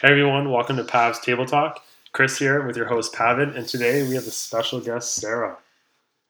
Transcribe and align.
Hey 0.00 0.08
everyone, 0.10 0.50
welcome 0.50 0.76
to 0.76 0.82
Pav's 0.84 1.20
Table 1.20 1.46
Talk. 1.46 1.80
Chris 2.10 2.36
here 2.36 2.66
with 2.66 2.76
your 2.76 2.86
host 2.86 3.14
Pavin, 3.14 3.50
and 3.50 3.66
today 3.66 4.02
we 4.02 4.16
have 4.16 4.26
a 4.26 4.32
special 4.32 4.80
guest, 4.80 5.14
Sarah. 5.14 5.56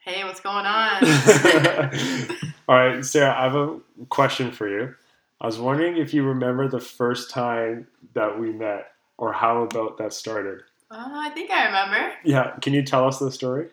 Hey, 0.00 0.22
what's 0.22 0.40
going 0.40 0.66
on? 0.66 1.02
All 2.68 2.76
right, 2.76 3.02
Sarah, 3.02 3.34
I 3.34 3.44
have 3.44 3.54
a 3.54 3.80
question 4.10 4.52
for 4.52 4.68
you. 4.68 4.94
I 5.40 5.46
was 5.46 5.58
wondering 5.58 5.96
if 5.96 6.12
you 6.12 6.24
remember 6.24 6.68
the 6.68 6.78
first 6.78 7.30
time 7.30 7.86
that 8.12 8.38
we 8.38 8.52
met, 8.52 8.92
or 9.16 9.32
how 9.32 9.62
about 9.62 9.96
that 9.96 10.12
started. 10.12 10.60
Uh, 10.90 11.08
I 11.08 11.30
think 11.30 11.50
I 11.50 11.64
remember. 11.64 12.12
Yeah, 12.22 12.50
can 12.60 12.74
you 12.74 12.82
tell 12.82 13.08
us 13.08 13.18
the 13.18 13.32
story? 13.32 13.68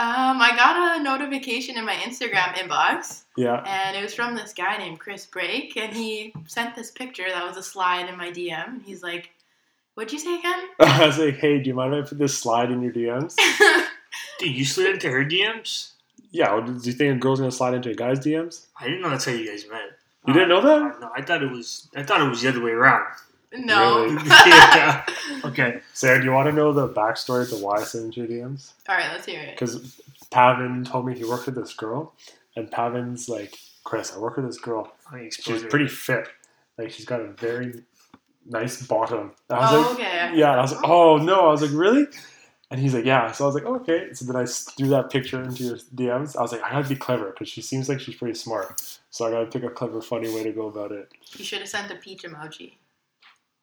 Um, 0.00 0.40
I 0.40 0.56
got 0.56 0.98
a 0.98 1.02
notification 1.02 1.76
in 1.76 1.84
my 1.84 1.92
Instagram 1.92 2.54
inbox, 2.54 3.24
Yeah. 3.36 3.62
and 3.66 3.94
it 3.94 4.02
was 4.02 4.14
from 4.14 4.34
this 4.34 4.54
guy 4.54 4.78
named 4.78 4.98
Chris 4.98 5.26
Brake, 5.26 5.76
and 5.76 5.92
he 5.92 6.32
sent 6.46 6.74
this 6.74 6.90
picture 6.90 7.26
that 7.28 7.46
was 7.46 7.58
a 7.58 7.62
slide 7.62 8.08
in 8.08 8.16
my 8.16 8.30
DM. 8.30 8.66
And 8.66 8.82
he's 8.82 9.02
like, 9.02 9.28
"What'd 9.96 10.10
you 10.10 10.18
say 10.18 10.38
again?" 10.38 10.68
I 10.80 11.04
was 11.06 11.18
like, 11.18 11.36
hey, 11.36 11.58
do 11.58 11.68
you 11.68 11.74
mind 11.74 11.92
if 11.94 12.06
I 12.06 12.08
put 12.08 12.18
this 12.18 12.38
slide 12.38 12.70
in 12.70 12.80
your 12.80 12.92
DMs? 12.94 13.36
Dude, 14.38 14.54
you 14.56 14.64
slid 14.64 14.94
into 14.94 15.10
her 15.10 15.22
DMs? 15.22 15.90
Yeah, 16.30 16.50
well, 16.54 16.62
do 16.62 16.72
you 16.82 16.92
think 16.96 17.16
a 17.16 17.18
girl's 17.18 17.40
gonna 17.40 17.52
slide 17.52 17.74
into 17.74 17.90
a 17.90 17.94
guy's 17.94 18.20
DMs? 18.20 18.68
I 18.80 18.84
didn't 18.84 19.02
know 19.02 19.10
that's 19.10 19.26
how 19.26 19.32
you 19.32 19.46
guys 19.50 19.66
met. 19.70 19.98
You 20.26 20.32
didn't 20.32 20.48
know 20.48 20.62
that? 20.62 20.98
No, 21.00 21.10
I 21.14 21.20
thought 21.20 21.42
it 21.42 21.50
was. 21.50 21.88
I 21.94 22.04
thought 22.04 22.22
it 22.22 22.28
was 22.30 22.40
the 22.40 22.48
other 22.48 22.62
way 22.62 22.70
around. 22.70 23.04
No. 23.52 24.04
Really? 24.04 24.16
yeah. 24.28 25.04
Okay. 25.44 25.80
Sarah, 25.92 26.18
do 26.18 26.24
you 26.24 26.32
want 26.32 26.48
to 26.48 26.52
know 26.54 26.72
the 26.72 26.88
backstory 26.88 27.48
to 27.50 27.56
why 27.56 27.78
I 27.78 27.82
sent 27.84 28.16
you 28.16 28.24
DMs? 28.26 28.72
All 28.88 28.96
right, 28.96 29.10
let's 29.12 29.26
hear 29.26 29.40
it. 29.40 29.54
Because 29.58 30.00
Pavin 30.30 30.84
told 30.84 31.06
me 31.06 31.16
he 31.16 31.24
worked 31.24 31.46
with 31.46 31.54
this 31.56 31.74
girl, 31.74 32.12
and 32.56 32.70
Pavin's 32.70 33.28
like, 33.28 33.56
Chris, 33.84 34.14
I 34.14 34.18
work 34.18 34.36
with 34.36 34.46
this 34.46 34.58
girl. 34.58 34.92
Oh, 35.12 35.28
she's 35.30 35.64
pretty 35.64 35.88
fit. 35.88 36.28
Like 36.78 36.90
she's 36.90 37.06
got 37.06 37.20
a 37.20 37.28
very 37.32 37.82
nice 38.46 38.80
bottom. 38.86 39.32
And 39.48 39.58
I 39.58 39.60
was 39.60 39.70
Oh, 39.72 39.90
like, 39.90 40.00
okay. 40.00 40.30
yeah. 40.38 40.52
I 40.52 40.60
was 40.62 40.72
like, 40.72 40.88
oh 40.88 41.16
no. 41.16 41.48
I 41.48 41.50
was 41.52 41.62
like, 41.62 41.72
really? 41.72 42.06
And 42.70 42.78
he's 42.80 42.94
like, 42.94 43.04
yeah. 43.04 43.32
So 43.32 43.44
I 43.44 43.46
was 43.48 43.54
like, 43.56 43.64
okay. 43.66 44.14
So 44.14 44.24
then 44.24 44.36
I 44.36 44.44
threw 44.46 44.88
that 44.88 45.10
picture 45.10 45.42
into 45.42 45.64
your 45.64 45.76
DMs. 45.94 46.36
I 46.36 46.42
was 46.42 46.52
like, 46.52 46.62
I 46.62 46.70
gotta 46.70 46.88
be 46.88 46.94
clever 46.96 47.30
because 47.30 47.48
she 47.48 47.62
seems 47.62 47.88
like 47.88 48.00
she's 48.00 48.14
pretty 48.14 48.38
smart. 48.38 48.80
So 49.10 49.26
I 49.26 49.30
gotta 49.30 49.46
pick 49.46 49.64
a 49.64 49.70
clever, 49.70 50.00
funny 50.00 50.32
way 50.32 50.44
to 50.44 50.52
go 50.52 50.68
about 50.68 50.92
it. 50.92 51.10
You 51.36 51.44
should 51.44 51.58
have 51.60 51.68
sent 51.68 51.90
a 51.90 51.96
peach 51.96 52.22
emoji. 52.22 52.74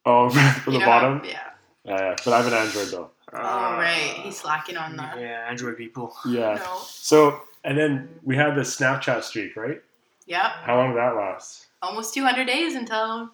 Oh, 0.07 0.29
for 0.63 0.71
the 0.71 0.71
You 0.71 0.79
know 0.79 0.85
how- 0.85 1.01
bottom. 1.01 1.21
yeah. 1.25 1.39
Yeah, 1.83 1.99
yeah. 2.01 2.15
But 2.25 2.33
I 2.33 2.37
have 2.37 2.47
an 2.47 2.53
Android 2.53 2.87
though. 2.87 3.11
Oh, 3.33 3.37
right. 3.77 4.13
He's 4.23 4.37
slacking 4.37 4.77
on 4.77 4.95
that. 4.97 5.19
Yeah, 5.19 5.45
Android 5.49 5.77
people. 5.77 6.15
Yeah. 6.25 6.55
No. 6.55 6.77
So 6.81 7.41
and 7.63 7.77
then 7.77 8.09
we 8.23 8.35
had 8.35 8.55
the 8.55 8.61
Snapchat 8.61 9.23
streak, 9.23 9.55
right? 9.55 9.81
Yep. 10.27 10.41
How 10.63 10.77
long 10.77 10.89
did 10.89 10.97
that 10.97 11.15
last? 11.15 11.67
Almost 11.81 12.13
200 12.13 12.45
days 12.45 12.75
until. 12.75 13.29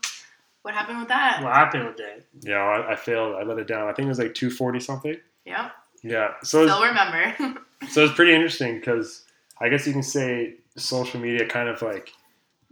What 0.64 0.74
happened 0.74 1.00
with 1.00 1.10
that? 1.10 1.44
What 1.44 1.52
happened 1.54 1.86
with 1.86 1.98
that? 1.98 2.22
Yeah, 2.42 2.58
I, 2.60 2.94
I 2.94 2.96
failed. 2.96 3.36
I 3.36 3.44
let 3.44 3.60
it 3.60 3.68
down. 3.68 3.90
I 3.90 3.94
think 3.94 4.06
it 4.06 4.10
was 4.10 4.20
like 4.20 4.34
240 4.34 4.80
something. 4.80 5.18
Yeah. 5.46 5.70
Yeah. 6.04 6.34
So 6.44 6.64
it's, 6.64 6.72
Still 6.72 6.86
remember. 6.88 7.60
so 7.90 8.04
it's 8.06 8.14
pretty 8.14 8.34
interesting 8.34 8.76
because 8.80 9.26
I 9.60 9.68
guess 9.70 9.86
you 9.86 9.92
can 9.94 10.04
say 10.04 10.56
social 10.78 11.20
media 11.20 11.46
kind 11.48 11.68
of 11.70 11.82
like 11.82 12.12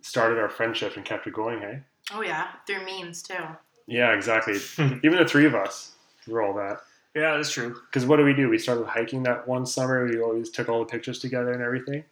started 0.02 0.40
our 0.40 0.48
friendship 0.50 0.96
and 0.96 1.04
kept 1.06 1.28
it 1.28 1.34
going. 1.34 1.60
Hey. 1.60 1.82
oh 2.14 2.22
yeah, 2.22 2.48
through 2.66 2.86
memes 2.86 3.22
too. 3.22 3.36
Yeah, 3.88 4.14
exactly. 4.14 4.56
Even 5.04 5.18
the 5.18 5.26
three 5.26 5.46
of 5.46 5.56
us 5.56 5.94
were 6.28 6.42
all 6.42 6.54
that. 6.56 6.82
Yeah, 7.16 7.36
that's 7.36 7.52
true. 7.52 7.76
Because 7.88 8.06
what 8.06 8.18
do 8.18 8.24
we 8.24 8.34
do? 8.34 8.48
We 8.50 8.58
started 8.58 8.86
hiking 8.86 9.24
that 9.24 9.48
one 9.48 9.66
summer. 9.66 10.06
We 10.06 10.22
always 10.22 10.50
took 10.50 10.70
all 10.70 10.80
the 10.80 10.86
pictures 10.86 11.20
together 11.20 11.52
and 11.52 11.62
everything. 11.62 12.04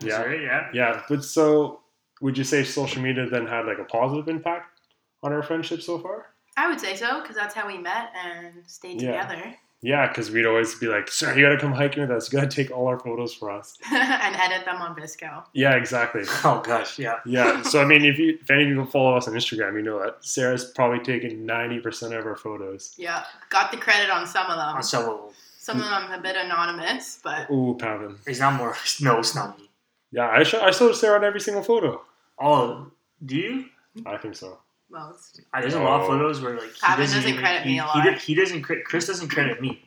Is 0.00 0.06
Yeah. 0.08 0.22
right? 0.22 0.42
Yeah. 0.42 0.68
Yeah. 0.74 1.02
But 1.08 1.24
so 1.24 1.80
would 2.20 2.36
you 2.36 2.44
say 2.44 2.62
social 2.64 3.02
media 3.02 3.26
then 3.28 3.46
had 3.46 3.64
like 3.66 3.78
a 3.78 3.84
positive 3.84 4.28
impact 4.28 4.80
on 5.22 5.32
our 5.32 5.42
friendship 5.42 5.80
so 5.80 5.98
far? 5.98 6.26
I 6.58 6.68
would 6.68 6.80
say 6.80 6.94
so 6.96 7.20
because 7.20 7.36
that's 7.36 7.54
how 7.54 7.66
we 7.66 7.78
met 7.78 8.10
and 8.14 8.52
stayed 8.66 9.00
Yeah. 9.00 9.12
together 9.26 9.54
Yeah, 9.82 10.08
because 10.08 10.30
we'd 10.30 10.46
always 10.46 10.74
be 10.74 10.86
like, 10.86 11.08
"Sir, 11.10 11.36
you 11.36 11.44
gotta 11.44 11.58
come 11.58 11.72
hiking 11.72 12.00
with 12.02 12.10
us. 12.10 12.32
You 12.32 12.38
gotta 12.38 12.50
take 12.50 12.70
all 12.70 12.86
our 12.88 12.98
photos 12.98 13.34
for 13.34 13.50
us." 13.50 13.76
and 13.92 14.36
edit 14.36 14.64
them 14.64 14.80
on 14.80 14.96
VSCO. 14.96 15.44
Yeah, 15.52 15.74
exactly. 15.74 16.22
Oh 16.44 16.60
gosh, 16.64 16.98
yeah. 16.98 17.20
Yeah. 17.26 17.62
So 17.64 17.80
I 17.82 17.84
mean, 17.84 18.04
if 18.04 18.18
you 18.18 18.38
if 18.40 18.50
any 18.50 18.62
of 18.64 18.68
you 18.68 18.84
follow 18.86 19.16
us 19.16 19.28
on 19.28 19.34
Instagram, 19.34 19.74
you 19.74 19.82
know 19.82 19.98
that 20.02 20.24
Sarah's 20.24 20.64
probably 20.64 21.00
taken 21.00 21.44
ninety 21.44 21.78
percent 21.78 22.14
of 22.14 22.24
our 22.26 22.36
photos. 22.36 22.94
Yeah, 22.96 23.24
got 23.50 23.70
the 23.70 23.76
credit 23.76 24.10
on 24.10 24.26
some 24.26 24.46
of 24.50 24.56
them. 24.56 24.76
On 24.76 24.82
some 24.82 25.02
of 25.02 25.08
them. 25.08 25.30
Some 25.58 25.80
of 25.80 25.88
them 25.88 26.12
a 26.12 26.22
bit 26.22 26.36
anonymous, 26.36 27.18
but 27.22 27.50
Ooh, 27.50 27.76
Pavin. 27.78 28.16
It's 28.26 28.38
not 28.38 28.54
more. 28.54 28.76
No, 29.00 29.18
it's 29.18 29.34
not 29.34 29.58
me. 29.58 29.68
Yeah, 30.12 30.28
I 30.28 30.42
show 30.44 30.60
I 30.60 30.70
showed 30.70 30.94
Sarah 30.94 31.18
on 31.18 31.24
every 31.24 31.40
single 31.40 31.62
photo. 31.62 32.02
Oh, 32.40 32.90
do 33.24 33.36
you? 33.36 33.64
I 34.06 34.16
think 34.16 34.36
so. 34.36 34.58
Most. 34.90 35.40
Uh, 35.52 35.60
there's 35.60 35.74
a 35.74 35.80
lot 35.82 36.00
of 36.00 36.06
photos 36.06 36.40
where 36.40 36.54
like 36.54 36.72
he 36.72 36.80
doesn't, 36.96 36.98
doesn't 37.16 37.28
even, 37.28 37.40
credit 37.40 37.62
he, 37.62 37.68
me 37.72 37.78
a 37.78 37.82
He, 37.82 37.88
lot. 37.88 38.04
did- 38.04 38.18
he 38.18 38.34
doesn't. 38.34 38.62
cre- 38.62 38.82
Chris 38.84 39.06
doesn't 39.06 39.28
credit 39.28 39.60
me, 39.60 39.82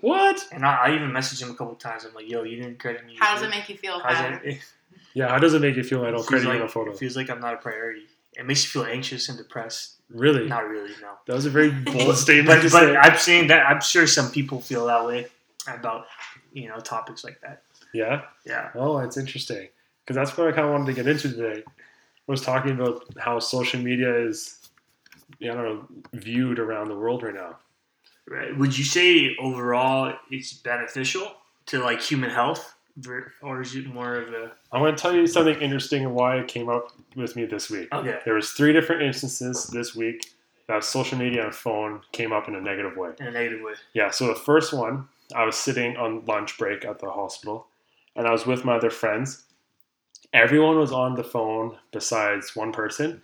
What? 0.00 0.46
and 0.52 0.64
I, 0.64 0.86
I 0.86 0.94
even 0.94 1.10
messaged 1.10 1.42
him 1.42 1.50
a 1.50 1.54
couple 1.54 1.74
times. 1.76 2.04
I'm 2.04 2.14
like, 2.14 2.28
"Yo, 2.30 2.42
you 2.42 2.56
didn't 2.56 2.78
credit 2.78 3.04
me." 3.06 3.16
How 3.18 3.34
does 3.34 3.42
it 3.42 3.50
make 3.50 3.68
you 3.68 3.76
feel, 3.76 3.98
How's 4.00 4.16
Pat? 4.16 4.44
it? 4.44 4.54
It 4.56 4.58
Yeah, 5.14 5.28
how 5.28 5.38
does 5.38 5.54
it 5.54 5.60
make 5.62 5.76
you 5.76 5.84
feel? 5.84 6.00
I 6.02 6.06
don't 6.10 6.14
feels 6.16 6.26
credit 6.28 6.44
you 6.44 6.48
like, 6.50 6.58
in 6.60 6.64
a 6.66 6.68
photo. 6.68 6.90
It 6.92 6.98
feels 6.98 7.16
like 7.16 7.30
I'm 7.30 7.40
not 7.40 7.54
a 7.54 7.58
priority. 7.58 8.02
It 8.34 8.46
makes 8.46 8.62
you 8.64 8.70
feel 8.70 8.90
anxious 8.90 9.28
and 9.28 9.36
depressed. 9.36 9.96
Really? 10.08 10.48
Not 10.48 10.68
really, 10.68 10.90
no. 11.02 11.10
That 11.26 11.34
was 11.34 11.46
a 11.46 11.50
very 11.50 11.70
bold 11.70 12.16
statement 12.16 12.62
but, 12.62 12.72
but. 12.72 12.96
I'm 12.96 13.16
saying 13.18 13.48
that 13.48 13.66
I'm 13.66 13.80
sure 13.80 14.06
some 14.06 14.30
people 14.30 14.60
feel 14.60 14.86
that 14.86 15.04
way 15.06 15.26
about 15.68 16.06
you 16.52 16.68
know 16.68 16.78
topics 16.80 17.22
like 17.24 17.40
that. 17.42 17.62
yeah. 17.94 18.22
Yeah. 18.46 18.70
Oh, 18.74 18.98
it's 18.98 19.16
interesting 19.16 19.68
because 20.04 20.16
that's 20.16 20.36
what 20.36 20.48
I 20.48 20.52
kind 20.52 20.64
of 20.66 20.72
wanted 20.72 20.86
to 20.86 20.92
get 20.94 21.06
into 21.06 21.28
today. 21.32 21.62
Was 22.30 22.42
talking 22.42 22.72
about 22.78 23.04
how 23.18 23.40
social 23.40 23.80
media 23.80 24.16
is, 24.28 24.70
I 25.42 25.46
don't 25.46 25.64
know, 25.64 25.84
viewed 26.12 26.58
around 26.60 26.86
the 26.88 26.94
world 26.94 27.24
right 27.24 27.34
now. 27.34 27.56
Right. 28.28 28.56
Would 28.56 28.78
you 28.78 28.84
say 28.84 29.34
overall 29.40 30.14
it's 30.30 30.52
beneficial 30.52 31.26
to 31.66 31.82
like 31.82 32.00
human 32.00 32.30
health, 32.30 32.74
or 33.42 33.60
is 33.62 33.74
it 33.74 33.86
more 33.86 34.14
of 34.14 34.28
a 34.32 34.52
I'm 34.70 34.80
going 34.80 34.94
to 34.94 35.02
tell 35.02 35.12
you 35.12 35.26
something 35.26 35.60
interesting 35.60 36.04
and 36.04 36.14
why 36.14 36.36
it 36.36 36.46
came 36.46 36.68
up 36.68 36.92
with 37.16 37.34
me 37.34 37.46
this 37.46 37.68
week. 37.68 37.88
okay 37.92 38.18
There 38.24 38.34
was 38.34 38.50
three 38.50 38.72
different 38.72 39.02
instances 39.02 39.66
this 39.66 39.96
week 39.96 40.32
that 40.68 40.84
social 40.84 41.18
media 41.18 41.46
and 41.46 41.54
phone 41.54 42.00
came 42.12 42.32
up 42.32 42.46
in 42.46 42.54
a 42.54 42.60
negative 42.60 42.96
way. 42.96 43.10
in 43.18 43.26
a 43.26 43.30
negative 43.32 43.60
way? 43.62 43.72
Yeah, 43.92 44.10
so 44.10 44.28
the 44.28 44.36
first 44.36 44.72
one, 44.72 45.08
I 45.34 45.44
was 45.44 45.56
sitting 45.56 45.96
on 45.96 46.24
lunch 46.26 46.56
break 46.58 46.84
at 46.84 47.00
the 47.00 47.10
hospital, 47.10 47.66
and 48.14 48.28
I 48.28 48.30
was 48.30 48.46
with 48.46 48.64
my 48.64 48.76
other 48.76 48.90
friends. 48.90 49.46
Everyone 50.32 50.78
was 50.78 50.92
on 50.92 51.14
the 51.14 51.24
phone 51.24 51.76
besides 51.92 52.54
one 52.54 52.72
person, 52.72 53.22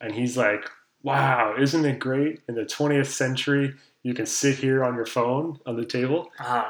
and 0.00 0.14
he's 0.14 0.36
like, 0.36 0.70
"Wow, 1.02 1.54
isn't 1.58 1.84
it 1.84 1.98
great? 1.98 2.40
In 2.48 2.54
the 2.54 2.64
20th 2.64 3.08
century, 3.08 3.74
you 4.02 4.14
can 4.14 4.26
sit 4.26 4.56
here 4.56 4.84
on 4.84 4.94
your 4.94 5.06
phone 5.06 5.60
on 5.66 5.76
the 5.76 5.84
table." 5.84 6.30
Uh-huh. 6.38 6.64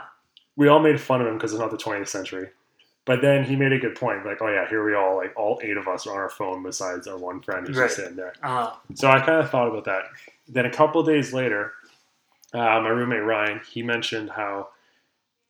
We 0.56 0.68
all 0.68 0.80
made 0.80 1.00
fun 1.00 1.20
of 1.20 1.26
him 1.26 1.34
because 1.34 1.52
it's 1.52 1.60
not 1.60 1.70
the 1.70 1.76
20th 1.76 2.08
century, 2.08 2.48
but 3.04 3.20
then 3.20 3.44
he 3.44 3.54
made 3.54 3.72
a 3.72 3.78
good 3.78 3.94
point, 3.94 4.26
like, 4.26 4.42
"Oh 4.42 4.48
yeah, 4.48 4.68
here 4.68 4.84
we 4.84 4.94
all 4.94 5.16
like 5.16 5.32
all 5.36 5.60
eight 5.62 5.76
of 5.76 5.86
us 5.86 6.06
are 6.06 6.12
on 6.12 6.18
our 6.18 6.30
phone 6.30 6.62
besides 6.62 7.06
our 7.06 7.16
one 7.16 7.40
friend 7.40 7.66
who's 7.66 7.76
just 7.76 7.96
sitting 7.96 8.16
there." 8.16 8.34
Uh-huh. 8.42 8.74
So 8.94 9.08
I 9.08 9.20
kind 9.20 9.40
of 9.40 9.50
thought 9.50 9.68
about 9.68 9.84
that. 9.84 10.04
Then 10.48 10.66
a 10.66 10.72
couple 10.72 11.02
days 11.04 11.32
later, 11.32 11.72
uh, 12.52 12.80
my 12.80 12.88
roommate 12.88 13.22
Ryan, 13.22 13.60
he 13.68 13.82
mentioned 13.82 14.30
how 14.30 14.68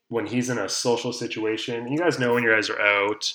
when 0.09 0.27
he's 0.27 0.51
in 0.51 0.59
a 0.59 0.69
social 0.69 1.13
situation, 1.13 1.91
you 1.91 1.99
guys 1.99 2.19
know 2.19 2.35
when 2.35 2.43
you 2.43 2.51
guys 2.51 2.71
are 2.71 2.81
out 2.81 3.33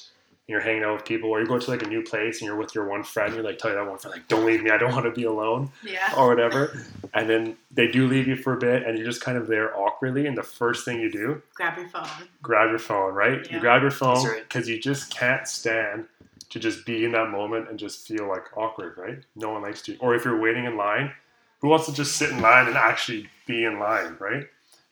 you're 0.47 0.59
hanging 0.59 0.83
out 0.83 0.95
with 0.95 1.05
people, 1.05 1.29
or 1.29 1.39
you 1.39 1.47
go 1.47 1.57
to 1.57 1.71
like 1.71 1.81
a 1.83 1.87
new 1.87 2.01
place 2.03 2.41
and 2.41 2.47
you're 2.47 2.57
with 2.57 2.75
your 2.75 2.85
one 2.87 3.03
friend, 3.03 3.33
you're 3.33 3.43
like, 3.43 3.57
tell 3.57 3.69
you 3.71 3.77
that 3.77 3.87
one 3.87 3.97
friend, 3.97 4.15
like, 4.15 4.27
don't 4.27 4.45
leave 4.45 4.61
me, 4.61 4.69
I 4.71 4.77
don't 4.77 4.91
want 4.91 5.05
to 5.05 5.11
be 5.11 5.23
alone, 5.23 5.71
Yeah. 5.83 6.13
or 6.17 6.27
whatever. 6.27 6.77
And 7.13 7.29
then 7.29 7.57
they 7.71 7.87
do 7.89 8.07
leave 8.07 8.25
you 8.27 8.37
for 8.37 8.53
a 8.53 8.57
bit, 8.57 8.83
and 8.83 8.97
you're 8.97 9.05
just 9.05 9.21
kind 9.21 9.37
of 9.37 9.47
there 9.47 9.77
awkwardly. 9.77 10.27
And 10.27 10.37
the 10.37 10.43
first 10.43 10.85
thing 10.85 11.01
you 11.01 11.11
do, 11.11 11.41
Grab 11.55 11.77
your 11.77 11.89
phone. 11.89 12.07
grab 12.41 12.69
your 12.69 12.79
phone, 12.79 13.13
right? 13.13 13.49
You 13.51 13.59
grab 13.59 13.81
your 13.81 13.91
phone 13.91 14.25
because 14.39 14.69
you 14.69 14.79
just 14.79 15.13
can't 15.13 15.45
stand 15.45 16.05
to 16.49 16.59
just 16.59 16.85
be 16.85 17.03
in 17.03 17.11
that 17.11 17.29
moment 17.29 17.69
and 17.69 17.77
just 17.77 18.07
feel 18.07 18.27
like 18.29 18.45
awkward, 18.57 18.97
right? 18.97 19.19
No 19.35 19.49
one 19.51 19.61
likes 19.61 19.81
to. 19.83 19.97
Or 19.97 20.15
if 20.15 20.23
you're 20.23 20.39
waiting 20.39 20.63
in 20.65 20.77
line, 20.77 21.11
who 21.59 21.67
wants 21.67 21.85
to 21.87 21.93
just 21.93 22.15
sit 22.15 22.29
in 22.29 22.39
line 22.41 22.67
and 22.67 22.77
actually 22.77 23.27
be 23.45 23.65
in 23.65 23.77
line, 23.77 24.15
right? 24.19 24.47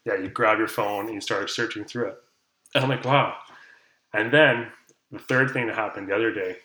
Yeah, 0.06 0.16
you 0.16 0.28
grab 0.28 0.58
your 0.58 0.68
phone 0.68 1.06
and 1.06 1.14
you 1.16 1.22
start 1.22 1.50
searching 1.50 1.86
through 1.86 2.08
it. 2.08 2.18
And 2.76 2.84
I'm 2.84 2.90
like, 2.90 3.06
wow. 3.06 3.36
And 4.14 4.30
then 4.32 4.68
the 5.12 5.20
third 5.20 5.52
thing 5.52 5.68
that 5.68 5.76
happened 5.76 6.08
the 6.08 6.16
other 6.16 6.32
day, 6.32 6.58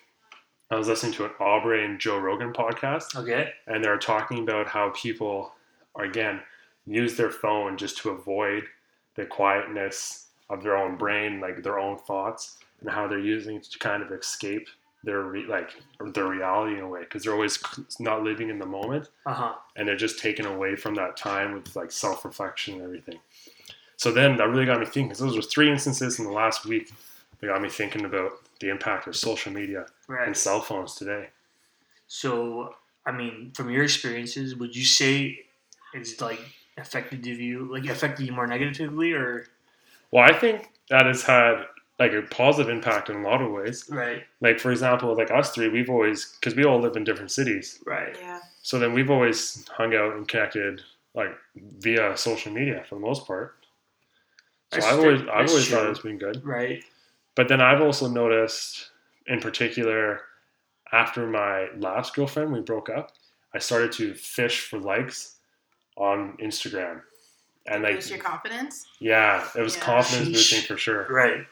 I 0.71 0.77
was 0.77 0.89
listening 0.89 1.13
to 1.15 1.25
an 1.27 1.31
Aubrey 1.41 1.85
and 1.85 1.99
Joe 2.01 2.19
Rogan 2.19 2.53
podcast 2.53 3.17
Okay. 3.17 3.51
and 3.67 3.83
they're 3.85 3.99
talking 3.99 4.41
about 4.41 4.67
how 4.67 4.91
people 4.91 5.53
are 5.95 6.05
again 6.05 6.41
use 6.87 7.17
their 7.17 7.31
phone 7.31 7.77
just 7.77 7.97
to 7.99 8.11
avoid 8.11 8.65
the 9.15 9.25
quietness 9.25 10.29
of 10.51 10.63
their 10.63 10.77
own 10.77 10.97
brain 10.97 11.41
like 11.41 11.63
their 11.63 11.79
own 11.79 11.97
thoughts 11.99 12.59
and 12.81 12.91
how 12.91 13.07
they're 13.07 13.19
using 13.21 13.57
it 13.57 13.63
to 13.65 13.79
kind 13.79 14.03
of 14.03 14.11
escape 14.13 14.67
their 15.05 15.23
re- 15.23 15.47
like 15.47 15.71
their 16.13 16.27
reality 16.27 16.75
in 16.77 16.81
a 16.81 16.89
way 16.89 17.01
because 17.01 17.23
they're 17.23 17.33
always 17.35 17.59
not 18.01 18.23
living 18.23 18.51
in 18.51 18.59
the 18.59 18.67
moment 18.67 19.09
Uh-huh. 19.27 19.55
and 19.77 19.87
they're 19.87 19.97
just 19.97 20.19
taken 20.19 20.45
away 20.47 20.77
from 20.77 20.95
that 20.97 21.17
time 21.17 21.53
with 21.55 21.75
like 21.77 21.91
self-reflection 21.93 22.75
and 22.75 22.83
everything 22.83 23.19
so 23.97 24.11
then 24.11 24.37
that 24.37 24.49
really 24.49 24.67
got 24.67 24.81
me 24.81 24.87
thinking 24.87 25.09
'cause 25.09 25.19
those 25.21 25.37
were 25.37 25.43
three 25.43 25.71
instances 25.71 26.19
in 26.19 26.25
the 26.25 26.33
last 26.33 26.67
week 26.67 26.91
that 27.41 27.47
got 27.47 27.61
me 27.63 27.69
thinking 27.69 28.05
about 28.05 28.33
the 28.61 28.69
impact 28.71 29.07
of 29.07 29.17
social 29.17 29.53
media 29.53 29.87
and 30.09 30.37
cell 30.37 30.61
phones 30.61 30.95
today 30.95 31.29
So 32.07 32.75
I 33.07 33.13
mean, 33.13 33.53
from 33.55 33.69
your 33.71 33.85
experiences, 33.85 34.57
would 34.57 34.75
you 34.75 34.85
say 34.85 35.41
it's 35.93 36.21
like 36.21 36.41
affected 36.79 37.27
you, 37.27 37.71
like 37.71 37.87
affected 37.87 38.27
you 38.27 38.33
more 38.33 38.47
negatively, 38.47 39.13
or 39.13 39.47
Well, 40.11 40.25
I 40.25 40.33
think 40.33 40.71
that 40.91 41.07
has 41.07 41.23
had 41.23 41.67
like 41.99 42.13
a 42.13 42.23
positive 42.23 42.71
impact 42.73 43.11
in 43.11 43.17
a 43.17 43.23
lot 43.23 43.41
of 43.43 43.53
ways. 43.53 43.89
right, 43.91 44.25
Like 44.41 44.59
for 44.59 44.73
example, 44.73 45.15
like 45.17 45.31
us 45.31 45.51
three, 45.55 45.69
we've 45.69 45.91
always 45.91 46.35
because 46.41 46.55
we 46.57 46.65
all 46.65 46.81
live 46.81 46.97
in 46.97 47.05
different 47.05 47.31
cities, 47.31 47.81
right, 47.87 48.17
Yeah. 48.21 48.41
so 48.63 48.79
then 48.79 48.93
we've 48.95 49.11
always 49.11 49.67
hung 49.69 49.95
out 49.95 50.15
and 50.17 50.27
connected 50.27 50.81
like 51.15 51.33
via 51.57 52.17
social 52.17 52.53
media 52.53 52.85
for 52.89 52.97
the 52.97 53.01
most 53.01 53.27
part. 53.27 53.55
So 54.73 54.79
I've 54.81 54.99
always 54.99 55.21
I've 55.21 55.27
That's 55.27 55.51
always 55.53 55.69
thought 55.69 55.89
it's 55.91 56.01
been 56.01 56.19
good. 56.19 56.45
right, 56.45 56.83
But 57.35 57.49
then 57.49 57.61
I've 57.61 57.81
also 57.81 58.07
noticed, 58.09 58.91
in 59.27 59.41
particular, 59.41 60.21
after 60.93 61.27
my 61.27 61.69
last 61.77 62.15
girlfriend, 62.15 62.53
we 62.53 62.61
broke 62.61 62.89
up, 62.89 63.13
I 63.53 63.59
started 63.59 63.93
to 63.93 64.15
fish 64.15 64.61
for 64.61 64.79
likes 64.79 65.37
on 65.97 66.37
Instagram. 66.41 67.03
And 67.67 67.83
like, 67.83 67.95
Boost 67.97 68.11
your 68.11 68.19
confidence. 68.19 68.87
yeah, 69.01 69.49
it 69.57 69.61
was 69.63 69.77
Yeah. 69.77 69.83
confidence 69.83 70.29
Sheesh. 70.29 70.33
boosting 70.33 70.63
for 70.63 70.77
sure. 70.77 71.07
right. 71.09 71.47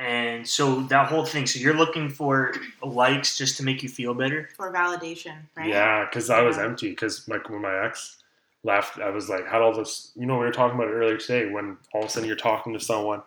And 0.00 0.46
so 0.46 0.82
that 0.82 1.08
whole 1.08 1.24
thing, 1.24 1.46
so 1.46 1.58
you're 1.58 1.74
looking 1.74 2.08
for 2.08 2.54
likes 2.84 3.36
just 3.36 3.56
to 3.56 3.64
make 3.64 3.82
you 3.82 3.88
feel 3.88 4.14
better, 4.14 4.48
for 4.56 4.72
validation, 4.72 5.34
right? 5.56 5.68
Yeah, 5.68 6.04
because 6.04 6.30
I 6.30 6.42
was 6.42 6.56
Yeah. 6.56 6.66
empty. 6.66 6.90
Because 6.90 7.26
like 7.26 7.50
when 7.50 7.62
my 7.62 7.84
ex 7.84 8.22
left, 8.62 9.00
I 9.00 9.10
was 9.10 9.28
like, 9.28 9.46
had 9.48 9.60
all 9.60 9.72
this. 9.72 10.12
You 10.14 10.26
know, 10.26 10.34
we 10.38 10.44
were 10.44 10.52
talking 10.52 10.76
about 10.78 10.88
it 10.88 10.92
earlier 10.94 11.16
today. 11.16 11.46
When 11.50 11.78
all 11.92 12.02
of 12.02 12.08
a 12.08 12.10
sudden 12.12 12.28
you're 12.28 12.36
talking 12.36 12.72
to 12.74 12.80
someone 12.80 13.22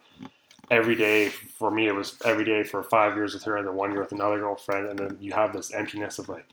every 0.69 0.95
day. 0.95 1.29
For 1.29 1.71
me, 1.71 1.87
it 1.87 1.95
was 1.95 2.17
every 2.25 2.45
day 2.45 2.63
for 2.63 2.83
five 2.83 3.15
years 3.15 3.33
with 3.33 3.43
her, 3.43 3.57
and 3.57 3.67
then 3.67 3.75
one 3.75 3.91
year 3.91 4.01
with 4.01 4.11
another 4.11 4.39
girlfriend, 4.39 4.87
and 4.87 4.99
then 4.99 5.17
you 5.19 5.33
have 5.33 5.53
this 5.53 5.73
emptiness 5.73 6.19
of 6.19 6.29
like, 6.29 6.45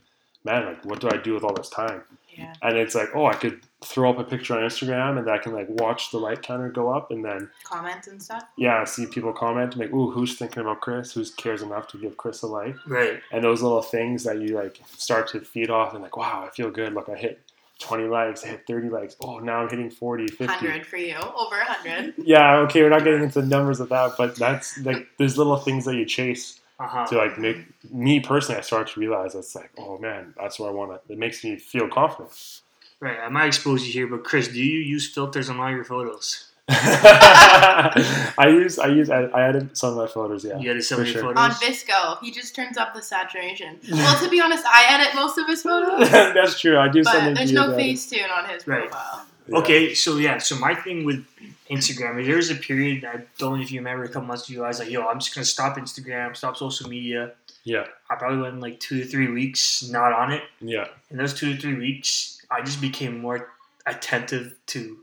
man, 0.44 0.66
like 0.66 0.84
what 0.84 1.00
do 1.00 1.08
I 1.10 1.16
do 1.16 1.34
with 1.34 1.44
all 1.44 1.54
this 1.54 1.68
time? 1.68 2.02
Yeah. 2.36 2.52
And 2.62 2.76
it's 2.76 2.94
like, 2.94 3.08
oh, 3.16 3.26
I 3.26 3.34
could 3.34 3.62
throw 3.84 4.10
up 4.10 4.18
a 4.18 4.24
picture 4.24 4.54
on 4.54 4.62
Instagram, 4.62 5.18
and 5.18 5.26
then 5.26 5.34
I 5.34 5.38
can 5.38 5.52
like 5.52 5.68
watch 5.68 6.12
the 6.12 6.18
like 6.18 6.42
counter 6.42 6.68
go 6.68 6.88
up, 6.88 7.10
and 7.10 7.24
then 7.24 7.50
comment 7.64 8.06
and 8.06 8.22
stuff. 8.22 8.44
yeah, 8.56 8.84
see 8.84 9.06
people 9.06 9.32
comment, 9.32 9.76
like, 9.76 9.92
ooh, 9.92 10.10
who's 10.10 10.36
thinking 10.36 10.60
about 10.60 10.80
Chris? 10.80 11.12
Who 11.12 11.24
cares 11.36 11.62
enough 11.62 11.88
to 11.88 11.98
give 11.98 12.16
Chris 12.16 12.42
a 12.42 12.46
like? 12.46 12.76
right? 12.86 13.20
and 13.32 13.42
those 13.42 13.60
little 13.62 13.82
things 13.82 14.22
that 14.24 14.40
you 14.40 14.54
like 14.54 14.80
start 14.96 15.26
to 15.28 15.40
feed 15.40 15.70
off 15.70 15.94
and 15.94 16.02
like 16.02 16.16
wow 16.16 16.44
i 16.46 16.50
feel 16.54 16.70
good 16.70 16.92
look 16.94 17.08
i 17.08 17.14
hit 17.16 17.40
20 17.78 18.04
likes 18.04 18.44
i 18.44 18.48
hit 18.48 18.64
30 18.66 18.88
likes 18.90 19.16
oh 19.22 19.38
now 19.38 19.58
i'm 19.58 19.68
hitting 19.68 19.90
40 19.90 20.26
50 20.28 20.44
100 20.46 20.86
for 20.86 20.96
you. 20.96 21.14
Over 21.14 21.56
100. 21.56 22.14
yeah 22.18 22.56
okay 22.58 22.82
we're 22.82 22.88
not 22.90 23.04
getting 23.04 23.22
into 23.22 23.40
the 23.40 23.46
numbers 23.46 23.80
of 23.80 23.88
that 23.90 24.12
but 24.18 24.34
that's 24.36 24.78
like 24.78 25.06
there's 25.18 25.38
little 25.38 25.56
things 25.56 25.84
that 25.84 25.94
you 25.94 26.04
chase 26.04 26.60
Uh 26.80 26.86
huh. 26.88 27.06
to 27.06 27.16
like 27.16 27.38
make 27.38 27.58
me 27.92 28.18
personally 28.20 28.58
i 28.58 28.62
start 28.62 28.88
to 28.88 29.00
realize 29.00 29.34
it's 29.34 29.54
like 29.54 29.70
oh 29.78 29.96
man 29.98 30.34
that's 30.36 30.58
where 30.58 30.68
i 30.68 30.72
want 30.72 30.90
to 31.06 31.12
it 31.12 31.18
makes 31.18 31.44
me 31.44 31.56
feel 31.56 31.88
confident 31.88 32.60
Right. 33.00 33.20
I 33.20 33.28
might 33.28 33.46
expose 33.46 33.86
you 33.86 33.92
here, 33.92 34.08
but 34.08 34.24
Chris, 34.24 34.48
do 34.48 34.60
you 34.60 34.80
use 34.80 35.06
filters 35.06 35.48
on 35.48 35.60
all 35.60 35.70
your 35.70 35.84
photos? 35.84 36.47
i 38.38 38.46
use 38.48 38.78
i 38.78 38.86
use 38.88 39.08
I, 39.10 39.22
I 39.24 39.48
edit 39.48 39.76
some 39.76 39.90
of 39.90 39.96
my 39.96 40.06
photos 40.06 40.44
yeah 40.44 40.58
You 40.58 40.70
edit 40.70 40.84
some 40.84 40.96
for 40.96 41.02
of 41.02 41.08
your 41.08 41.20
sure. 41.22 41.38
On 41.38 41.50
photos. 41.50 41.82
VSCO, 41.84 42.18
he 42.22 42.30
just 42.30 42.54
turns 42.54 42.76
up 42.76 42.94
the 42.94 43.02
saturation. 43.02 43.78
Well, 43.90 44.22
to 44.22 44.28
be 44.28 44.40
honest, 44.40 44.64
I 44.66 44.84
edit 44.94 45.14
most 45.14 45.38
of 45.38 45.46
his 45.46 45.62
photos, 45.62 46.10
that's 46.10 46.60
true 46.60 46.78
i 46.78 46.88
do 46.88 47.02
but 47.04 47.12
something 47.12 47.34
there's 47.34 47.52
no 47.52 47.70
it. 47.72 47.78
Facetune 47.78 48.30
on 48.30 48.48
his 48.48 48.66
Right. 48.66 48.90
profile. 48.90 49.26
Yeah. 49.48 49.58
Okay, 49.60 49.94
so 49.94 50.16
yeah, 50.18 50.36
so 50.38 50.56
my 50.58 50.74
thing 50.74 51.06
with 51.06 51.24
Instagram 51.70 52.20
is 52.20 52.26
there 52.26 52.36
was 52.36 52.50
a 52.50 52.54
period 52.54 53.04
I 53.04 53.22
don't 53.38 53.56
know 53.56 53.62
if 53.62 53.72
you 53.72 53.80
remember 53.80 54.04
a 54.04 54.08
couple 54.08 54.28
months 54.28 54.48
ago. 54.50 54.62
I 54.64 54.68
was 54.68 54.78
like, 54.78 54.90
"Yo, 54.90 55.06
I'm 55.06 55.18
just 55.20 55.34
gonna 55.34 55.44
stop 55.46 55.78
Instagram, 55.78 56.36
stop 56.36 56.56
social 56.56 56.88
media." 56.88 57.32
yeah 57.64 57.84
I 58.10 58.14
probably 58.14 58.40
went 58.40 58.60
like 58.60 58.78
two 58.80 58.98
to 59.00 59.04
three 59.06 59.28
weeks 59.40 59.88
not 59.90 60.12
on 60.12 60.32
it. 60.32 60.42
yeah 60.60 60.86
In 61.10 61.16
those 61.16 61.32
two 61.34 61.54
to 61.54 61.60
three 61.60 61.74
weeks, 61.86 62.40
I 62.50 62.60
just 62.62 62.80
became 62.80 63.18
more 63.20 63.48
attentive 63.86 64.54
to 64.68 64.78
like 64.80 64.98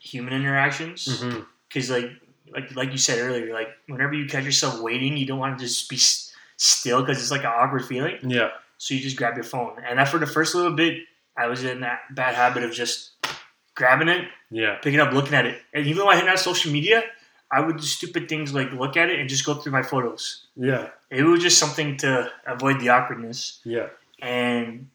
human 0.00 0.32
interactions 0.34 1.06
mm-hmm. 1.06 1.40
because, 1.68 1.90
like, 1.90 2.10
like 2.52 2.74
like 2.74 2.90
you 2.90 2.98
said 2.98 3.18
earlier, 3.20 3.52
like 3.54 3.68
whenever 3.86 4.14
you 4.14 4.26
catch 4.26 4.44
yourself 4.44 4.80
waiting, 4.80 5.16
you 5.16 5.26
don't 5.26 5.38
want 5.38 5.58
to 5.58 5.64
just 5.64 5.88
be 5.88 5.96
s- 5.96 6.32
still 6.56 7.00
because 7.02 7.20
it's 7.22 7.30
like 7.30 7.42
an 7.44 7.52
awkward 7.54 7.84
feeling. 7.84 8.18
yeah 8.28 8.48
So 8.78 8.94
you 8.94 9.00
just 9.00 9.16
grab 9.16 9.34
your 9.36 9.44
phone, 9.44 9.76
and 9.88 10.00
after 10.00 10.18
the 10.18 10.26
first 10.26 10.54
little 10.56 10.72
bit, 10.74 11.04
I 11.36 11.46
was 11.46 11.62
in 11.64 11.80
that 11.80 12.00
bad 12.14 12.34
habit 12.34 12.64
of 12.64 12.72
just 12.72 13.12
grabbing 13.76 14.08
it 14.08 14.26
yeah 14.50 14.76
picking 14.82 15.00
up, 15.00 15.12
looking 15.12 15.34
at 15.34 15.46
it. 15.46 15.62
And 15.72 15.86
even 15.86 15.98
though 15.98 16.08
I 16.10 16.16
had 16.16 16.38
social 16.38 16.72
media, 16.72 17.04
I 17.52 17.60
would 17.60 17.76
do 17.76 17.82
stupid 17.86 18.28
things 18.28 18.52
like 18.52 18.72
look 18.72 18.96
at 18.96 19.10
it 19.10 19.20
and 19.20 19.28
just 19.28 19.44
go 19.46 19.54
through 19.54 19.72
my 19.72 19.82
photos. 19.82 20.46
yeah 20.56 20.88
It 21.10 21.22
was 21.22 21.40
just 21.42 21.58
something 21.58 21.96
to 21.98 22.30
avoid 22.46 22.80
the 22.80 22.88
awkwardness. 22.90 23.60
yeah 23.64 23.88
And 24.20 24.88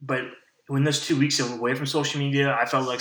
but 0.00 0.22
when 0.68 0.84
those 0.84 1.06
two 1.06 1.18
weeks 1.18 1.38
away 1.40 1.74
from 1.74 1.86
social 1.86 2.18
media, 2.20 2.54
I 2.54 2.64
felt 2.66 2.86
like 2.88 3.00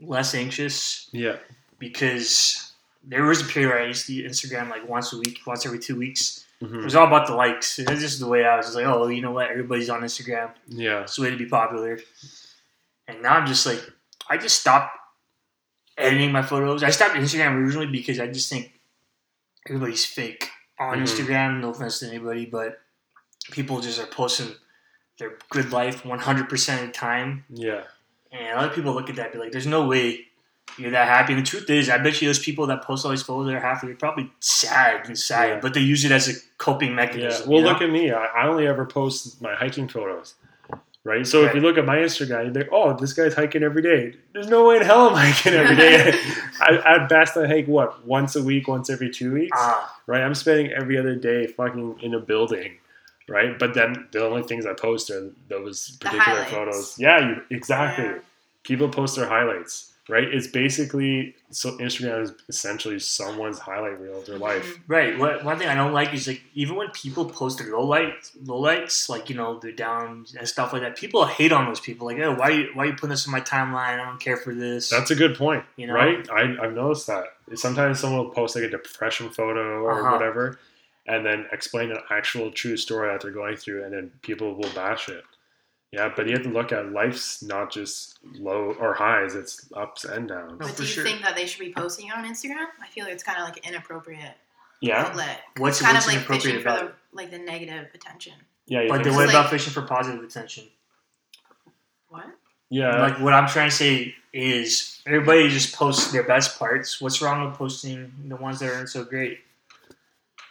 less 0.00 0.34
anxious 0.34 1.08
yeah 1.12 1.36
because 1.78 2.72
there 3.04 3.24
was 3.24 3.40
a 3.40 3.44
period 3.44 3.68
where 3.70 3.82
I 3.82 3.86
used 3.86 4.06
to 4.06 4.12
Instagram 4.24 4.68
like 4.68 4.88
once 4.88 5.12
a 5.12 5.18
week, 5.18 5.38
once 5.46 5.64
every 5.64 5.78
two 5.78 5.94
weeks. 5.96 6.44
Mhm. 6.60 6.80
It 6.80 6.84
was 6.84 6.96
all 6.96 7.06
about 7.06 7.26
the 7.28 7.34
likes. 7.34 7.78
And 7.78 7.86
That's 7.86 8.00
just 8.00 8.18
the 8.18 8.26
way 8.26 8.44
I 8.44 8.56
was. 8.56 8.74
Like, 8.74 8.84
oh, 8.86 9.06
you 9.06 9.22
know 9.22 9.30
what? 9.30 9.48
Everybody's 9.50 9.88
on 9.90 10.00
Instagram. 10.00 10.50
Yeah. 10.66 11.02
It's 11.02 11.16
a 11.18 11.22
way 11.22 11.30
to 11.30 11.36
be 11.36 11.46
popular. 11.46 12.00
And 13.06 13.22
now 13.22 13.34
I'm 13.36 13.46
just 13.46 13.64
like, 13.64 13.80
I 14.28 14.38
just 14.38 14.58
stopped 14.58 14.98
editing 15.96 16.32
my 16.32 16.42
photos. 16.42 16.82
I 16.82 16.90
stopped 16.90 17.14
Instagram 17.14 17.54
originally 17.62 17.86
because 17.86 18.18
I 18.18 18.26
just 18.26 18.48
think 18.50 18.72
everybody's 19.68 20.04
fake 20.04 20.50
on 20.80 20.98
Mhm. 20.98 21.02
Instagram. 21.02 21.60
No 21.60 21.70
offense 21.70 22.00
to 22.00 22.08
anybody, 22.08 22.46
but 22.46 22.80
people 23.52 23.80
just 23.80 24.00
are 24.00 24.06
posting 24.06 24.56
their 25.18 25.38
good 25.50 25.70
life 25.72 26.04
100% 26.04 26.80
of 26.80 26.86
the 26.88 26.92
time. 26.92 27.44
Yeah. 27.50 27.84
And 28.38 28.48
a 28.52 28.56
lot 28.56 28.64
of 28.68 28.74
people 28.74 28.92
look 28.92 29.08
at 29.10 29.16
that 29.16 29.26
and 29.26 29.32
be 29.34 29.38
like, 29.38 29.52
there's 29.52 29.66
no 29.66 29.86
way 29.86 30.20
you're 30.78 30.90
that 30.90 31.08
happy. 31.08 31.32
And 31.32 31.42
the 31.42 31.46
truth 31.46 31.70
is, 31.70 31.88
I 31.88 31.98
bet 31.98 32.20
you 32.20 32.28
those 32.28 32.38
people 32.38 32.66
that 32.66 32.82
post 32.82 33.04
all 33.04 33.10
these 33.10 33.22
photos 33.22 33.46
that 33.46 33.54
are 33.54 33.60
happy, 33.60 33.86
they're 33.86 33.96
probably 33.96 34.30
sad 34.40 35.08
inside, 35.08 35.46
Yeah. 35.48 35.60
but 35.60 35.74
they 35.74 35.80
use 35.80 36.04
it 36.04 36.12
as 36.12 36.28
a 36.28 36.32
coping 36.58 36.90
Yeah. 36.90 36.94
mechanism. 36.96 37.48
Well, 37.48 37.58
you 37.60 37.64
know? 37.64 37.72
look 37.72 37.82
at 37.82 37.90
me. 37.90 38.10
I, 38.10 38.24
I 38.24 38.48
only 38.48 38.66
ever 38.66 38.84
post 38.84 39.40
my 39.40 39.54
hiking 39.54 39.88
photos. 39.88 40.34
Right. 41.04 41.24
So 41.24 41.44
if 41.44 41.54
you 41.54 41.60
look 41.60 41.78
at 41.78 41.84
my 41.84 41.98
Instagram, 41.98 42.46
you're 42.46 42.64
like, 42.64 42.68
oh, 42.72 42.96
this 42.96 43.12
guy's 43.12 43.32
hiking 43.32 43.62
every 43.62 43.80
day. 43.80 44.14
There's 44.32 44.48
no 44.48 44.66
way 44.66 44.78
in 44.78 44.82
hell 44.82 45.08
I'm 45.10 45.14
hiking 45.14 45.52
every 45.54 45.76
day. 45.76 46.18
I, 46.60 46.96
at 46.96 47.08
best, 47.08 47.36
I 47.36 47.46
hike 47.46 47.66
what 47.68 48.04
once 48.04 48.34
a 48.34 48.42
week, 48.42 48.66
once 48.66 48.90
every 48.90 49.10
two 49.10 49.32
weeks. 49.32 49.56
Ah, 49.56 50.00
right? 50.08 50.20
I'm 50.22 50.34
spending 50.34 50.72
every 50.72 50.98
other 50.98 51.14
day 51.14 51.46
fucking 51.46 52.00
in 52.02 52.12
a 52.14 52.18
building, 52.18 52.78
right? 53.28 53.58
But 53.58 53.74
then 53.74 54.08
the 54.12 54.24
only 54.24 54.42
things 54.42 54.66
I 54.66 54.72
post 54.74 55.10
are 55.10 55.30
those 55.48 55.96
particular 56.00 56.44
photos. 56.44 56.96
Yeah, 56.98 57.28
you, 57.28 57.42
exactly. 57.50 58.04
Yeah. 58.04 58.18
People 58.64 58.88
post 58.88 59.14
their 59.16 59.28
highlights, 59.28 59.92
right? 60.08 60.24
It's 60.24 60.48
basically 60.48 61.36
so 61.50 61.78
Instagram 61.78 62.22
is 62.22 62.32
essentially 62.48 62.98
someone's 62.98 63.60
highlight 63.60 64.00
reel 64.00 64.18
of 64.18 64.26
their 64.26 64.38
life. 64.38 64.76
right. 64.88 65.16
What, 65.16 65.44
one 65.44 65.56
thing 65.58 65.68
I 65.68 65.76
don't 65.76 65.92
like 65.92 66.12
is 66.12 66.26
like 66.26 66.42
even 66.54 66.74
when 66.74 66.90
people 66.90 67.24
post 67.26 67.58
their 67.58 67.70
low 67.70 67.86
lights, 67.86 68.32
low 68.44 68.58
lights, 68.58 69.08
like 69.08 69.30
you 69.30 69.36
know 69.36 69.60
they're 69.60 69.70
down 69.70 70.26
and 70.36 70.48
stuff 70.48 70.72
like 70.72 70.82
that. 70.82 70.96
People 70.96 71.24
hate 71.26 71.52
on 71.52 71.66
those 71.66 71.78
people. 71.78 72.06
Like, 72.08 72.18
oh, 72.18 72.34
why 72.34 72.48
you 72.50 72.68
why 72.74 72.86
you 72.86 72.92
putting 72.94 73.10
this 73.10 73.24
in 73.26 73.30
my 73.32 73.40
timeline? 73.40 74.00
I 74.00 74.04
don't 74.04 74.18
care 74.18 74.36
for 74.36 74.52
this. 74.52 74.90
That's 74.90 75.12
a 75.12 75.16
good 75.16 75.36
point, 75.36 75.64
You 75.76 75.86
know? 75.86 75.94
right? 75.94 76.28
I, 76.30 76.56
I've 76.60 76.74
noticed 76.74 77.06
that. 77.06 77.26
Sometimes 77.54 78.00
someone 78.00 78.24
will 78.24 78.30
post 78.30 78.56
like 78.56 78.64
a 78.64 78.68
depression 78.68 79.30
photo 79.30 79.82
or 79.84 79.92
Uh-huh. 80.00 80.10
whatever, 80.16 80.58
and 81.08 81.24
then 81.24 81.46
explain 81.52 81.90
an 81.90 81.98
actual 82.10 82.50
true 82.50 82.76
story 82.76 83.08
that 83.10 83.20
they're 83.20 83.30
going 83.30 83.56
through, 83.56 83.84
and 83.84 83.92
then 83.92 84.10
people 84.22 84.54
will 84.54 84.70
bash 84.74 85.08
it. 85.08 85.24
Yeah, 85.92 86.12
but 86.14 86.26
you 86.26 86.32
have 86.32 86.42
to 86.42 86.48
look 86.50 86.72
at 86.72 86.90
life's 86.92 87.42
not 87.42 87.70
just 87.72 88.18
low 88.34 88.74
or 88.80 88.92
highs; 88.94 89.34
it's 89.34 89.70
ups 89.74 90.04
and 90.04 90.28
downs. 90.28 90.54
But 90.58 90.70
oh, 90.70 90.74
do 90.74 90.82
you 90.82 90.88
sure. 90.88 91.04
think 91.04 91.22
that 91.22 91.36
they 91.36 91.46
should 91.46 91.60
be 91.60 91.72
posting 91.72 92.10
on 92.10 92.24
Instagram? 92.24 92.66
I 92.82 92.88
feel 92.88 93.04
like 93.04 93.14
it's 93.14 93.22
kind 93.22 93.38
of 93.38 93.44
like 93.44 93.66
inappropriate 93.66 94.34
Yeah, 94.80 95.02
outlet. 95.06 95.40
What's- 95.58 95.78
it's 95.78 95.84
kind 95.86 95.94
what's 95.94 96.06
of 96.06 96.12
like 96.12 96.16
inappropriate 96.18 96.56
fishing 96.56 96.62
for 96.62 96.86
the 96.86 96.92
like 97.16 97.30
the 97.30 97.38
negative 97.38 97.88
attention. 97.94 98.34
yeah, 98.66 98.82
you 98.82 98.88
but 98.88 98.94
think 98.96 99.04
then 99.04 99.12
so? 99.12 99.18
what 99.18 99.26
Like- 99.28 99.34
about 99.36 99.50
fishing 99.50 99.72
for 99.72 99.82
positive 99.82 100.22
attention? 100.24 100.64
What? 102.08 102.26
yeah, 102.70 103.00
like 103.00 103.20
what 103.20 103.32
I'm 103.32 103.48
trying 103.48 103.70
to 103.70 103.74
say 103.76 104.14
is 104.32 105.00
everybody 105.06 105.48
just 105.48 105.74
posts 105.74 106.12
their 106.12 106.22
best 106.24 106.58
parts. 106.58 107.00
What's 107.00 107.22
wrong 107.22 107.46
with 107.48 107.54
posting 107.56 108.12
the 108.26 108.36
ones 108.36 108.58
that 108.60 108.74
aren't 108.74 108.88
so 108.88 109.04
great? 109.04 109.38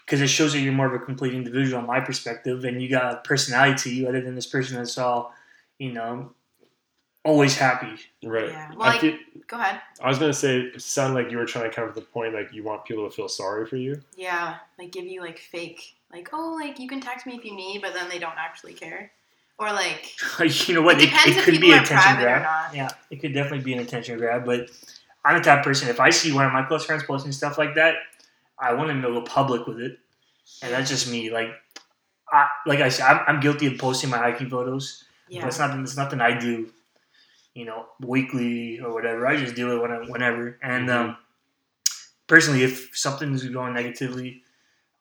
Because 0.06 0.22
it 0.22 0.28
shows 0.28 0.54
that 0.54 0.60
you're 0.60 0.72
more 0.74 0.86
of 0.86 0.94
a 0.94 1.04
complete 1.04 1.34
individual, 1.34 1.80
in 1.80 1.88
my 1.88 2.00
perspective, 2.00 2.64
and 2.64 2.82
you 2.82 2.88
got 2.90 3.14
a 3.14 3.18
personality 3.18 3.76
to 3.90 3.96
you, 3.96 4.08
other 4.08 4.22
than 4.22 4.36
this 4.36 4.46
person 4.46 4.78
that's 4.78 4.98
all, 5.00 5.34
you 5.80 5.92
know, 5.94 6.32
always 7.24 7.58
happy. 7.58 7.96
right. 8.24 8.50
Yeah. 8.50 8.70
Well, 8.76 8.82
I, 8.84 8.92
like- 8.92 9.02
feel- 9.02 9.18
Go 9.48 9.58
ahead. 9.58 9.80
I 10.02 10.08
was 10.08 10.18
gonna 10.18 10.34
say, 10.34 10.60
it 10.60 10.82
sounded 10.82 11.22
like 11.22 11.32
you 11.32 11.38
were 11.38 11.46
trying 11.46 11.70
to 11.70 11.76
come 11.76 11.88
to 11.88 11.94
the 11.94 12.02
point 12.06 12.34
like 12.34 12.52
you 12.52 12.64
want 12.64 12.84
people 12.84 13.08
to 13.08 13.16
feel 13.16 13.30
sorry 13.30 13.68
for 13.68 13.76
you. 13.78 14.02
Yeah, 14.18 14.56
like 14.80 14.92
give 14.92 15.06
you 15.06 15.22
like 15.22 15.38
fake, 15.38 15.96
like 16.12 16.30
oh, 16.34 16.58
like 16.60 16.80
you 16.80 16.88
can 16.88 17.00
text 17.00 17.28
me 17.28 17.36
if 17.36 17.46
you 17.46 17.56
need, 17.56 17.84
but 17.84 17.94
then 17.94 18.10
they 18.10 18.18
don't 18.18 18.34
actually 18.40 18.74
care, 18.74 19.12
or 19.60 19.72
like 19.72 20.16
you 20.68 20.74
know 20.74 20.82
what? 20.82 20.98
It 20.98 21.04
It, 21.04 21.06
depends 21.12 21.38
it 21.38 21.40
if 21.40 21.46
could 21.46 21.62
be 21.62 21.74
are 21.74 21.76
attention 21.84 21.98
private 22.00 22.22
or 22.22 22.26
grab. 22.26 22.42
not. 22.42 22.76
Yeah, 22.76 22.90
it 23.12 23.18
could 23.18 23.34
definitely 23.36 23.64
be 23.64 23.74
an 23.74 23.80
attention 23.82 24.18
grab. 24.18 24.46
But 24.46 24.72
I'm 25.24 25.38
the 25.38 25.44
type 25.44 25.60
of 25.60 25.66
person. 25.66 25.90
If 25.90 26.00
I 26.00 26.10
see 26.10 26.32
one 26.34 26.46
of 26.48 26.52
my 26.52 26.64
close 26.64 26.84
friends 26.86 27.04
posting 27.04 27.32
stuff 27.32 27.60
like 27.60 27.76
that, 27.76 27.98
I 28.60 28.74
want 28.74 28.88
them 28.90 29.02
to 29.02 29.10
go 29.10 29.22
public 29.22 29.68
with 29.68 29.80
it, 29.80 30.00
and 30.62 30.72
that's 30.74 30.90
just 30.90 31.10
me. 31.12 31.30
Like 31.32 31.50
I, 32.32 32.48
like 32.66 32.80
I 32.80 32.90
said, 32.90 33.06
I'm, 33.06 33.22
I'm 33.28 33.40
guilty 33.40 33.68
of 33.68 33.78
posting 33.78 34.10
my 34.10 34.18
hiking 34.18 34.50
photos. 34.50 35.04
Yeah. 35.30 35.42
But 35.42 35.48
it's 35.48 35.60
nothing. 35.60 35.82
It's 35.82 35.98
nothing 35.98 36.22
I 36.22 36.38
do, 36.40 36.70
you 37.54 37.66
know, 37.66 37.88
weekly 38.00 38.80
or 38.80 38.94
whatever. 38.94 39.26
I 39.28 39.38
just 39.38 39.56
do 39.56 39.76
it 39.76 39.82
when 39.82 39.92
I, 39.92 39.98
whenever. 40.00 40.58
And 40.62 40.88
Mhm. 40.90 40.96
um, 40.96 41.18
personally, 42.28 42.64
if 42.64 42.92
something's 42.94 43.44
going 43.46 43.74
negatively, 43.74 44.44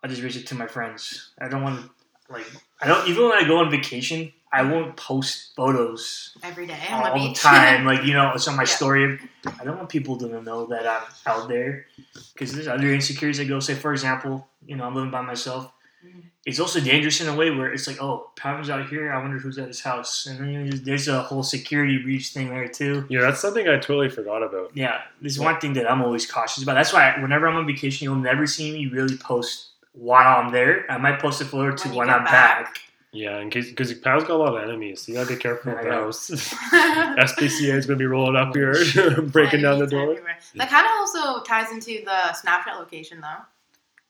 I 0.02 0.08
just 0.08 0.23
reach 0.23 0.37
it 0.37 0.46
to 0.49 0.54
my 0.54 0.66
friends. 0.66 1.30
I 1.38 1.49
don't 1.49 1.62
want 1.62 1.80
to 1.80 2.32
like. 2.32 2.46
I 2.80 2.87
don't 2.88 3.08
even 3.08 3.28
when 3.28 3.32
I 3.44 3.46
go 3.46 3.58
on 3.58 3.70
vacation. 3.70 4.32
I 4.54 4.62
won't 4.62 4.96
post 4.96 5.54
photos 5.56 6.37
Every 6.42 6.66
day 6.66 6.78
on 6.90 7.02
the 7.02 7.11
all 7.11 7.18
the 7.18 7.28
beach. 7.30 7.40
time. 7.40 7.84
like 7.84 8.04
you 8.04 8.12
know, 8.14 8.32
it's 8.34 8.46
on 8.49 8.56
my 8.56 8.62
Yeah. 8.62 8.76
story. 8.78 9.18
I 9.61 9.64
don't 9.64 9.76
want 9.76 9.88
people 9.88 10.16
to 10.18 10.26
know 10.42 10.66
that 10.66 10.87
I'm 10.87 11.02
out 11.26 11.49
there 11.49 11.87
because 12.32 12.52
there's 12.52 12.68
other 12.68 12.92
insecurities 12.94 13.38
that 13.38 13.46
go. 13.49 13.58
Say, 13.61 13.75
for 13.75 13.92
example, 13.92 14.49
you 14.66 14.76
know, 14.76 14.84
I'm 14.84 14.94
living 14.94 15.11
by 15.11 15.23
myself. 15.23 15.70
Mhm. 16.06 16.23
It's 16.46 16.61
also 16.61 16.78
dangerous 16.80 17.20
in 17.23 17.28
a 17.28 17.34
way 17.34 17.50
where 17.50 17.73
it's 17.73 17.87
like, 17.88 18.00
oh, 18.02 18.30
Pavin's 18.37 18.68
out 18.70 18.88
here. 18.88 19.12
I 19.12 19.18
wonder 19.18 19.38
who's 19.38 19.58
at 19.58 19.66
his 19.68 19.80
house, 19.80 20.26
and 20.26 20.38
then 20.38 20.49
you 20.52 20.58
know, 20.58 20.64
there's- 20.66 20.84
there's 20.84 21.08
a 21.08 21.23
whole 21.23 21.42
security 21.42 21.96
breach 21.99 22.28
thing 22.28 22.50
there 22.50 22.68
too. 22.68 23.06
Yeah, 23.08 23.23
that's 23.23 23.40
something 23.40 23.66
I 23.68 23.76
totally 23.78 24.11
forgot 24.11 24.42
about. 24.42 24.70
Yeah, 24.75 25.00
there's 25.23 25.38
one 25.38 25.58
thing 25.61 25.73
that 25.75 25.90
I'm 25.90 26.02
always 26.02 26.30
cautious 26.30 26.62
about. 26.62 26.75
That's 26.75 26.92
why 26.92 27.18
whenever 27.20 27.49
I'm 27.49 27.56
on 27.56 27.66
vacation, 27.66 28.04
you'll 28.04 28.16
never 28.32 28.46
see 28.46 28.70
me 28.73 28.87
really 28.87 29.16
post 29.16 29.70
while 29.92 30.40
I'm 30.44 30.52
there. 30.52 30.84
I 30.90 30.99
might 30.99 31.18
post 31.18 31.40
a 31.40 31.44
photo 31.46 31.73
or 31.73 31.76
two 31.76 31.88
When 31.90 31.99
when 32.08 32.11
I'm 32.11 32.25
back. 32.25 32.64
back. 32.66 32.80
Yeah, 33.14 33.38
in 33.38 33.49
case 33.49 33.68
because 33.71 33.94
Pal's 33.94 34.25
got 34.25 34.30
a 34.35 34.37
lot 34.37 34.56
of 34.56 34.62
enemies, 34.68 35.02
so 35.02 35.12
you 35.12 35.18
gotta 35.18 35.28
be 35.35 35.37
careful 35.40 35.73
with 35.73 35.85
Yeah, 35.87 35.99
I 35.99 36.00
those. 36.00 36.18
SPCA 36.30 37.75
is 37.75 37.87
gonna 37.87 37.97
be 37.99 38.06
rolling 38.06 38.37
up 38.37 38.54
here, 38.54 38.75
breaking 39.23 39.62
down 39.62 39.78
the 39.78 39.87
door. 39.87 40.11
everywhere. 40.11 40.37
That 40.56 40.68
kind 40.68 40.85
of 40.87 40.92
also 40.99 41.42
ties 41.44 41.71
into 41.73 42.02
the 42.04 42.35
Snapchat 42.35 42.76
location, 42.78 43.21
though, 43.21 43.28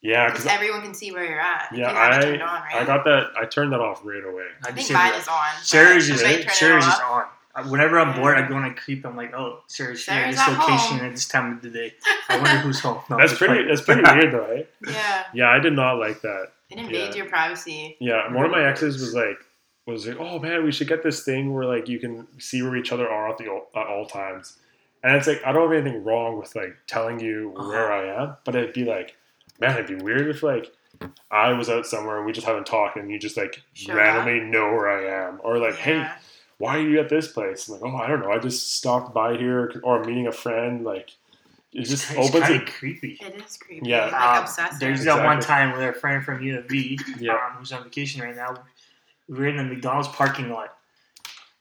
Yeah, 0.01 0.27
because 0.27 0.45
because 0.45 0.57
everyone 0.57 0.81
can 0.83 0.95
see 0.95 1.13
where 1.13 1.25
you're 1.25 1.41
at. 1.41 1.69
yeah, 1.73 1.91
you 1.91 1.95
have 1.97 2.25
it 2.25 2.41
I 2.41 2.45
on, 2.45 2.63
right? 2.63 2.77
I 2.77 2.85
got 2.85 3.05
that. 3.05 3.33
I 3.39 3.45
turned 3.45 3.73
that 3.73 3.81
off 3.81 4.01
right 4.05 4.25
away. 4.25 4.47
I 4.65 4.69
I 4.69 4.73
think 4.73 4.77
just 4.79 4.89
say 4.89 4.95
mine 4.95 5.13
that. 5.13 5.21
is 5.21 5.29
on. 5.29 5.37
but 5.59 5.65
Sarah's 5.67 6.09
is 6.11 6.23
might 6.23 6.43
turn 6.43 6.51
Sarah's 6.55 6.87
is 6.87 6.95
on. 7.07 7.25
Uh, 7.57 7.63
Whenever 7.69 8.01
I'm 8.01 8.19
bored, 8.21 8.37
I 8.37 8.49
go 8.49 8.57
and 8.57 8.65
I 8.67 8.71
creep. 8.71 9.05
I'm 9.07 9.17
like, 9.17 9.33
oh, 9.33 9.61
Sarah's 9.69 10.05
here 10.05 10.15
at 10.17 10.31
this 10.33 10.41
location 10.41 10.97
home. 10.99 11.07
at 11.07 11.13
this 11.13 11.29
time 11.29 11.53
of 11.53 11.63
the 11.63 11.71
day. 11.71 11.95
I 12.29 12.37
wonder 12.39 12.57
who's 12.59 12.81
home. 12.81 12.99
No, 13.09 13.17
That's 13.17 13.35
pretty. 13.35 13.61
like- 13.61 13.69
That's 13.69 13.83
pretty 13.83 14.03
weird, 14.03 14.33
though, 14.35 14.49
right? 14.53 14.69
Yeah, 14.89 15.25
Yeah, 15.35 15.51
I 15.51 15.61
did 15.61 15.73
not 15.75 15.99
like 16.01 16.21
that. 16.23 16.49
It 16.79 16.81
invades 16.81 17.17
Yeah. 17.17 17.23
your 17.23 17.31
privacy. 17.31 17.97
Yeah, 18.01 18.33
one 18.33 18.45
of 18.45 18.51
my 18.51 18.65
exes 18.67 19.01
was 19.01 19.15
like, 19.15 19.39
was 19.87 20.07
like, 20.07 20.19
oh 20.19 20.39
man, 20.39 20.65
we 20.65 20.73
should 20.73 20.89
get 20.89 21.03
this 21.03 21.25
thing 21.25 21.53
where 21.53 21.67
like 21.67 21.89
you 21.89 21.99
can 21.99 22.27
see 22.39 22.63
where 22.63 22.77
each 22.77 22.93
other 22.93 23.09
are 23.09 23.31
at 23.31 23.39
the 23.39 23.49
all, 23.49 23.69
at 23.75 23.87
all 23.87 24.07
times, 24.07 24.59
and 25.03 25.17
it's 25.17 25.27
like 25.27 25.43
I 25.45 25.53
don't 25.53 25.71
have 25.71 25.79
anything 25.79 26.03
wrong 26.05 26.39
with 26.39 26.55
like 26.57 26.77
telling 26.87 27.21
you 27.21 27.55
uh-huh. 27.57 27.69
where 27.69 27.93
I 27.93 28.23
am, 28.23 28.37
but 28.45 28.55
it'd 28.55 28.73
be 28.73 28.85
like, 28.85 29.17
man, 29.61 29.73
it'd 29.73 29.99
be 29.99 30.03
weird 30.03 30.29
if 30.29 30.43
like 30.43 30.73
I 31.31 31.53
was 31.53 31.69
out 31.69 31.87
somewhere 31.87 32.17
and 32.17 32.27
we 32.27 32.33
just 32.33 32.47
haven't 32.47 32.67
talked 32.67 32.97
and 32.97 33.11
you 33.11 33.19
just 33.19 33.37
like 33.37 33.63
Showed 33.75 33.97
randomly 33.97 34.41
know 34.41 34.73
where 34.73 34.89
I 34.89 35.29
am, 35.29 35.41
or 35.45 35.59
like, 35.59 35.77
hey, 35.77 36.09
why 36.59 36.79
are 36.79 36.89
you 36.89 36.99
at 37.01 37.09
this 37.09 37.29
place? 37.29 37.69
I'm 37.69 37.75
like, 37.75 37.93
oh, 37.93 37.97
I 37.97 38.07
don't 38.07 38.21
know, 38.21 38.33
I 38.33 38.39
just 38.39 38.75
stopped 38.75 39.13
by 39.13 39.37
here, 39.37 39.81
or 39.83 40.01
I'm 40.01 40.07
meeting 40.07 40.27
a 40.27 40.33
friend, 40.33 40.85
like. 40.85 41.11
It 41.75 41.83
just 41.87 42.11
it's 42.11 42.19
opens 42.29 42.45
kind 42.45 42.55
it. 42.55 42.69
of 42.69 42.75
creepy. 42.75 43.19
It 43.21 43.35
is 43.45 43.57
creepy. 43.57 43.89
Yeah. 43.89 44.05
like 44.07 44.15
Um, 44.15 44.43
obsessive. 44.45 44.79
There's 44.81 45.05
that 45.05 45.25
one 45.25 45.41
time 45.41 45.73
with 45.73 45.83
our 45.83 45.93
friend 45.93 46.25
from 46.25 46.43
U 46.43 46.59
of 46.59 46.67
V, 46.69 46.99
Yeah. 47.19 47.33
um, 47.33 47.57
who's 47.59 47.73
on 47.73 47.83
vacation 47.85 48.23
right 48.23 48.37
now. 48.37 48.55
We 49.29 49.39
were 49.39 49.47
in 49.49 49.57
the 49.57 49.65
McDonald's 49.65 50.09
parking 50.09 50.51
lot, 50.51 50.77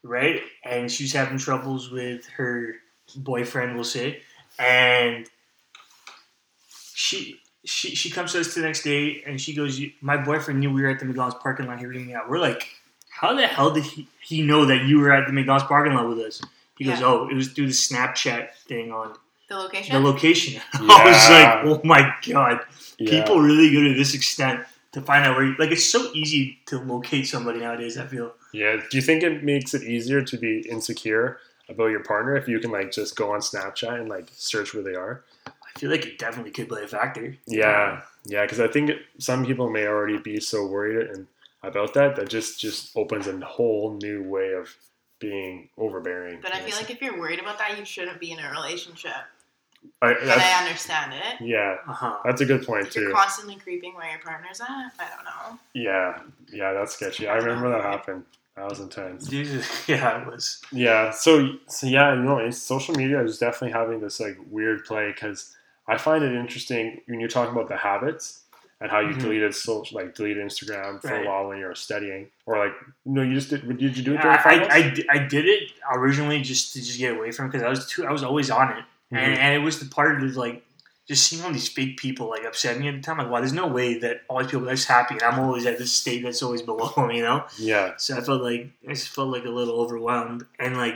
right? 0.02 0.40
And 0.64 0.90
she 0.90 1.04
was 1.04 1.12
having 1.12 1.38
troubles 1.38 1.90
with 1.90 2.26
her 2.36 2.76
boyfriend, 3.16 3.74
we'll 3.74 3.84
say, 3.84 4.20
and 4.58 5.26
she. 6.94 7.40
She, 7.66 7.94
she 7.94 8.10
comes 8.10 8.32
to 8.32 8.40
us 8.40 8.54
the 8.54 8.60
next 8.60 8.82
day 8.82 9.22
and 9.26 9.40
she 9.40 9.54
goes, 9.54 9.80
My 10.02 10.18
boyfriend 10.18 10.60
knew 10.60 10.70
we 10.70 10.82
were 10.82 10.90
at 10.90 10.98
the 10.98 11.06
McDonald's 11.06 11.38
parking 11.42 11.66
lot 11.66 11.78
hearing 11.78 12.06
me 12.06 12.12
out. 12.12 12.28
We're 12.28 12.38
like, 12.38 12.68
How 13.08 13.32
the 13.34 13.46
hell 13.46 13.70
did 13.70 13.84
he, 13.84 14.06
he 14.20 14.42
know 14.42 14.66
that 14.66 14.84
you 14.84 15.00
were 15.00 15.10
at 15.10 15.26
the 15.26 15.32
McDonald's 15.32 15.64
parking 15.66 15.94
lot 15.94 16.06
with 16.06 16.18
us? 16.18 16.42
He 16.76 16.84
goes, 16.84 17.00
Oh, 17.00 17.26
it 17.26 17.32
was 17.32 17.48
through 17.48 17.68
the 17.68 17.72
Snapchat 17.72 18.52
thing 18.68 18.92
on 18.92 19.14
the 19.54 19.62
location. 19.62 19.94
the 19.94 20.00
location. 20.00 20.62
I 20.74 21.04
was 21.04 21.30
like, 21.30 21.64
Oh 21.66 21.80
my 21.84 22.14
God 22.28 22.60
Yeah. 22.98 23.10
people 23.10 23.40
really 23.40 23.72
go 23.72 23.82
to 23.82 23.94
this 23.94 24.14
extent 24.14 24.64
to 24.92 25.00
find 25.00 25.24
out 25.26 25.36
where 25.36 25.44
you, 25.46 25.54
like 25.58 25.70
it's 25.72 25.84
so 25.84 26.10
easy 26.14 26.58
to 26.66 26.78
locate 26.78 27.26
somebody 27.26 27.58
nowadays 27.60 27.98
i 27.98 28.06
feel 28.06 28.32
Yeah. 28.52 28.76
Do 28.90 28.96
you 28.96 29.02
think 29.02 29.22
it 29.24 29.42
makes 29.42 29.74
it 29.74 29.82
easier 29.82 30.22
to 30.22 30.36
be 30.38 30.60
insecure 30.70 31.38
about 31.68 31.86
your 31.94 32.04
partner 32.04 32.36
if 32.36 32.46
you 32.46 32.58
can 32.60 32.70
like 32.70 32.92
just 32.92 33.16
go 33.16 33.32
on 33.32 33.40
Snapchat 33.40 33.98
and 34.00 34.08
like 34.08 34.28
search 34.32 34.74
where 34.74 34.82
they 34.84 34.94
are? 34.94 35.24
i 35.46 35.78
feel 35.80 35.90
like 35.90 36.06
it 36.06 36.18
definitely 36.18 36.52
could 36.52 36.68
play 36.68 36.82
a 36.84 36.88
factor 36.88 37.36
Yeah. 37.46 38.02
Yeah, 38.26 38.42
because 38.42 38.60
I 38.60 38.68
think 38.68 38.90
some 39.18 39.44
people 39.44 39.68
may 39.68 39.86
already 39.86 40.16
be 40.18 40.40
so 40.40 40.64
worried 40.66 41.08
and 41.10 41.26
about 41.62 41.92
that 41.94 42.14
that 42.16 42.28
just 42.28 42.60
just 42.60 42.96
opens 42.96 43.26
a 43.26 43.34
whole 43.40 43.98
new 44.00 44.22
way 44.22 44.52
of 44.52 44.66
being 45.18 45.68
overbearing. 45.78 46.38
but 46.42 46.54
I 46.54 46.60
feel 46.60 46.76
like 46.76 46.90
if 46.90 47.00
you're 47.02 47.18
worried 47.18 47.40
about 47.40 47.58
that, 47.58 47.78
you 47.78 47.84
shouldn't 47.84 48.20
be 48.20 48.30
in 48.32 48.38
a 48.38 48.50
relationship. 48.50 49.12
I, 50.02 50.12
And 50.12 50.30
I 50.30 50.64
understand 50.64 51.12
it. 51.14 51.40
yeah, 51.44 51.76
uh-huh 51.88 52.18
that's 52.24 52.40
a 52.40 52.44
good 52.44 52.64
point 52.66 52.86
If 52.88 52.96
you're 52.96 53.10
too. 53.10 53.14
constantly 53.14 53.56
creeping 53.56 53.94
where 53.94 54.10
your 54.10 54.18
partner's 54.20 54.60
at, 54.60 54.68
I 54.68 55.08
don't 55.14 55.24
know. 55.24 55.58
Yeah, 55.74 56.20
yeah, 56.52 56.72
that's 56.72 56.94
sketchy. 56.94 57.26
I 57.28 57.36
remember 57.36 57.70
that 57.70 57.82
happened. 57.82 58.24
That 58.56 58.68
was 58.68 58.80
intense. 58.80 59.32
yeah 59.88 60.20
it 60.22 60.26
was 60.26 60.60
Yeah. 60.72 61.10
So, 61.10 61.54
so 61.68 61.86
yeah, 61.86 62.14
you 62.14 62.20
know, 62.22 62.50
social 62.50 62.94
media 62.94 63.22
is 63.22 63.38
definitely 63.38 63.72
having 63.72 64.00
this 64.00 64.20
like 64.20 64.36
weird 64.50 64.84
play 64.84 65.10
because 65.12 65.54
I 65.88 65.98
find 65.98 66.22
it 66.24 66.34
interesting 66.34 67.00
when 67.06 67.20
you're 67.20 67.28
talking 67.28 67.52
about 67.54 67.68
the 67.68 67.76
habits 67.76 68.40
and 68.80 68.90
how 68.90 69.00
you 69.00 69.14
Mhm. 69.14 69.20
deleted 69.20 69.54
social, 69.54 69.98
like 70.00 70.14
deleted 70.14 70.44
Instagram 70.44 71.00
for 71.00 71.08
Right. 71.08 71.24
a 71.24 71.28
while 71.28 71.48
when 71.48 71.58
you 71.58 71.66
were 71.66 71.74
studying, 71.74 72.28
or 72.46 72.58
like 72.58 72.72
no, 73.04 73.22
you 73.22 73.34
just 73.34 73.50
did. 73.50 73.66
Did 73.78 73.96
you 73.96 74.02
do 74.04 74.14
it 74.14 74.18
I, 74.18 74.22
during 74.22 74.38
I, 74.38 74.42
finals? 74.42 74.68
I, 74.72 74.90
di- 74.90 75.08
I 75.10 75.18
did 75.18 75.46
it 75.46 75.70
originally 75.92 76.40
just 76.42 76.72
to 76.74 76.80
just 76.80 76.98
get 76.98 77.16
away 77.16 77.30
from 77.32 77.46
because 77.48 77.62
i 77.62 77.68
was 77.68 77.86
too 77.86 78.06
i 78.06 78.12
was 78.12 78.22
always 78.22 78.50
on 78.50 78.70
it 78.70 78.84
and, 79.10 79.20
Mhm. 79.20 79.38
and 79.38 79.54
it 79.54 79.58
was 79.64 79.78
the 79.80 79.86
part 79.86 80.22
of 80.22 80.36
like 80.36 80.64
just 81.06 81.26
seeing 81.26 81.42
all 81.44 81.52
these 81.52 81.68
fake 81.68 81.98
people 81.98 82.30
like 82.30 82.44
upset 82.44 82.78
me 82.80 82.88
at 82.88 82.94
the 82.94 83.00
time 83.02 83.18
like 83.18 83.28
wow 83.28 83.38
there's 83.38 83.52
no 83.52 83.66
way 83.66 83.98
that 83.98 84.22
all 84.28 84.38
these 84.38 84.50
people 84.50 84.66
are 84.68 84.74
just 84.74 84.88
happy 84.88 85.14
and 85.14 85.22
i'm 85.22 85.38
always 85.38 85.66
at 85.66 85.76
this 85.76 85.92
state 85.92 86.22
that's 86.22 86.42
always 86.42 86.62
below 86.62 86.88
them 86.96 87.10
you 87.10 87.22
know 87.22 87.44
yeah, 87.58 87.92
So 87.98 88.16
I 88.16 88.20
felt 88.22 88.42
like 88.42 88.70
I 88.88 88.92
just 88.94 89.08
felt 89.08 89.28
like 89.28 89.44
a 89.44 89.50
little 89.50 89.80
overwhelmed, 89.80 90.46
and 90.58 90.76
like 90.78 90.94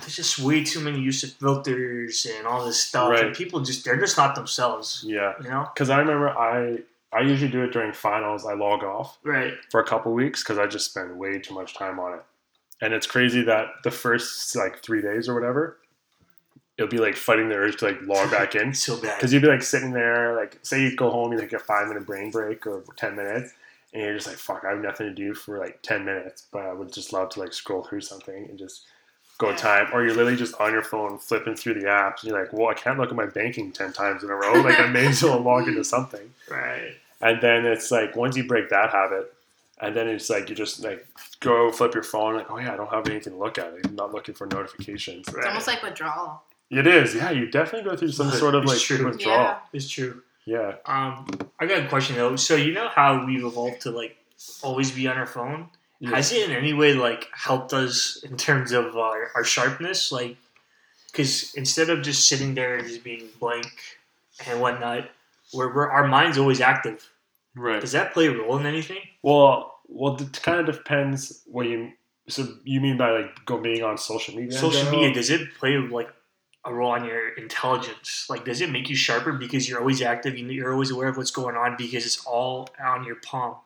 there's 0.00 0.16
just 0.16 0.38
way 0.38 0.62
too 0.62 0.80
many 0.80 1.00
use 1.00 1.22
of 1.24 1.32
filters 1.32 2.26
and 2.36 2.46
all 2.46 2.64
this 2.64 2.80
stuff, 2.82 3.10
and 3.12 3.26
Right. 3.28 3.34
people 3.36 3.60
just 3.60 3.84
they're 3.84 3.98
just 3.98 4.16
not 4.16 4.34
themselves, 4.34 5.02
yeah. 5.06 5.34
you 5.42 5.48
know? 5.48 5.68
Because 5.74 5.90
I 5.90 5.98
remember 5.98 6.30
I 6.30 6.78
I 7.14 7.20
usually 7.20 7.50
do 7.50 7.62
it 7.62 7.72
during 7.72 7.92
finals. 7.92 8.46
I 8.46 8.54
log 8.54 8.82
off 8.84 9.18
Right. 9.22 9.54
for 9.70 9.80
a 9.80 9.84
couple 9.84 10.12
weeks 10.12 10.42
because 10.42 10.58
I 10.58 10.66
just 10.66 10.86
spend 10.90 11.18
way 11.18 11.38
too 11.40 11.52
much 11.54 11.74
time 11.74 11.98
on 12.00 12.14
it, 12.14 12.22
and 12.80 12.94
it's 12.94 13.06
crazy 13.06 13.42
that 13.42 13.66
the 13.84 13.90
first 13.90 14.54
like 14.56 14.82
three 14.82 15.02
days 15.02 15.28
or 15.28 15.34
whatever, 15.34 15.78
it'll 16.82 16.90
be 16.90 16.98
like 16.98 17.16
fighting 17.16 17.48
the 17.48 17.54
urge 17.54 17.76
to 17.78 17.86
like 17.86 18.02
log 18.02 18.30
back 18.30 18.54
in. 18.54 18.72
So 18.74 19.00
bad. 19.00 19.16
Because 19.16 19.32
you'd 19.32 19.42
be 19.42 19.48
like 19.48 19.62
sitting 19.62 19.92
there, 19.92 20.34
like 20.34 20.58
say 20.62 20.82
you 20.82 20.96
go 20.96 21.10
home, 21.10 21.32
you 21.32 21.40
take 21.40 21.52
a 21.52 21.58
five 21.58 21.88
minute 21.88 22.06
brain 22.06 22.30
break 22.30 22.66
or 22.66 22.82
ten 22.96 23.14
minutes, 23.16 23.52
and 23.92 24.02
you're 24.02 24.14
just 24.14 24.26
like, 24.26 24.36
fuck, 24.36 24.64
I 24.64 24.70
have 24.70 24.80
nothing 24.82 25.06
to 25.06 25.14
do 25.14 25.34
for 25.34 25.58
like 25.58 25.80
ten 25.82 26.04
minutes, 26.04 26.46
but 26.52 26.62
I 26.66 26.72
would 26.72 26.92
just 26.92 27.12
love 27.12 27.28
to 27.30 27.40
like 27.40 27.52
scroll 27.52 27.82
through 27.84 28.00
something 28.00 28.46
and 28.48 28.58
just 28.58 28.82
go 29.38 29.50
Yeah. 29.50 29.56
time. 29.56 29.86
Or 29.92 30.02
you're 30.04 30.14
literally 30.14 30.36
just 30.36 30.54
on 30.60 30.72
your 30.72 30.82
phone 30.82 31.18
flipping 31.18 31.54
through 31.54 31.74
the 31.74 31.86
apps, 31.86 32.22
and 32.22 32.30
you're 32.30 32.40
like, 32.40 32.52
well, 32.52 32.68
I 32.68 32.74
can't 32.74 32.98
look 32.98 33.10
at 33.10 33.16
my 33.16 33.26
banking 33.26 33.72
ten 33.72 33.92
times 33.92 34.22
in 34.24 34.30
a 34.30 34.34
row. 34.34 34.54
Like 34.60 34.78
I 34.80 34.86
may 34.88 35.06
as 35.06 35.22
well 35.22 35.40
log 35.40 35.68
into 35.68 35.84
something. 35.94 36.32
Right. 36.50 36.92
And 37.20 37.40
then 37.40 37.64
it's 37.66 37.90
like 37.92 38.16
once 38.16 38.36
you 38.36 38.44
break 38.44 38.68
that 38.70 38.90
habit, 38.90 39.32
and 39.80 39.94
then 39.94 40.08
it's 40.08 40.28
like 40.30 40.48
you 40.48 40.54
just 40.56 40.82
like 40.82 41.06
go 41.40 41.70
flip 41.70 41.94
your 41.94 42.02
phone, 42.02 42.34
like, 42.34 42.50
oh 42.50 42.58
yeah, 42.58 42.72
I 42.72 42.76
don't 42.76 42.90
have 42.90 43.06
anything 43.08 43.32
to 43.34 43.38
look 43.38 43.58
at. 43.58 43.72
I'm 43.84 43.94
not 43.94 44.12
looking 44.12 44.34
for 44.34 44.46
notifications. 44.46 45.28
It's 45.28 45.46
almost 45.46 45.66
like 45.68 45.82
withdrawal. 45.82 46.42
It 46.72 46.86
is, 46.86 47.14
yeah. 47.14 47.30
You 47.30 47.48
definitely 47.50 47.88
go 47.90 47.96
through 47.96 48.12
some 48.12 48.30
sort 48.30 48.54
of 48.54 48.64
like 48.64 48.78
true. 48.78 49.04
withdrawal. 49.04 49.38
Yeah. 49.38 49.58
It's 49.74 49.88
true. 49.88 50.22
Yeah. 50.46 50.76
Um, 50.86 51.28
I 51.60 51.66
got 51.66 51.84
a 51.84 51.88
question 51.88 52.16
though. 52.16 52.34
So 52.36 52.56
you 52.56 52.72
know 52.72 52.88
how 52.88 53.26
we've 53.26 53.44
evolved 53.44 53.82
to 53.82 53.90
like 53.90 54.16
always 54.62 54.90
be 54.90 55.06
on 55.06 55.18
our 55.18 55.26
phone? 55.26 55.68
Yeah. 56.00 56.16
Has 56.16 56.32
it 56.32 56.48
in 56.48 56.56
any 56.56 56.72
way 56.72 56.94
like 56.94 57.28
helped 57.34 57.74
us 57.74 58.24
in 58.24 58.38
terms 58.38 58.72
of 58.72 58.96
our, 58.96 59.30
our 59.34 59.44
sharpness? 59.44 60.10
Like, 60.10 60.36
because 61.12 61.52
instead 61.54 61.90
of 61.90 62.02
just 62.02 62.26
sitting 62.26 62.54
there 62.54 62.76
and 62.76 62.88
just 62.88 63.04
being 63.04 63.28
blank 63.38 63.70
and 64.46 64.58
whatnot, 64.58 65.10
we're, 65.52 65.72
we're 65.74 65.90
our 65.90 66.08
mind's 66.08 66.38
always 66.38 66.62
active. 66.62 67.08
Right. 67.54 67.82
Does 67.82 67.92
that 67.92 68.14
play 68.14 68.28
a 68.28 68.32
role 68.32 68.56
in 68.56 68.64
anything? 68.64 69.00
Well, 69.20 69.74
well, 69.88 70.16
it 70.16 70.42
kind 70.42 70.58
of 70.58 70.74
depends 70.74 71.42
what 71.44 71.66
you. 71.66 71.92
So 72.28 72.48
you 72.64 72.80
mean 72.80 72.96
by 72.96 73.10
like 73.10 73.44
go 73.44 73.58
being 73.58 73.82
on 73.84 73.98
social 73.98 74.34
media? 74.34 74.58
Social 74.58 74.90
media 74.90 75.12
does 75.12 75.28
it 75.28 75.54
play 75.58 75.76
like 75.76 76.08
a 76.64 76.72
role 76.72 76.90
on 76.92 77.04
your 77.04 77.30
intelligence? 77.30 78.26
Like, 78.30 78.44
does 78.44 78.60
it 78.60 78.70
make 78.70 78.88
you 78.88 78.96
sharper 78.96 79.32
because 79.32 79.68
you're 79.68 79.80
always 79.80 80.00
active? 80.02 80.36
you- 80.38 80.46
You're 80.48 80.72
always 80.72 80.90
aware 80.90 81.08
of 81.08 81.16
what's 81.16 81.30
going 81.30 81.56
on 81.56 81.76
because 81.76 82.06
it's 82.06 82.24
all 82.26 82.68
on 82.84 83.04
your 83.04 83.16
palm. 83.16 83.56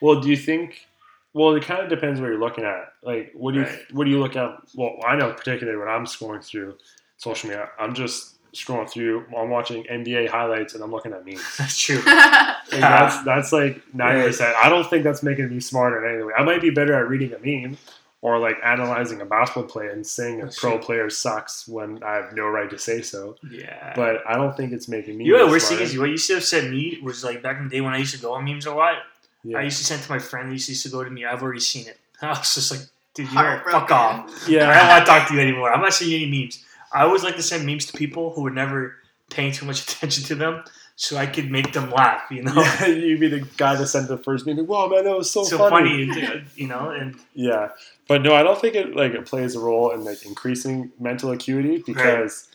Well, 0.00 0.20
do 0.20 0.28
you 0.28 0.36
think? 0.36 0.86
Well, 1.32 1.54
it 1.54 1.62
kind 1.64 1.80
of 1.82 1.88
depends 1.90 2.20
what 2.20 2.28
you're 2.28 2.38
looking 2.40 2.64
at. 2.64 2.92
Like, 3.02 3.32
what 3.34 3.52
do 3.54 3.60
you 3.60 3.66
Right. 3.66 3.92
what 3.92 4.04
do 4.04 4.10
you 4.10 4.18
look 4.20 4.36
at? 4.36 4.56
Well, 4.74 4.96
I 5.06 5.16
know 5.16 5.32
particularly 5.32 5.78
when 5.78 5.88
I'm 5.88 6.04
scrolling 6.06 6.42
through 6.44 6.76
social 7.18 7.48
media, 7.50 7.68
I'm 7.78 7.94
just 7.94 8.32
scrolling 8.54 8.88
through. 8.90 9.26
I'm 9.36 9.50
watching 9.50 9.84
NBA 9.84 10.28
highlights 10.28 10.74
and 10.74 10.82
I'm 10.82 10.90
looking 10.90 11.12
at 11.12 11.26
memes. 11.26 11.44
That's 11.58 11.78
true. 11.78 12.02
Like, 12.72 12.80
that's 12.80 13.22
that's 13.22 13.52
like 13.52 13.80
ninety 13.94 14.26
percent. 14.26 14.56
I 14.56 14.68
don't 14.68 14.88
think 14.90 15.04
that's 15.04 15.22
making 15.22 15.50
me 15.50 15.60
smarter 15.60 16.04
in 16.04 16.14
any 16.16 16.24
way. 16.24 16.32
I 16.36 16.42
might 16.42 16.60
be 16.60 16.70
better 16.70 16.94
at 16.94 17.08
reading 17.08 17.32
a 17.32 17.38
meme 17.38 17.78
or 18.26 18.40
like 18.40 18.56
analyzing 18.64 19.20
a 19.20 19.24
basketball 19.24 19.70
play 19.70 19.86
and 19.86 20.04
saying 20.04 20.40
a 20.40 20.46
oh, 20.46 20.50
pro 20.56 20.70
true. 20.72 20.78
player 20.80 21.08
sucks 21.08 21.68
when 21.68 22.02
I 22.02 22.14
have 22.16 22.32
no 22.32 22.48
right 22.48 22.68
to 22.68 22.76
say 22.76 23.00
so. 23.00 23.36
Yeah. 23.48 23.92
But 23.94 24.26
I 24.28 24.34
don't 24.34 24.56
think 24.56 24.72
it's 24.72 24.88
making 24.88 25.16
me. 25.16 25.26
you 25.26 25.34
know 25.34 25.38
what 25.38 25.46
the 25.46 25.52
worst 25.52 25.68
thing 25.68 25.78
is? 25.78 25.96
What 25.96 26.10
used 26.10 26.26
to 26.26 26.34
have 26.34 26.42
said 26.42 26.68
me 26.68 26.98
was 27.04 27.22
like 27.22 27.40
back 27.40 27.58
in 27.58 27.68
the 27.68 27.70
day 27.70 27.80
when 27.80 27.94
I 27.94 27.98
used 27.98 28.16
to 28.16 28.20
go 28.20 28.32
on 28.32 28.44
memes 28.44 28.66
a 28.66 28.74
lot. 28.74 28.96
Yeah. 29.44 29.58
I 29.58 29.62
used 29.62 29.78
to 29.78 29.84
send 29.84 30.02
to 30.02 30.10
my 30.10 30.18
friend. 30.18 30.48
He 30.48 30.54
used 30.54 30.82
to 30.82 30.88
go 30.88 31.04
to 31.04 31.10
me. 31.10 31.24
I've 31.24 31.40
already 31.40 31.60
seen 31.60 31.86
it. 31.86 32.00
I 32.20 32.30
was 32.30 32.52
just 32.52 32.72
like, 32.72 32.80
dude, 33.14 33.28
you 33.28 33.34
know, 33.36 33.60
fuck 33.70 33.88
Heartbroken. 33.88 34.52
Yeah. 34.52 34.70
I 34.70 34.78
don't 34.78 34.88
want 34.88 35.06
to 35.06 35.12
talk 35.12 35.28
to 35.28 35.34
you 35.34 35.40
anymore. 35.40 35.72
I'm 35.72 35.80
not 35.80 35.94
seeing 35.94 36.20
any 36.20 36.28
memes. 36.28 36.64
I 36.92 37.04
always 37.04 37.22
like 37.22 37.36
to 37.36 37.44
send 37.44 37.64
memes 37.64 37.86
to 37.86 37.96
people 37.96 38.32
who 38.32 38.42
were 38.42 38.50
never 38.50 38.96
paying 39.30 39.52
too 39.52 39.66
much 39.66 39.82
attention 39.88 40.24
to 40.24 40.34
them, 40.34 40.64
so 40.96 41.18
I 41.18 41.26
could 41.26 41.50
make 41.50 41.72
them 41.72 41.90
laugh. 41.90 42.22
You 42.30 42.42
know, 42.42 42.54
Yeah, 42.54 42.86
you'd 42.86 43.20
be 43.20 43.28
the 43.28 43.46
guy 43.56 43.76
that 43.76 43.86
sent 43.86 44.08
the 44.08 44.16
first 44.18 44.46
meme. 44.46 44.56
Like, 44.56 44.68
Wow, 44.68 44.88
man, 44.88 45.04
that 45.04 45.16
was 45.16 45.30
so, 45.30 45.44
so 45.44 45.58
funny. 45.58 46.08
funny. 46.08 46.26
Uh, 46.26 46.40
you 46.56 46.66
know, 46.66 46.90
and 46.90 47.16
Yeah, 47.34 47.68
but 48.08 48.22
no, 48.22 48.34
I 48.34 48.42
don't 48.42 48.58
think 48.60 48.74
it 48.74 48.96
like 48.96 49.12
it 49.12 49.26
plays 49.26 49.54
a 49.54 49.60
role 49.60 49.90
in 49.90 50.04
like 50.04 50.24
increasing 50.24 50.90
mental 50.98 51.30
acuity 51.30 51.82
because 51.86 52.48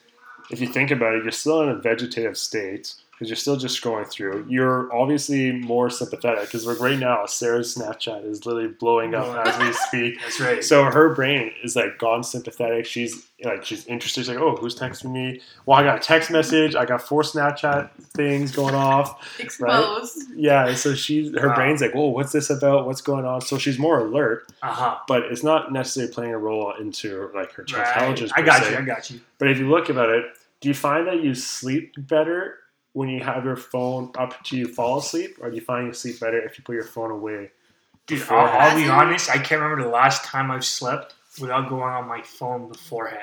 if 0.49 0.59
you 0.59 0.67
think 0.67 0.91
about 0.91 1.15
it, 1.15 1.23
you're 1.23 1.31
still 1.31 1.61
in 1.61 1.69
a 1.69 1.75
vegetative 1.75 2.37
state 2.37 2.95
because 3.11 3.29
you're 3.29 3.37
still 3.37 3.55
just 3.55 3.79
scrolling 3.79 4.09
through. 4.09 4.47
You're 4.49 4.91
obviously 4.91 5.51
more 5.51 5.91
sympathetic 5.91 6.45
because 6.45 6.65
like 6.65 6.79
right 6.79 6.97
now, 6.97 7.27
Sarah's 7.27 7.75
Snapchat 7.75 8.25
is 8.25 8.47
literally 8.47 8.69
blowing 8.69 9.13
up 9.13 9.45
as 9.45 9.59
we 9.59 9.71
speak. 9.73 10.19
that's 10.21 10.39
right. 10.39 10.63
So 10.63 10.85
her 10.85 11.13
brain 11.13 11.51
is 11.63 11.75
like 11.75 11.99
gone 11.99 12.23
sympathetic. 12.23 12.87
She's 12.87 13.27
like 13.43 13.63
she's 13.63 13.85
interested. 13.85 14.21
She's 14.21 14.29
like, 14.29 14.39
oh, 14.39 14.55
who's 14.55 14.75
texting 14.75 15.11
me? 15.11 15.41
Well, 15.67 15.77
I 15.77 15.83
got 15.83 15.97
a 15.97 16.01
text 16.01 16.31
message. 16.31 16.73
I 16.73 16.85
got 16.85 17.03
four 17.03 17.21
Snapchat 17.21 17.91
things 18.13 18.51
going 18.51 18.75
off. 18.75 19.27
Exposed. 19.39 20.19
Yeah, 20.35 20.73
so 20.73 20.93
she's 20.93 21.37
her 21.37 21.49
Wow. 21.49 21.55
brain's 21.55 21.81
like, 21.81 21.93
whoa, 21.93 22.07
what's 22.07 22.31
this 22.31 22.49
about? 22.49 22.85
What's 22.85 23.01
going 23.01 23.25
on? 23.25 23.41
So 23.41 23.57
she's 23.57 23.79
more 23.79 23.99
alert 23.99 24.51
Uh 24.61 24.71
huh. 24.73 24.97
but 25.07 25.23
it's 25.23 25.43
not 25.43 25.71
necessarily 25.71 26.13
playing 26.13 26.33
a 26.33 26.37
role 26.37 26.73
into 26.79 27.29
like 27.33 27.51
her 27.53 27.65
Right. 27.73 27.87
intelligence. 27.87 28.31
I 28.35 28.41
got 28.41 28.63
se. 28.63 28.71
you. 28.71 28.77
I 28.77 28.81
got 28.81 29.09
you. 29.09 29.19
But 29.37 29.49
if 29.49 29.59
you 29.59 29.69
look 29.69 29.89
about 29.89 30.09
it, 30.09 30.25
do 30.59 30.67
you 30.67 30.73
find 30.75 31.07
that 31.07 31.23
you 31.23 31.33
sleep 31.33 31.93
better 31.97 32.57
when 32.93 33.07
you 33.09 33.21
have 33.23 33.45
your 33.45 33.55
phone 33.55 34.11
up 34.17 34.43
to 34.43 34.57
you 34.57 34.67
fall 34.67 34.99
asleep, 34.99 35.37
or 35.41 35.49
do 35.49 35.55
you 35.55 35.61
find 35.61 35.87
you 35.87 35.93
sleep 35.93 36.19
better 36.19 36.39
if 36.41 36.57
you 36.57 36.63
put 36.63 36.75
your 36.75 36.83
phone 36.83 37.09
away? 37.11 37.51
Dude, 38.07 38.21
I'll, 38.29 38.47
I'll 38.47 38.75
be 38.75 38.89
honest. 38.89 39.29
I 39.29 39.37
can't 39.37 39.61
remember 39.61 39.83
the 39.85 39.89
last 39.89 40.25
time 40.25 40.51
I've 40.51 40.65
slept 40.65 41.15
without 41.39 41.69
going 41.69 41.83
on 41.83 42.07
my 42.07 42.21
phone 42.21 42.67
beforehand. 42.67 43.21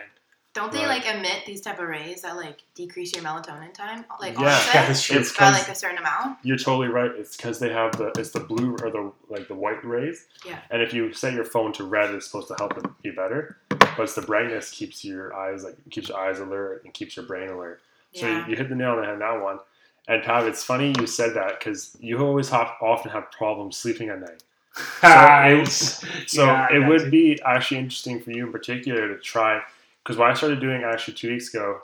Don't 0.58 0.72
they 0.72 0.78
Right. 0.84 1.04
like 1.04 1.14
emit 1.14 1.44
these 1.46 1.60
type 1.60 1.78
of 1.78 1.88
rays 1.88 2.22
that 2.22 2.34
like 2.36 2.58
decrease 2.74 3.14
your 3.14 3.22
melatonin 3.22 3.72
time, 3.72 4.04
like 4.20 4.36
Yeah, 4.36 4.46
onset 4.56 4.72
that's 4.88 5.02
true. 5.04 5.18
It's 5.20 5.30
by 5.32 5.38
'cause- 5.50 5.58
like 5.60 5.68
a 5.68 5.74
certain 5.76 5.98
amount? 5.98 6.38
You're 6.42 6.56
totally 6.56 6.88
right. 6.88 7.12
It's 7.16 7.36
because 7.36 7.60
they 7.60 7.72
have 7.72 7.92
the 7.96 8.08
it's 8.18 8.30
the 8.30 8.40
blue 8.40 8.72
or 8.82 8.90
the 8.90 9.12
like 9.28 9.46
the 9.46 9.54
white 9.54 9.84
rays. 9.84 10.26
Yeah. 10.44 10.58
And 10.70 10.82
if 10.82 10.92
you 10.92 11.12
set 11.12 11.32
your 11.34 11.44
phone 11.44 11.72
to 11.74 11.84
red, 11.84 12.12
it's 12.12 12.26
supposed 12.26 12.48
to 12.48 12.54
help 12.58 12.76
it 12.76 12.84
be 13.02 13.10
better. 13.12 13.56
But 13.68 14.00
it's 14.00 14.14
the 14.16 14.22
brightness 14.22 14.70
keeps 14.72 15.04
your 15.04 15.32
eyes 15.36 15.62
like 15.62 15.76
keeps 15.90 16.08
your 16.08 16.18
eyes 16.18 16.40
alert 16.40 16.82
and 16.84 16.92
keeps 16.92 17.14
your 17.16 17.24
brain 17.26 17.50
alert. 17.50 17.80
So 18.14 18.26
Yeah. 18.26 18.44
you, 18.46 18.50
you 18.50 18.56
hit 18.56 18.68
the 18.68 18.74
nail 18.74 18.90
on 18.92 18.96
the 19.00 19.04
head 19.04 19.12
on 19.14 19.20
that 19.20 19.40
one. 19.40 19.60
And 20.08 20.24
Pav, 20.24 20.44
it's 20.48 20.64
funny 20.64 20.92
you 20.98 21.06
said 21.06 21.34
that 21.34 21.58
because 21.60 21.96
you 22.00 22.18
always 22.18 22.48
have, 22.48 22.72
often 22.80 23.10
have 23.12 23.30
problems 23.30 23.76
sleeping 23.76 24.08
at 24.08 24.18
night. 24.20 24.42
Nice. 25.04 26.04
So 26.26 26.44
Yeah, 26.46 26.66
it 26.72 26.88
would 26.88 27.02
you. 27.02 27.10
be 27.10 27.40
actually 27.44 27.78
interesting 27.78 28.20
for 28.20 28.30
you 28.32 28.46
in 28.46 28.52
particular 28.52 29.06
to 29.08 29.18
try 29.20 29.62
because 30.08 30.18
what 30.18 30.30
I 30.30 30.34
started 30.34 30.58
doing 30.58 30.84
actually 30.84 31.12
two 31.12 31.28
weeks 31.28 31.52
ago 31.52 31.80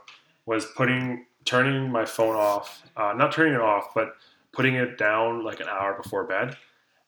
was 0.46 0.64
putting 0.64 1.26
turning 1.44 1.92
my 1.92 2.06
phone 2.06 2.36
off, 2.36 2.82
uh, 2.96 3.12
not 3.14 3.32
turning 3.32 3.52
it 3.52 3.60
off, 3.60 3.92
but 3.94 4.16
putting 4.50 4.76
it 4.76 4.96
down 4.96 5.44
like 5.44 5.60
an 5.60 5.68
hour 5.68 5.92
before 5.92 6.24
bed. 6.24 6.56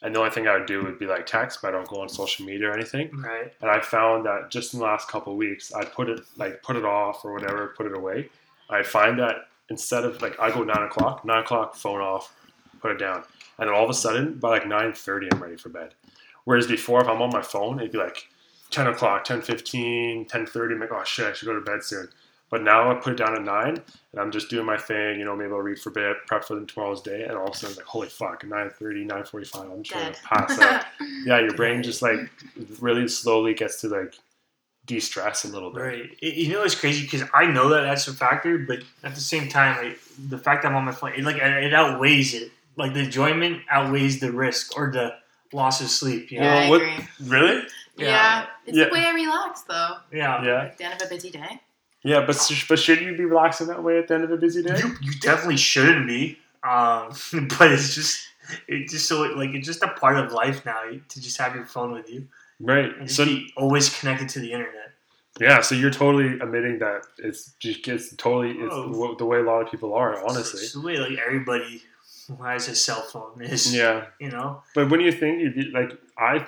And 0.02 0.14
the 0.14 0.18
only 0.18 0.30
thing 0.30 0.46
I 0.46 0.58
would 0.58 0.66
do 0.66 0.84
would 0.84 0.98
be 0.98 1.06
like 1.06 1.24
text, 1.24 1.60
but 1.62 1.68
I 1.68 1.70
don't 1.70 1.88
go 1.88 2.02
on 2.02 2.10
social 2.10 2.44
media 2.44 2.68
or 2.68 2.74
anything. 2.74 3.10
Right. 3.16 3.50
And 3.62 3.70
I 3.70 3.80
found 3.80 4.26
that 4.26 4.50
just 4.50 4.74
in 4.74 4.80
the 4.80 4.84
last 4.84 5.08
couple 5.08 5.32
of 5.32 5.38
weeks, 5.38 5.72
I'd 5.72 5.90
put 5.90 6.10
it 6.10 6.20
like 6.36 6.62
put 6.62 6.76
it 6.76 6.84
off 6.84 7.24
or 7.24 7.32
whatever, 7.32 7.72
put 7.78 7.86
it 7.86 7.96
away. 7.96 8.28
I 8.68 8.82
find 8.82 9.18
that 9.18 9.36
instead 9.70 10.04
of 10.04 10.20
like 10.20 10.38
I 10.38 10.50
go 10.50 10.64
nine 10.64 10.82
o'clock, 10.82 11.24
nine 11.24 11.44
o'clock, 11.44 11.76
phone 11.76 12.02
off, 12.02 12.34
put 12.82 12.90
it 12.90 12.98
down, 12.98 13.24
and 13.58 13.68
then 13.68 13.74
all 13.74 13.84
of 13.84 13.88
a 13.88 13.94
sudden 13.94 14.34
by 14.38 14.50
like 14.50 14.68
nine 14.68 14.92
thirty, 14.92 15.28
I'm 15.32 15.42
ready 15.42 15.56
for 15.56 15.70
bed. 15.70 15.94
Whereas 16.44 16.66
before, 16.66 17.00
if 17.00 17.08
I'm 17.08 17.22
on 17.22 17.30
my 17.30 17.40
phone, 17.40 17.78
it'd 17.78 17.92
be 17.92 17.96
like 17.96 18.28
ten 18.70 18.86
o'clock, 18.86 19.26
10.15, 19.26 20.28
10.30, 20.28 20.72
I'm 20.72 20.80
like, 20.80 20.92
oh 20.92 21.04
shit, 21.04 21.26
I 21.26 21.32
should 21.32 21.46
go 21.46 21.54
to 21.54 21.60
bed 21.60 21.82
soon. 21.82 22.08
But 22.48 22.62
now 22.62 22.90
I 22.90 22.94
put 22.94 23.14
it 23.14 23.16
down 23.16 23.34
at 23.34 23.42
nine, 23.42 23.82
and 24.12 24.20
I'm 24.20 24.30
just 24.30 24.48
doing 24.48 24.66
my 24.66 24.76
thing. 24.76 25.18
You 25.18 25.24
know, 25.24 25.34
maybe 25.34 25.50
I'll 25.50 25.58
read 25.58 25.80
for 25.80 25.88
a 25.88 25.92
bit, 25.92 26.16
prep 26.26 26.44
for 26.44 26.64
tomorrow's 26.64 27.02
day, 27.02 27.24
and 27.24 27.32
all 27.36 27.48
of 27.48 27.54
a 27.54 27.56
sudden, 27.56 27.76
like, 27.76 27.86
holy 27.86 28.08
fuck, 28.08 28.44
9.30, 28.44 29.08
9.45, 29.08 29.72
I'm 29.72 29.82
trying 29.82 30.12
to 30.12 30.20
pass 30.22 30.58
out. 30.60 30.84
yeah, 31.24 31.40
your 31.40 31.54
brain 31.54 31.82
just 31.82 32.02
like 32.02 32.20
really 32.78 33.08
slowly 33.08 33.52
gets 33.52 33.80
to 33.80 33.88
like 33.88 34.14
de-stress 34.86 35.44
a 35.44 35.48
little 35.48 35.72
bit. 35.72 35.80
Right. 35.80 36.22
You 36.22 36.52
know 36.52 36.62
it's 36.62 36.76
crazy 36.76 37.02
because 37.02 37.24
I 37.34 37.46
know 37.46 37.68
that 37.70 37.80
that's 37.80 38.06
a 38.06 38.14
factor, 38.14 38.58
but 38.58 38.78
at 39.02 39.16
the 39.16 39.20
same 39.20 39.48
time, 39.48 39.84
like, 39.84 39.98
the 40.28 40.38
fact 40.38 40.62
that 40.62 40.68
I'm 40.68 40.76
on 40.76 40.84
my 40.84 40.92
phone, 40.92 41.14
it, 41.16 41.24
like 41.24 41.36
it 41.36 41.74
outweighs 41.74 42.34
it. 42.34 42.52
Like 42.76 42.94
the 42.94 43.00
enjoyment 43.00 43.62
outweighs 43.70 44.20
the 44.20 44.30
risk 44.30 44.76
or 44.76 44.92
the 44.92 45.14
loss 45.52 45.80
of 45.80 45.88
sleep. 45.88 46.30
You 46.30 46.40
know? 46.40 46.46
yeah, 46.46 46.54
I 46.54 46.70
what- 46.70 46.82
agree. 46.82 47.06
Really? 47.24 47.62
Yeah, 47.96 48.06
Yeah. 48.06 48.46
it's 48.66 48.76
Yeah. 48.78 48.84
the 48.86 48.90
way 48.92 49.04
I 49.04 49.12
relax 49.12 49.62
though. 49.62 49.96
Yeah. 50.12 50.44
Yeah. 50.44 50.62
At 50.64 50.78
the 50.78 50.84
end 50.84 51.00
of 51.00 51.06
a 51.06 51.10
busy 51.10 51.30
day. 51.30 51.60
Yeah, 52.02 52.24
but 52.26 52.36
but 52.68 52.78
should 52.78 53.00
you 53.00 53.16
be 53.16 53.24
relaxing 53.24 53.66
that 53.68 53.82
way 53.82 53.98
at 53.98 54.06
the 54.08 54.14
end 54.14 54.24
of 54.24 54.30
a 54.30 54.36
busy 54.36 54.62
day? 54.62 54.78
You, 54.78 54.94
you 55.00 55.12
definitely 55.20 55.56
shouldn't 55.56 56.06
be. 56.06 56.38
Um, 56.62 57.10
but 57.58 57.72
it's 57.72 57.94
just 57.94 58.28
it's 58.68 58.92
just 58.92 59.08
so 59.08 59.22
like 59.22 59.50
it's 59.50 59.66
just 59.66 59.82
a 59.82 59.88
part 59.88 60.16
of 60.16 60.30
life 60.32 60.64
now 60.64 60.80
to 61.08 61.20
just 61.20 61.36
have 61.38 61.54
your 61.56 61.64
phone 61.66 61.92
with 61.92 62.08
you 62.08 62.28
Right. 62.60 62.96
and 62.96 63.06
just 63.08 63.16
So 63.16 63.24
be 63.24 63.52
always 63.56 63.88
connected 63.98 64.28
to 64.30 64.40
the 64.40 64.52
internet. 64.52 64.92
yeah, 65.40 65.60
so 65.60 65.74
you're 65.74 65.90
totally 65.90 66.38
admitting 66.40 66.78
that 66.78 67.02
it's 67.18 67.52
just 67.58 67.86
it's 67.88 68.14
totally 68.16 68.52
it's 68.52 68.72
Oh. 68.72 69.08
the- 69.10 69.16
the 69.18 69.26
way 69.26 69.38
a 69.38 69.42
lot 69.42 69.62
of 69.62 69.70
people 69.70 69.92
are, 69.94 70.12
honestly. 70.28 70.60
it's 70.60 70.72
the 70.74 70.80
way 70.80 70.96
like 70.98 71.18
everybody 71.26 71.82
who 72.28 72.36
has 72.44 72.68
a 72.68 72.74
cell 72.74 73.02
phone 73.02 73.42
is. 73.42 73.74
Yeah, 73.74 74.06
You 74.20 74.30
know. 74.30 74.62
but 74.74 74.88
when 74.90 75.00
you 75.00 75.10
think 75.12 75.40
you 75.42 75.52
would 75.56 75.72
like 75.72 75.90
I 76.18 76.46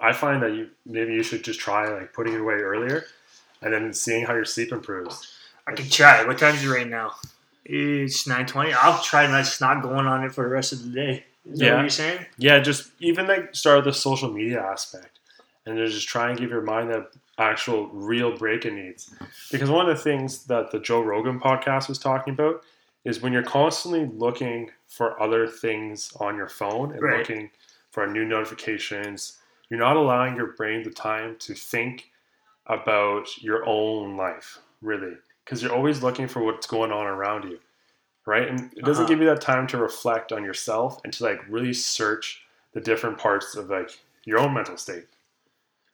I 0.00 0.12
find 0.12 0.42
that 0.42 0.52
you 0.54 0.70
maybe 0.86 1.12
you 1.12 1.22
should 1.22 1.44
just 1.44 1.60
try 1.60 1.88
like 1.88 2.12
putting 2.12 2.34
it 2.34 2.40
away 2.40 2.54
earlier, 2.54 3.04
and 3.62 3.72
then 3.72 3.92
seeing 3.92 4.24
how 4.24 4.34
your 4.34 4.44
sleep 4.44 4.72
improves. 4.72 5.36
I 5.66 5.72
can 5.72 5.88
try. 5.88 6.24
What 6.24 6.38
time 6.38 6.54
is 6.54 6.64
it 6.64 6.68
right 6.68 6.88
now? 6.88 7.12
It's 7.64 8.26
nine 8.26 8.46
twenty. 8.46 8.72
I'll 8.72 9.02
try 9.02 9.26
not 9.26 9.44
just 9.44 9.60
not 9.60 9.82
going 9.82 10.06
on 10.06 10.24
it 10.24 10.32
for 10.32 10.44
the 10.44 10.50
rest 10.50 10.72
of 10.72 10.82
the 10.84 10.90
day. 10.90 11.24
Is 11.44 11.58
that 11.58 11.66
Yeah. 11.66 11.74
what 11.74 11.80
you're 11.82 11.90
saying? 11.90 12.26
Yeah, 12.38 12.58
just 12.60 12.90
even 13.00 13.26
like 13.26 13.54
start 13.54 13.76
with 13.84 13.84
the 13.94 13.98
social 14.00 14.32
media 14.32 14.60
aspect, 14.62 15.18
and 15.66 15.76
then 15.78 15.86
just 15.86 16.08
try 16.08 16.30
and 16.30 16.38
give 16.38 16.50
your 16.50 16.62
mind 16.62 16.90
that 16.90 17.12
actual 17.38 17.88
real 17.88 18.36
break 18.36 18.64
it 18.66 18.72
needs. 18.72 19.14
Because 19.50 19.70
one 19.70 19.88
of 19.88 19.96
the 19.96 20.02
things 20.02 20.44
that 20.46 20.70
the 20.70 20.78
Joe 20.78 21.00
Rogan 21.02 21.40
podcast 21.40 21.88
was 21.88 21.98
talking 21.98 22.34
about 22.34 22.62
is 23.04 23.20
when 23.22 23.32
you're 23.32 23.42
constantly 23.42 24.06
looking 24.06 24.70
for 24.88 25.20
other 25.22 25.46
things 25.46 26.12
on 26.20 26.36
your 26.36 26.48
phone 26.48 26.92
and 26.92 27.00
Right. 27.02 27.18
looking 27.18 27.50
for 27.90 28.06
new 28.06 28.24
notifications, 28.26 29.38
you're 29.70 29.78
not 29.78 29.96
allowing 29.96 30.36
your 30.36 30.48
brain 30.48 30.82
the 30.82 30.90
time 30.90 31.36
to 31.40 31.54
think 31.54 32.10
about 32.66 33.42
your 33.42 33.64
own 33.66 34.16
life, 34.16 34.58
really. 34.82 35.16
Because 35.44 35.62
you're 35.62 35.72
always 35.72 36.02
looking 36.02 36.28
for 36.28 36.42
what's 36.42 36.66
going 36.66 36.92
on 36.92 37.06
around 37.06 37.44
you, 37.44 37.58
right? 38.26 38.46
And 38.48 38.72
it 38.76 38.84
doesn't 38.84 39.04
Uh-huh. 39.04 39.08
give 39.08 39.20
you 39.20 39.26
that 39.26 39.40
time 39.40 39.66
to 39.68 39.78
reflect 39.78 40.32
on 40.32 40.44
yourself 40.44 41.00
and 41.04 41.12
to 41.14 41.24
like 41.24 41.40
really 41.48 41.72
search 41.72 42.42
the 42.72 42.80
different 42.80 43.18
parts 43.18 43.56
of 43.56 43.70
like 43.70 43.98
your 44.24 44.38
own 44.38 44.54
mental 44.54 44.76
state, 44.76 45.06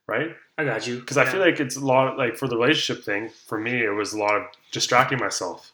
right? 0.06 0.36
I 0.58 0.64
got 0.64 0.86
you. 0.86 1.00
Because 1.00 1.16
I 1.16 1.24
feel 1.24 1.40
like 1.40 1.60
it's 1.60 1.76
a 1.76 1.80
lot 1.80 2.08
of, 2.08 2.18
like 2.18 2.36
for 2.36 2.48
the 2.48 2.56
relationship 2.56 3.04
thing, 3.04 3.30
for 3.46 3.58
me, 3.58 3.82
it 3.84 3.90
was 3.90 4.12
a 4.12 4.18
lot 4.18 4.34
of 4.34 4.42
distracting 4.72 5.18
myself, 5.18 5.72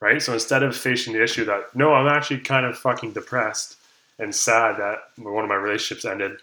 right? 0.00 0.20
So 0.20 0.32
instead 0.34 0.62
of 0.62 0.76
facing 0.76 1.12
the 1.14 1.22
issue 1.22 1.44
that, 1.46 1.74
no, 1.74 1.94
I'm 1.94 2.08
actually 2.08 2.40
kind 2.40 2.66
of 2.66 2.76
fucking 2.76 3.12
depressed 3.12 3.76
and 4.18 4.34
sad 4.34 4.78
that 4.78 4.98
one 5.16 5.44
of 5.44 5.48
my 5.48 5.56
relationships 5.56 6.04
ended, 6.04 6.38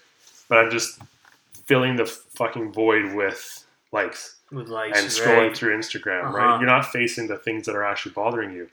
but 0.52 0.58
I'm 0.60 0.70
just 0.70 1.00
filling 1.66 1.96
the 1.96 2.06
fucking 2.06 2.74
void 2.74 3.16
with 3.16 3.66
likes 3.94 4.36
with 4.52 4.68
likes 4.68 5.00
and 5.00 5.08
scrolling 5.10 5.48
right. 5.48 5.56
through 5.58 5.78
Instagram, 5.78 6.26
Uh-huh. 6.26 6.38
right? 6.38 6.60
You're 6.60 6.68
not 6.70 6.86
facing 6.92 7.28
the 7.28 7.38
things 7.38 7.66
that 7.68 7.76
are 7.76 7.86
actually 7.86 8.12
bothering 8.12 8.52
you. 8.52 8.70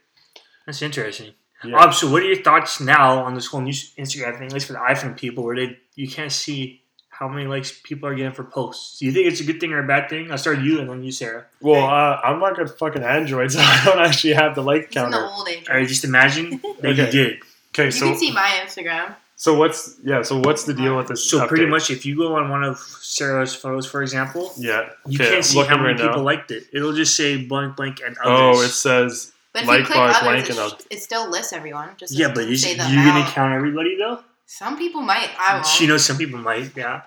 That's 0.66 0.82
interesting. 0.82 1.34
Yeah. 1.62 1.76
Um, 1.76 1.92
so 1.92 2.10
what 2.10 2.22
are 2.22 2.26
your 2.26 2.42
thoughts 2.42 2.80
now 2.80 3.22
on 3.22 3.34
this 3.34 3.46
whole 3.46 3.60
new 3.60 3.72
Instagram 3.72 4.38
thing, 4.38 4.48
at 4.48 4.52
least 4.52 4.66
for 4.66 4.72
the 4.72 4.80
iPhone 4.80 5.16
people, 5.16 5.44
where 5.44 5.54
they 5.56 5.78
you 5.94 6.08
can't 6.08 6.32
see 6.32 6.82
how 7.10 7.28
many 7.28 7.46
likes 7.46 7.70
people 7.84 8.08
are 8.08 8.14
getting 8.16 8.32
for 8.32 8.42
posts? 8.44 8.98
Do 8.98 9.06
you 9.06 9.12
think 9.12 9.26
it's 9.26 9.40
a 9.40 9.44
good 9.44 9.60
thing 9.60 9.72
or 9.72 9.82
a 9.84 9.86
bad 9.86 10.08
thing? 10.10 10.30
I'll 10.32 10.38
start 10.38 10.56
with 10.56 10.66
you 10.66 10.80
and 10.80 10.90
then 10.90 11.02
you, 11.04 11.12
Sarah. 11.12 11.46
well, 11.60 11.84
uh, 11.86 12.20
I'm 12.24 12.40
not 12.40 12.56
good 12.56 12.70
fucking 12.70 13.02
Android, 13.04 13.52
so 13.56 13.60
I 13.60 13.82
don't 13.84 14.00
actually 14.00 14.34
have 14.34 14.56
the 14.56 14.62
like 14.62 14.82
It's 14.86 14.96
in 14.96 15.02
counter. 15.02 15.24
old 15.26 15.48
age. 15.48 15.68
All 15.68 15.76
right, 15.76 15.86
just 15.86 16.04
imagine 16.04 16.60
that 16.80 16.96
you 16.96 17.02
Okay. 17.04 17.10
did. 17.10 17.38
Okay, 17.72 17.84
You 17.86 17.90
so 17.92 18.06
can 18.10 18.18
see 18.18 18.32
my 18.32 18.48
Instagram. 18.64 19.14
So 19.40 19.54
what's 19.54 19.94
yeah? 20.02 20.22
So 20.22 20.40
what's 20.40 20.64
the 20.64 20.74
deal 20.74 20.96
with 20.96 21.06
this? 21.06 21.24
So 21.30 21.46
pretty 21.46 21.66
much, 21.66 21.90
if 21.90 22.04
you 22.04 22.16
go 22.16 22.34
on 22.34 22.50
one 22.50 22.64
of 22.64 22.76
Sarah's 22.78 23.54
photos, 23.54 23.86
for 23.86 24.02
example, 24.02 24.52
Yeah. 24.56 24.90
you 25.06 25.16
Okay, 25.16 25.30
can't 25.30 25.44
see 25.44 25.62
how 25.62 25.76
many 25.76 25.90
right 25.90 25.96
now. 25.96 26.08
people 26.08 26.22
liked 26.24 26.50
it. 26.50 26.64
It'll 26.72 26.92
just 26.92 27.14
say 27.16 27.36
blank, 27.44 27.76
blank, 27.76 28.00
and 28.04 28.16
Oh, 28.24 28.60
it 28.62 28.70
says 28.70 29.30
But 29.52 29.62
if 29.62 29.68
Like 29.68 29.78
you 29.80 29.84
click 29.86 29.96
bar 29.96 30.08
others, 30.08 30.22
blank 30.22 30.50
it, 30.50 30.58
and 30.58 30.70
sh- 30.72 30.84
it 30.90 31.00
still 31.02 31.30
lists 31.30 31.52
everyone. 31.52 31.90
Just 31.96 32.12
yeah, 32.14 32.32
but 32.34 32.44
is 32.44 32.62
say 32.62 32.72
you 32.72 32.76
the 32.78 32.82
gonna 32.82 33.30
count 33.30 33.54
everybody 33.54 33.96
though? 33.96 34.24
Some 34.46 34.76
people 34.76 35.02
might. 35.02 35.30
I 35.38 35.54
won't. 35.54 35.66
She 35.66 35.86
knows 35.86 36.04
some 36.04 36.18
people 36.18 36.38
might. 36.40 36.76
Yeah. 36.76 37.02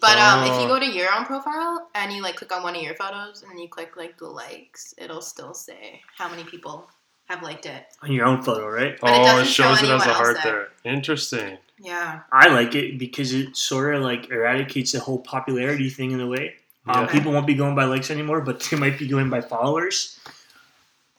But 0.00 0.18
um, 0.18 0.44
if 0.44 0.52
Oh. 0.52 0.62
you 0.62 0.68
go 0.68 0.78
to 0.80 0.84
your 0.86 1.12
own 1.14 1.24
profile 1.26 1.88
and 1.94 2.12
you 2.12 2.22
like 2.22 2.36
click 2.36 2.50
on 2.54 2.62
one 2.64 2.74
of 2.76 2.82
your 2.82 2.94
photos 2.96 3.42
and 3.42 3.50
then 3.52 3.58
you 3.58 3.68
click 3.68 3.96
like 3.96 4.18
the 4.18 4.26
likes, 4.26 4.94
it'll 4.98 5.22
still 5.22 5.54
say 5.54 6.02
how 6.18 6.28
many 6.28 6.42
people 6.44 6.88
have 7.28 7.42
liked 7.42 7.66
it. 7.66 7.84
On 8.02 8.12
your 8.12 8.24
own 8.26 8.42
photo, 8.42 8.68
right? 8.68 8.98
But 9.00 9.10
oh, 9.10 9.22
it 9.22 9.24
doesn't 9.24 9.46
show 9.46 9.64
shows 9.74 9.82
it 9.82 9.90
as 9.90 10.06
a 10.06 10.12
heart 10.14 10.38
there. 10.44 10.68
there. 10.84 10.92
Interesting. 10.92 11.58
Yeah. 11.78 12.20
I 12.32 12.48
like 12.48 12.74
it 12.74 12.98
because 12.98 13.32
it 13.34 13.56
sort 13.56 13.94
of 13.94 14.02
like 14.02 14.30
eradicates 14.30 14.92
the 14.92 15.00
whole 15.00 15.18
popularity 15.18 15.90
thing 15.90 16.12
in 16.12 16.20
a 16.20 16.26
way. 16.26 16.54
Um, 16.88 17.08
People 17.08 17.32
won't 17.32 17.46
be 17.48 17.54
going 17.54 17.74
by 17.74 17.84
likes 17.84 18.10
anymore, 18.10 18.40
but 18.40 18.60
they 18.70 18.76
might 18.76 18.96
be 18.98 19.08
going 19.08 19.28
by 19.28 19.40
followers. 19.40 20.18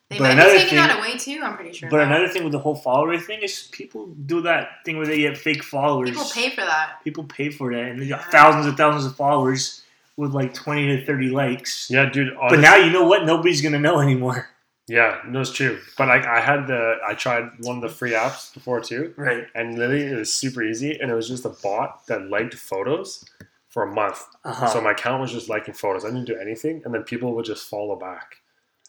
They 0.10 0.18
But 0.18 0.24
might 0.24 0.32
another 0.32 0.52
be 0.54 0.58
taking 0.60 0.70
thing- 0.70 0.88
that 0.88 0.98
away 1.00 1.18
too, 1.18 1.42
I'm 1.44 1.56
pretty 1.58 1.74
sure. 1.74 1.90
But 1.90 1.98
now. 1.98 2.04
another 2.04 2.30
thing 2.30 2.44
with 2.46 2.54
the 2.54 2.60
whole 2.60 2.76
follower 2.76 3.18
thing 3.20 3.42
is 3.42 3.68
people 3.74 4.08
do 4.08 4.40
that 4.44 4.86
thing 4.86 4.96
where 4.98 5.06
they 5.06 5.18
get 5.18 5.38
fake 5.38 5.62
followers. 5.64 6.10
people 6.12 6.26
pay 6.34 6.50
for 6.52 6.62
that. 6.62 7.04
People 7.04 7.26
pay 7.26 7.50
for 7.50 7.74
that, 7.74 7.84
and 7.92 8.02
they 8.02 8.08
got 8.08 8.22
Yeah. 8.22 8.30
thousands 8.32 8.66
and 8.68 8.78
thousands 8.78 9.06
of 9.06 9.18
followers 9.18 9.84
with 10.16 10.32
like 10.32 10.54
twenty 10.54 10.88
to 10.88 11.06
thirty 11.06 11.30
likes. 11.30 11.90
Yeah, 11.92 12.06
dude. 12.06 12.34
But 12.50 12.60
now 12.62 12.76
you 12.78 12.90
know 12.90 13.04
what? 13.06 13.26
Nobody's 13.26 13.62
gonna 13.62 13.80
know 13.80 14.00
anymore. 14.00 14.50
Yeah, 14.88 15.20
no, 15.28 15.42
it's 15.42 15.52
true. 15.52 15.80
But 15.98 16.08
like, 16.08 16.26
I 16.26 16.40
had 16.40 16.68
the 16.68 16.96
I 17.06 17.14
tried 17.14 17.50
one 17.60 17.78
of 17.78 17.82
the 17.82 17.90
free 17.90 18.12
apps 18.12 18.54
before 18.54 18.80
too, 18.82 19.14
Right. 19.18 19.46
and 19.54 19.78
literally 19.78 20.06
it 20.06 20.16
was 20.18 20.34
super 20.34 20.64
easy, 20.64 20.98
and 21.00 21.12
it 21.12 21.16
was 21.16 21.28
just 21.28 21.46
a 21.46 21.50
bot 21.50 22.08
that 22.08 22.30
liked 22.30 22.54
photos 22.56 23.26
for 23.70 23.84
a 23.84 23.94
month. 23.94 24.24
Uh-huh. 24.46 24.68
So 24.68 24.82
my 24.82 24.92
account 24.92 25.22
was 25.22 25.32
just 25.32 25.50
liking 25.50 25.74
photos. 25.74 26.06
I 26.06 26.08
didn't 26.10 26.26
do 26.26 26.38
anything, 26.38 26.82
and 26.86 26.94
then 26.94 27.04
people 27.04 27.34
would 27.36 27.46
just 27.46 27.70
follow 27.70 27.96
back. 27.98 28.38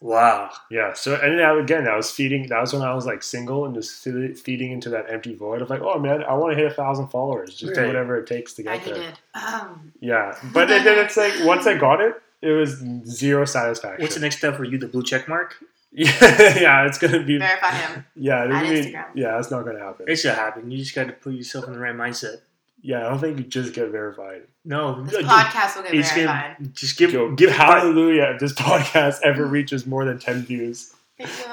wow. 0.00 0.50
Yeah. 0.70 0.92
So 0.92 1.16
and 1.16 1.37
then 1.40 1.58
again, 1.58 1.88
I 1.88 1.96
was 1.96 2.11
feeding. 2.12 2.46
That 2.48 2.61
was 2.61 2.72
when 2.72 2.82
I 2.82 2.94
was 2.94 3.04
like 3.04 3.22
single 3.24 3.64
and 3.66 3.74
just 3.74 4.00
feeding 4.44 4.70
into 4.70 4.88
that 4.90 5.11
empty 5.11 5.34
void 5.34 5.61
of 5.62 5.68
like, 5.70 5.80
oh 5.80 5.98
man, 5.98 6.22
I 6.22 6.34
want 6.34 6.52
to 6.52 6.56
hit 6.56 6.70
a 6.70 6.74
thousand 6.74 7.08
followers. 7.08 7.56
Just 7.56 7.74
do 7.74 7.84
whatever 7.87 8.16
it 8.16 8.28
takes 8.28 8.54
to 8.54 8.62
I 8.70 8.76
get 8.76 8.84
there. 8.84 8.94
needed. 8.94 9.18
Um, 9.34 9.92
Yeah, 10.00 10.37
but 10.54 10.68
then 10.68 10.84
then 10.84 11.04
it's 11.04 11.16
like 11.16 11.34
once 11.44 11.66
I 11.66 11.76
got 11.76 12.00
it, 12.00 12.14
it 12.40 12.52
was 12.52 12.78
zero 13.04 13.44
satisfaction. 13.44 14.00
What's 14.00 14.14
the 14.14 14.20
next 14.20 14.37
step 14.38 14.54
for 14.56 14.62
you? 14.62 14.78
The 14.78 14.87
blue 14.87 15.02
check 15.02 15.26
mark? 15.28 15.56
Yeah, 15.90 16.11
yeah, 16.61 16.87
it's 16.87 16.98
gonna 16.98 17.22
be. 17.22 17.38
verify 17.38 17.70
him. 17.72 18.05
Yeah, 18.14 18.44
Add 18.44 18.53
I 18.53 18.64
Instagram. 18.66 19.07
yeah, 19.14 19.33
that's 19.37 19.51
not 19.51 19.64
gonna 19.64 19.79
happen. 19.79 20.07
It 20.09 20.16
should 20.16 20.35
happen. 20.35 20.70
You 20.70 20.79
just 20.79 20.94
got 20.94 21.07
to 21.07 21.12
put 21.12 21.33
yourself 21.35 21.66
in 21.66 21.72
the 21.72 21.79
right 21.79 21.94
mindset. 21.94 22.42
Yeah, 22.83 23.07
I 23.07 23.09
don't 23.09 23.18
think 23.18 23.38
you 23.38 23.44
just 23.44 23.74
get 23.74 23.88
verified. 23.90 24.42
No, 24.64 25.03
This 25.03 25.14
no, 25.14 25.20
podcast 25.29 25.77
will 25.77 25.83
get 25.85 25.94
it's 25.94 26.12
verified. 26.12 26.57
gonna 26.59 26.70
just 26.70 26.96
give 26.98 27.12
Yo, 27.12 27.35
give 27.35 27.51
hallelujah 27.51 28.33
if 28.35 28.40
this 28.40 28.53
podcast 28.53 29.20
ever 29.24 29.46
reaches 29.57 29.87
more 29.87 30.05
than 30.05 30.18
ten 30.18 30.42
views. 30.42 30.94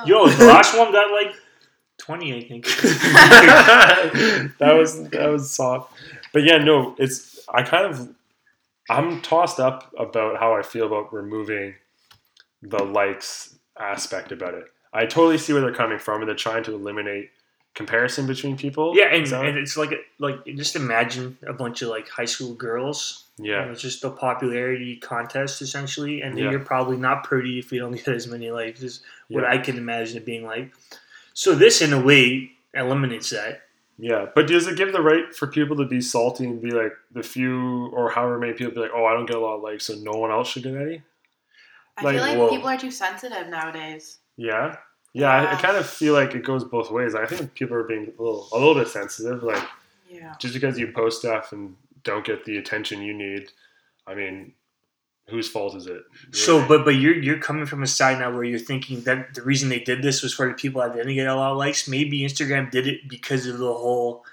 Yo, 0.05 0.27
the 0.27 0.45
last 0.45 0.77
one 0.77 0.91
got 0.91 1.11
like 1.11 1.33
twenty, 1.97 2.35
I 2.35 2.47
think. 2.47 2.65
that 4.59 4.75
was 4.77 5.09
that 5.09 5.29
was 5.29 5.49
soft, 5.51 5.93
but 6.33 6.43
yeah, 6.43 6.57
no, 6.57 6.95
it's 6.99 7.39
I 7.49 7.63
kind 7.63 7.85
of 7.85 8.13
I'm 8.89 9.21
tossed 9.21 9.59
up 9.59 9.91
about 9.97 10.37
how 10.39 10.53
I 10.55 10.61
feel 10.61 10.85
about 10.85 11.11
removing 11.13 11.73
the 12.61 12.83
likes 12.83 13.54
aspect 13.79 14.31
about 14.31 14.53
it. 14.53 14.65
I 14.93 15.05
totally 15.05 15.37
see 15.37 15.51
where 15.53 15.61
they're 15.61 15.73
coming 15.73 15.99
from, 15.99 16.21
and 16.21 16.27
they're 16.29 16.35
trying 16.35 16.63
to 16.65 16.73
eliminate 16.73 17.31
comparison 17.73 18.25
between 18.25 18.55
people. 18.55 18.95
yeah, 18.95 19.13
and, 19.13 19.25
that- 19.27 19.45
and 19.45 19.57
it's 19.57 19.75
like 19.75 19.91
like 20.19 20.45
just 20.55 20.75
imagine 20.77 21.37
a 21.45 21.51
bunch 21.53 21.81
of 21.81 21.89
like 21.89 22.07
high 22.07 22.25
school 22.25 22.53
girls. 22.53 23.23
yeah, 23.37 23.65
it's 23.69 23.81
just 23.81 24.01
a 24.05 24.09
popularity 24.09 24.95
contest 24.95 25.61
essentially, 25.61 26.21
and 26.21 26.39
Yeah. 26.39 26.51
you're 26.51 26.59
probably 26.61 26.95
not 26.95 27.25
pretty 27.25 27.59
if 27.59 27.71
you 27.73 27.79
don't 27.79 27.91
get 27.91 28.07
as 28.07 28.27
many 28.27 28.49
likes. 28.51 28.81
Is 28.81 29.01
what 29.27 29.41
Yeah. 29.43 29.51
I 29.51 29.57
can 29.57 29.77
imagine 29.77 30.15
it 30.17 30.25
being 30.25 30.45
like. 30.45 30.71
So 31.33 31.53
this, 31.53 31.81
in 31.81 31.91
a 31.91 31.99
way, 31.99 32.51
eliminates 32.73 33.29
that. 33.31 33.63
Yeah, 33.97 34.27
but 34.33 34.47
does 34.47 34.67
it 34.67 34.77
give 34.77 34.93
the 34.93 35.01
right 35.01 35.33
for 35.35 35.47
people 35.47 35.75
to 35.77 35.85
be 35.85 35.99
salty 35.99 36.45
and 36.45 36.61
be 36.61 36.71
like 36.71 36.93
the 37.11 37.23
few 37.23 37.87
or 37.87 38.09
however 38.09 38.37
many 38.39 38.53
people 38.53 38.73
be 38.73 38.79
like, 38.81 38.91
oh, 38.95 39.05
I 39.05 39.13
don't 39.13 39.25
get 39.25 39.35
a 39.35 39.39
lot 39.39 39.55
of 39.57 39.63
likes, 39.63 39.85
so 39.85 39.95
no 39.95 40.11
one 40.13 40.31
else 40.31 40.47
should 40.49 40.63
get 40.63 40.75
any? 40.75 41.01
I 41.97 42.03
Like, 42.03 42.15
feel 42.15 42.23
like 42.23 42.37
whoa. 42.37 42.49
people 42.49 42.67
are 42.67 42.77
too 42.77 42.91
sensitive 42.91 43.47
nowadays. 43.49 44.19
Yeah, 44.37 44.75
yeah. 45.13 45.29
I, 45.31 45.53
I 45.53 45.61
kind 45.61 45.77
of 45.77 45.87
feel 45.87 46.13
like 46.13 46.35
it 46.35 46.43
goes 46.43 46.63
both 46.63 46.91
ways. 46.91 47.15
I 47.15 47.25
think 47.25 47.53
people 47.53 47.75
are 47.77 47.83
being 47.83 48.11
a 48.17 48.21
little, 48.21 48.47
a 48.51 48.57
little 48.57 48.75
bit 48.75 48.87
sensitive. 48.89 49.43
Like 49.43 49.63
Yeah. 50.09 50.33
just 50.39 50.53
because 50.53 50.77
you 50.77 50.91
post 50.91 51.19
stuff 51.19 51.51
and 51.53 51.75
don't 52.03 52.25
get 52.25 52.43
the 52.45 52.57
attention 52.57 53.01
you 53.01 53.13
need, 53.13 53.49
I 54.05 54.13
mean, 54.13 54.53
whose 55.29 55.47
fault 55.49 55.73
is 55.75 55.87
it? 55.87 56.03
So, 56.31 56.57
Really? 56.57 56.67
but 56.67 56.85
but 56.85 56.95
you're 56.95 57.15
you're 57.15 57.39
coming 57.39 57.65
from 57.65 57.81
a 57.81 57.87
side 57.87 58.19
now 58.19 58.31
where 58.31 58.43
you're 58.43 58.59
thinking 58.59 59.01
that 59.03 59.33
the 59.33 59.41
reason 59.41 59.69
they 59.69 59.79
did 59.79 60.01
this 60.03 60.21
was 60.21 60.33
for 60.33 60.47
the 60.49 60.53
people 60.53 60.81
that 60.81 60.93
didn't 60.93 61.15
get 61.15 61.27
a 61.27 61.33
lot 61.35 61.51
of 61.51 61.57
likes. 61.57 61.87
Maybe 61.87 62.21
Instagram 62.21 62.69
did 62.69 62.85
it 62.87 63.07
because 63.07 63.47
of 63.47 63.57
the 63.57 63.73
whole 63.73 64.23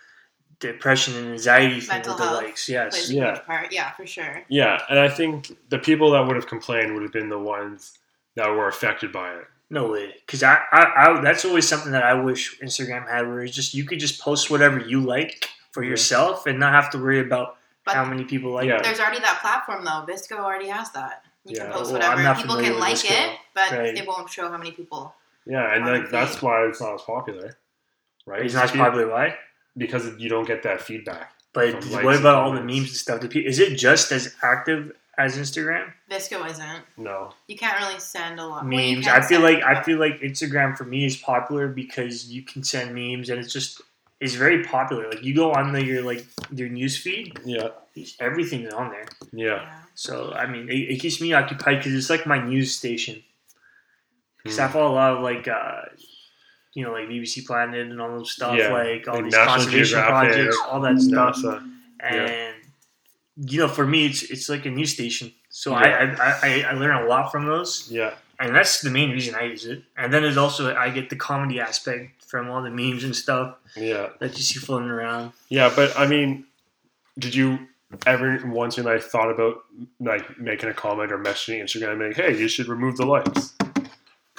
depression 0.62 1.16
and 1.16 1.28
anxiety 1.32 1.80
thing 1.80 1.98
with 2.06 2.16
the 2.16 2.24
likes. 2.24 2.68
Yes. 2.68 2.94
Plays 2.94 3.10
a 3.10 3.14
Yeah. 3.14 3.34
huge 3.34 3.44
part. 3.44 3.72
Yeah, 3.72 3.90
for 3.92 4.06
sure. 4.06 4.42
yeah, 4.48 4.80
and 4.88 4.98
I 4.98 5.08
think 5.08 5.56
the 5.68 5.78
people 5.78 6.12
that 6.12 6.26
would 6.26 6.36
have 6.36 6.46
complained 6.46 6.94
would 6.94 7.02
have 7.02 7.12
been 7.12 7.28
the 7.28 7.38
ones 7.38 7.98
that 8.36 8.48
were 8.50 8.68
affected 8.68 9.12
by 9.12 9.32
it. 9.34 9.44
No 9.70 9.88
way, 9.90 10.14
because 10.26 10.42
I, 10.42 10.60
I, 10.70 10.82
I 10.96 11.20
that's 11.20 11.44
always 11.44 11.66
something 11.66 11.92
that 11.92 12.02
I 12.02 12.14
wish 12.14 12.58
Instagram 12.60 13.08
had, 13.08 13.26
where 13.26 13.40
it's 13.40 13.54
just 13.54 13.72
you 13.74 13.84
could 13.84 13.98
just 14.00 14.20
post 14.20 14.50
whatever 14.50 14.78
you 14.78 15.00
like 15.00 15.48
for 15.72 15.82
yourself 15.82 16.46
and 16.46 16.58
not 16.60 16.72
have 16.74 16.90
to 16.90 16.98
worry 16.98 17.20
about 17.20 17.56
But 17.86 17.94
how 17.94 18.04
many 18.04 18.24
people 18.24 18.50
like 18.52 18.68
Yeah. 18.68 18.76
it. 18.76 18.84
there's 18.84 19.00
already 19.00 19.20
that 19.20 19.38
platform 19.40 19.84
though. 19.84 20.04
VSCO 20.06 20.38
already 20.38 20.68
has 20.68 20.90
that. 20.92 21.24
You 21.44 21.56
Yeah. 21.56 21.62
Oh, 21.62 21.64
can 21.64 21.72
post 21.72 21.92
Well, 21.92 22.00
whatever. 22.16 22.40
People 22.40 22.56
can 22.60 22.78
like 22.78 22.96
VSCO. 22.96 23.10
it, 23.32 23.38
but 23.54 23.70
Right. 23.72 23.96
it 23.96 24.06
won't 24.06 24.28
show 24.30 24.48
how 24.50 24.58
many 24.58 24.72
people. 24.72 25.14
Yeah, 25.46 25.74
and 25.74 25.84
like 25.86 26.10
that's 26.10 26.40
why 26.42 26.66
it's 26.66 26.80
not 26.80 26.94
as 26.94 27.02
popular, 27.02 27.56
right? 28.26 28.44
It's 28.44 28.54
not 28.54 28.64
as 28.64 28.70
popular. 28.72 29.08
Why? 29.08 29.36
Because 29.76 30.10
you 30.18 30.28
don't 30.28 30.46
get 30.46 30.62
that 30.64 30.80
feedback. 30.82 31.32
But 31.54 31.84
what 31.86 32.16
about 32.18 32.42
all 32.44 32.52
the 32.52 32.60
memes 32.62 32.88
and 32.88 32.88
stuff? 32.90 33.20
Do 33.20 33.28
pe- 33.28 33.40
Is 33.40 33.58
it 33.58 33.76
just 33.76 34.10
as 34.12 34.34
active 34.42 34.92
as 35.18 35.36
Instagram? 35.36 35.92
VSCO 36.10 36.50
isn't. 36.50 36.82
No, 36.96 37.34
You 37.46 37.56
can't 37.56 37.78
really 37.80 38.00
send 38.00 38.40
a 38.40 38.46
lot. 38.46 38.66
Memes. 38.66 39.04
can 39.06 39.20
I 39.22 39.24
feel 39.24 39.40
like 39.40 39.62
I 39.62 39.82
feel 39.82 39.98
like 39.98 40.20
Instagram 40.20 40.76
for 40.76 40.84
me 40.84 41.04
is 41.04 41.16
popular 41.16 41.68
because 41.68 42.26
you 42.32 42.42
can 42.42 42.62
send 42.64 42.94
memes 42.94 43.28
and 43.28 43.38
it's 43.38 43.52
just 43.52 43.82
it's 44.20 44.34
very 44.34 44.62
popular. 44.64 45.08
Like 45.10 45.22
you 45.22 45.34
go 45.34 45.52
on 45.52 45.72
the, 45.72 45.84
your 45.84 46.02
like 46.02 46.24
your 46.50 46.68
news 46.70 46.96
feed, 46.96 47.38
yeah, 47.44 47.68
everything's 48.20 48.72
on 48.72 48.90
there. 48.90 49.06
yeah. 49.32 49.46
Yeah. 49.62 49.78
So 49.94 50.32
I 50.32 50.46
mean, 50.46 50.70
it, 50.70 50.74
it 50.92 51.00
keeps 51.00 51.20
me 51.20 51.34
occupied 51.34 51.78
because 51.78 51.92
it's 51.94 52.08
like 52.08 52.26
my 52.26 52.42
news 52.42 52.74
station. 52.74 53.22
Because 54.42 54.58
Hmm. 54.58 54.64
I 54.64 54.68
follow 54.68 54.92
a 54.92 54.94
lot 54.94 55.16
of 55.18 55.22
like 55.22 55.46
uh, 55.48 55.82
you 56.74 56.84
know 56.84 56.92
like 56.92 57.08
BBC 57.08 57.46
Planet 57.46 57.90
and 57.90 58.00
all 58.00 58.08
those 58.18 58.30
stuff, 58.32 58.56
Yeah, 58.56 58.72
like 58.72 59.06
all 59.08 59.14
like 59.16 59.24
these 59.24 59.32
National 59.34 59.54
conservation 59.56 59.84
Geographic, 59.98 60.32
projects, 60.32 60.58
all 60.68 60.80
that 60.80 60.98
stuff. 61.00 61.36
NASA. 61.36 61.70
and 62.00 62.54
you 63.36 63.58
know 63.58 63.68
for 63.68 63.86
me 63.86 64.06
it's 64.06 64.22
it's 64.24 64.48
like 64.48 64.66
a 64.66 64.70
news 64.70 64.92
station 64.92 65.32
so 65.48 65.70
Yeah. 65.72 66.16
I, 66.18 66.24
I, 66.24 66.38
I 66.42 66.62
I 66.70 66.72
learn 66.74 67.04
a 67.04 67.06
lot 67.06 67.30
from 67.32 67.46
those 67.46 67.90
Yeah, 67.90 68.14
and 68.40 68.54
that's 68.54 68.80
the 68.80 68.90
main 68.90 69.10
reason 69.10 69.34
I 69.34 69.44
use 69.44 69.64
it 69.66 69.82
and 69.96 70.12
then 70.12 70.22
there's 70.22 70.36
also 70.36 70.74
I 70.74 70.90
get 70.90 71.08
the 71.10 71.16
comedy 71.16 71.60
aspect 71.60 72.24
from 72.24 72.50
all 72.50 72.62
the 72.62 72.70
memes 72.70 73.04
and 73.04 73.14
stuff 73.14 73.56
yeah, 73.76 74.08
that 74.20 74.36
you 74.36 74.42
see 74.42 74.58
floating 74.58 74.88
around 74.90 75.32
yeah. 75.48 75.72
But 75.74 75.98
I 75.98 76.06
mean, 76.06 76.44
did 77.18 77.34
you 77.34 77.58
ever 78.06 78.40
once 78.46 78.78
in 78.78 78.84
life 78.84 79.04
thought 79.04 79.30
about 79.30 79.64
like 80.00 80.38
making 80.38 80.68
a 80.70 80.74
comment 80.74 81.12
or 81.12 81.18
messaging 81.18 81.62
Instagram, 81.62 82.06
like, 82.06 82.16
"Hey, 82.16 82.38
you 82.38 82.48
should 82.48 82.68
remove 82.68 82.96
the 82.96 83.04
likes"? 83.06 83.52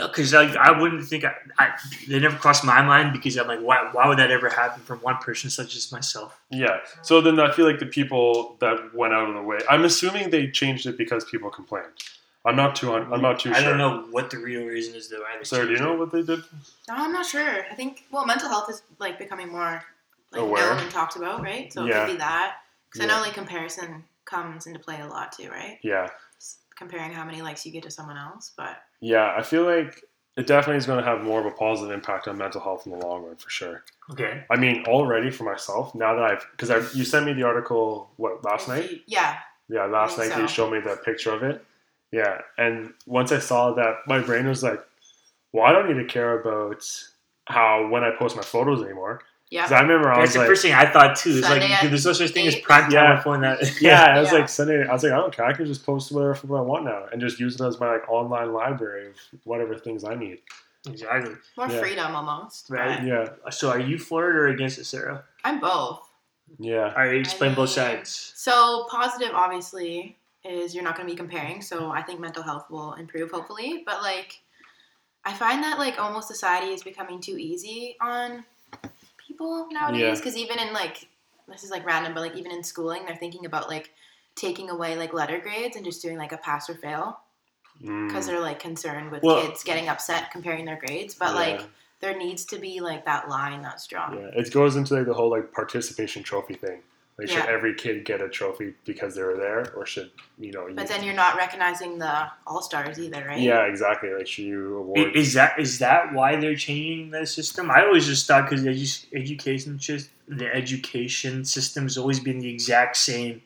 Because 0.08 0.34
like 0.34 0.56
I 0.56 0.72
wouldn't 0.80 1.04
think 1.06 1.24
I, 1.26 1.34
I 1.58 1.72
they 2.08 2.20
never 2.20 2.38
crossed 2.38 2.64
my 2.64 2.82
mind 2.82 3.14
because 3.14 3.38
I'm 3.38 3.48
like 3.48 3.60
why 3.62 3.90
why 3.92 4.08
would 4.08 4.18
that 4.20 4.32
ever 4.32 4.50
happen 4.50 4.82
from 4.84 5.00
one 5.00 5.18
person 5.18 5.50
such 5.50 5.76
as 5.76 5.92
myself 5.92 6.40
Yeah. 6.50 6.80
So 7.02 7.22
then 7.22 7.40
I 7.40 7.52
feel 7.52 7.66
like 7.66 7.80
the 7.80 7.86
people 7.86 8.56
that 8.60 8.94
went 8.94 9.14
out 9.14 9.30
of 9.30 9.36
the 9.36 9.42
way. 9.42 9.60
I'm 9.70 9.84
assuming 9.86 10.30
they 10.30 10.50
changed 10.50 10.86
it 10.86 10.98
because 10.98 11.26
people 11.26 11.50
complained. 11.50 11.88
I'm 12.46 12.58
not 12.58 12.76
too. 12.76 12.94
I'm 12.94 13.22
not 13.22 13.40
too 13.40 13.50
sure. 13.50 13.58
I 13.58 13.62
sure. 13.62 13.70
don't 13.70 13.78
know 13.78 14.06
what 14.12 14.30
the 14.30 14.38
real 14.38 14.66
reason 14.66 14.96
is 14.96 15.10
though 15.10 15.24
either 15.34 15.46
Sarah, 15.46 15.66
do 15.66 15.72
you 15.74 15.80
know 15.80 15.96
what 15.96 16.12
they 16.12 16.22
did? 16.24 16.40
No, 16.90 16.96
I'm 16.96 17.14
not 17.14 17.26
sure. 17.26 17.66
I 17.72 17.74
think 17.76 18.06
well, 18.12 18.26
mental 18.26 18.50
health 18.50 18.70
is 18.70 18.82
like 19.00 19.18
becoming 19.18 19.50
more 19.50 19.82
like 20.32 20.42
Aware. 20.42 20.74
known 20.74 20.84
and 20.84 20.92
talked 20.92 21.16
about, 21.16 21.42
right? 21.42 21.72
So 21.72 21.86
it 21.86 21.94
could 21.94 22.08
be 22.08 22.18
that. 22.18 22.58
Because 22.90 23.08
Yeah. 23.08 23.14
I 23.14 23.16
know 23.18 23.24
like 23.26 23.34
comparison 23.34 24.04
comes 24.26 24.68
into 24.68 24.80
play 24.80 25.00
a 25.00 25.08
lot 25.08 25.32
too, 25.32 25.50
right? 25.50 25.80
Yeah. 25.84 26.10
S- 26.74 26.78
Comparing 26.78 27.12
how 27.12 27.24
many 27.26 27.42
likes 27.42 27.66
you 27.66 27.72
get 27.72 27.84
to 27.84 27.92
someone 27.92 28.18
else, 28.18 28.52
but 28.58 28.78
Yeah. 29.02 29.34
I 29.38 29.42
feel 29.44 29.64
like 29.64 30.04
it 30.36 30.48
definitely 30.48 30.78
is 30.78 30.86
going 30.86 31.04
to 31.04 31.10
have 31.10 31.22
more 31.22 31.40
of 31.40 31.46
a 31.46 31.52
positive 31.52 31.92
impact 31.94 32.28
on 32.28 32.38
mental 32.38 32.60
health 32.62 32.86
in 32.88 32.92
the 32.92 32.98
long 33.06 33.24
run 33.24 33.36
for 33.36 33.50
sure. 33.50 33.84
okay 34.12 34.46
I 34.50 34.56
mean, 34.56 34.84
already 34.88 35.30
for 35.30 35.44
myself, 35.44 35.94
now 35.94 36.16
that 36.16 36.24
I've, 36.24 36.48
because 36.52 36.70
I, 36.72 36.78
you 36.98 37.06
sent 37.06 37.26
me 37.26 37.34
the 37.34 37.44
article, 37.44 38.10
what, 38.18 38.44
last 38.44 38.68
night? 38.68 39.02
yeah, 39.08 39.38
Yeah, 39.70 39.86
last 39.86 40.18
think 40.18 40.32
night 40.34 40.42
you 40.42 40.48
showed 40.48 40.72
me 40.72 40.80
the 40.80 40.96
picture 41.06 41.32
of 41.32 41.44
it. 41.44 41.64
Yeah. 42.12 42.42
And 42.58 42.94
once 43.06 43.32
I 43.32 43.40
saw 43.40 43.74
that, 43.74 43.98
my 44.08 44.20
brain 44.20 44.48
was 44.48 44.64
like, 44.64 44.84
well, 45.52 45.66
I 45.66 45.72
don't 45.72 45.88
need 45.88 46.02
to 46.02 46.08
care 46.08 46.40
about 46.40 46.84
how, 47.46 47.88
when 47.88 48.04
I 48.04 48.12
post 48.18 48.36
my 48.36 48.42
photos 48.42 48.84
anymore. 48.84 49.22
Yeah. 49.54 49.64
'Cause 49.64 49.72
I 49.74 49.82
remember 49.82 50.12
I 50.12 50.16
That's 50.18 50.30
was 50.30 50.34
the 50.34 50.40
like, 50.40 50.48
first 50.48 50.62
thing 50.64 50.74
I 50.74 50.86
thought 50.92 51.16
too. 51.16 51.38
It's 51.38 51.42
like, 51.48 51.62
at 51.62 51.82
dude, 51.84 51.92
there's 51.92 52.06
no 52.06 52.14
such 52.14 52.32
thing 52.32 52.48
as 52.48 52.56
eight. 52.56 52.64
prime 52.64 52.90
time 52.90 52.92
Yeah. 52.92 53.24
on 53.26 53.42
that. 53.42 53.60
yeah, 53.82 54.04
I 54.16 54.20
was 54.20 54.32
Yeah. 54.32 54.40
like 54.40 54.50
Sunday. 54.50 54.88
I 54.88 54.92
was 54.92 55.04
like, 55.04 55.12
I 55.12 55.18
don't 55.18 55.32
care. 55.36 55.46
I 55.46 55.54
can 55.54 55.66
just 55.68 55.86
post 55.86 56.12
whatever 56.12 56.34
football 56.34 56.58
I 56.58 56.62
want 56.62 56.86
now, 56.86 57.06
and 57.12 57.22
just 57.22 57.40
use 57.40 57.54
it 57.60 57.64
as 57.64 57.80
my 57.80 57.92
like 57.94 58.10
online 58.10 58.52
library 58.52 59.10
of 59.10 59.16
whatever 59.44 59.76
things 59.78 60.04
I 60.04 60.16
need. 60.16 60.40
exactly. 60.90 61.36
More 61.56 61.68
Yeah. 61.70 61.80
freedom 61.80 62.16
almost. 62.16 62.70
Right. 62.70 62.98
but 62.98 63.08
Yeah, 63.08 63.30
So, 63.52 63.70
are 63.70 63.80
you 63.80 63.98
for 64.00 64.30
it 64.30 64.36
or 64.36 64.48
against 64.48 64.80
it, 64.80 64.86
Sarah? 64.86 65.24
I'm 65.44 65.60
both. 65.60 66.10
yeah, 66.60 66.88
All 66.90 67.06
right, 67.06 67.16
explain 67.16 67.54
both 67.54 67.78
I 67.78 67.82
mean- 67.94 67.98
sides. 67.98 68.34
So 68.36 68.86
positive, 68.90 69.32
obviously, 69.34 70.18
is 70.44 70.74
you're 70.76 70.84
not 70.84 70.96
going 70.98 71.08
to 71.08 71.14
be 71.14 71.16
comparing. 71.18 71.62
So 71.62 71.90
I 71.92 72.02
think 72.02 72.20
mental 72.20 72.44
health 72.44 72.66
will 72.70 72.94
improve, 72.96 73.32
hopefully. 73.32 73.84
But 73.86 74.02
like, 74.02 74.42
I 75.24 75.34
find 75.34 75.64
that 75.64 75.78
like 75.80 75.98
almost 76.02 76.28
society 76.28 76.74
is 76.74 76.84
becoming 76.84 77.22
too 77.22 77.38
easy 77.38 77.96
on 78.02 78.44
people 79.44 79.68
nowadays. 79.72 80.02
Yeah. 80.02 80.16
Because 80.16 80.38
even 80.38 80.60
in 80.60 80.74
like, 80.74 81.08
this 81.48 81.64
is 81.64 81.72
like 81.72 81.86
random, 81.86 82.14
but 82.14 82.22
like 82.22 82.36
even 82.36 82.52
in 82.52 82.64
schooling, 82.64 83.06
they're 83.06 83.16
thinking 83.16 83.46
about 83.46 83.68
like 83.70 83.92
taking 84.36 84.70
away 84.70 84.96
like 84.96 85.14
letter 85.14 85.40
grades 85.40 85.76
and 85.76 85.86
just 85.86 86.02
doing 86.02 86.18
like 86.18 86.32
a 86.32 86.38
pass 86.38 86.70
or 86.70 86.76
fail 86.76 87.20
because 87.82 88.26
Mm, 88.26 88.28
they're 88.28 88.40
like 88.40 88.60
concerned 88.60 89.12
with 89.12 89.24
Well- 89.24 89.42
kids 89.46 89.64
getting 89.64 89.90
upset 89.90 90.32
comparing 90.32 90.66
their 90.66 90.78
grades. 90.78 91.16
But 91.16 91.30
yeah, 91.30 91.34
like, 91.40 91.62
there 92.00 92.18
needs 92.18 92.46
to 92.46 92.58
be 92.60 92.80
like 92.82 93.06
that 93.06 93.30
line 93.30 93.62
that's 93.62 93.88
drawn. 93.88 94.18
yeah. 94.18 94.40
It 94.42 94.52
goes 94.52 94.76
into 94.76 94.94
like 94.94 95.06
the 95.06 95.14
whole 95.14 95.30
like 95.30 95.52
participation 95.52 96.22
trophy 96.24 96.56
thing. 96.56 96.82
Like, 97.18 97.30
should 97.30 97.46
every 97.46 97.76
kid 97.76 98.06
get 98.06 98.22
a 98.22 98.28
trophy 98.30 98.74
because 98.86 99.14
they 99.14 99.22
were 99.22 99.38
there, 99.38 99.72
or 99.76 99.86
should 99.86 100.10
you 100.40 100.52
know? 100.52 100.66
You, 100.68 100.74
But 100.74 100.88
then 100.88 101.04
you're 101.04 101.14
not 101.14 101.36
recognizing 101.38 102.00
the 102.00 102.28
all 102.48 102.64
stars 102.64 103.00
either, 103.00 103.24
right? 103.28 103.40
yeah, 103.40 103.68
exactly. 103.68 104.12
Like, 104.12 104.26
should 104.26 104.46
you 104.46 104.78
I- 104.78 104.80
award? 104.80 105.16
Is 105.16 105.34
that 105.34 105.60
is 105.60 105.78
that 105.78 106.12
why 106.14 106.38
they're 106.38 106.56
changing 106.56 107.12
the 107.12 107.28
system? 107.28 107.70
I 107.70 107.84
always 107.86 108.08
just 108.08 108.26
thought 108.26 108.50
because 108.50 108.66
edu- 108.66 109.06
education 109.14 109.78
just 109.78 110.10
the 110.28 110.52
education 110.54 111.46
system's 111.46 111.98
always 112.00 112.20
been 112.20 112.40
the 112.40 112.50
exact 112.50 112.98
same 112.98 113.44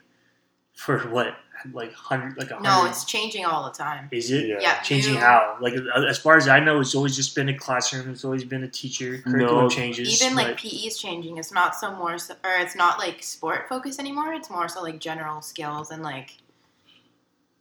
for 0.73 0.99
what 1.09 1.35
like 1.73 1.93
hundred 1.93 2.37
like 2.37 2.51
a 2.51 2.55
hundred. 2.55 2.63
No, 2.69 2.85
it's 2.85 3.05
changing 3.05 3.45
all 3.45 3.63
the 3.65 3.71
time. 3.77 4.07
Is 4.11 4.31
it 4.31 4.47
Yeah. 4.47 4.57
Yeah, 4.61 4.79
changing 4.81 5.13
new- 5.15 5.19
how? 5.19 5.57
Like 5.61 5.73
as 6.09 6.17
far 6.17 6.37
as 6.37 6.47
I 6.47 6.59
know, 6.59 6.79
it's 6.79 6.95
always 6.95 7.15
just 7.15 7.35
been 7.35 7.49
a 7.49 7.57
classroom. 7.57 8.09
It's 8.09 8.23
always 8.25 8.43
been 8.43 8.63
a 8.63 8.67
teacher. 8.67 9.19
Curriculum 9.19 9.63
No. 9.65 9.69
changes. 9.69 10.21
Even 10.21 10.35
like 10.35 10.57
PE 10.57 10.67
is 10.69 10.97
changing. 10.99 11.37
It's 11.37 11.51
not 11.51 11.75
so 11.75 11.93
more, 11.95 12.17
so, 12.17 12.33
or 12.43 12.51
it's 12.59 12.75
not 12.75 12.99
like 12.99 13.21
sport 13.23 13.67
focused 13.69 13.99
anymore. 13.99 14.33
It's 14.33 14.49
more 14.49 14.67
so 14.67 14.81
like 14.81 14.99
general 14.99 15.41
skills 15.41 15.91
and 15.91 16.03
like, 16.03 16.31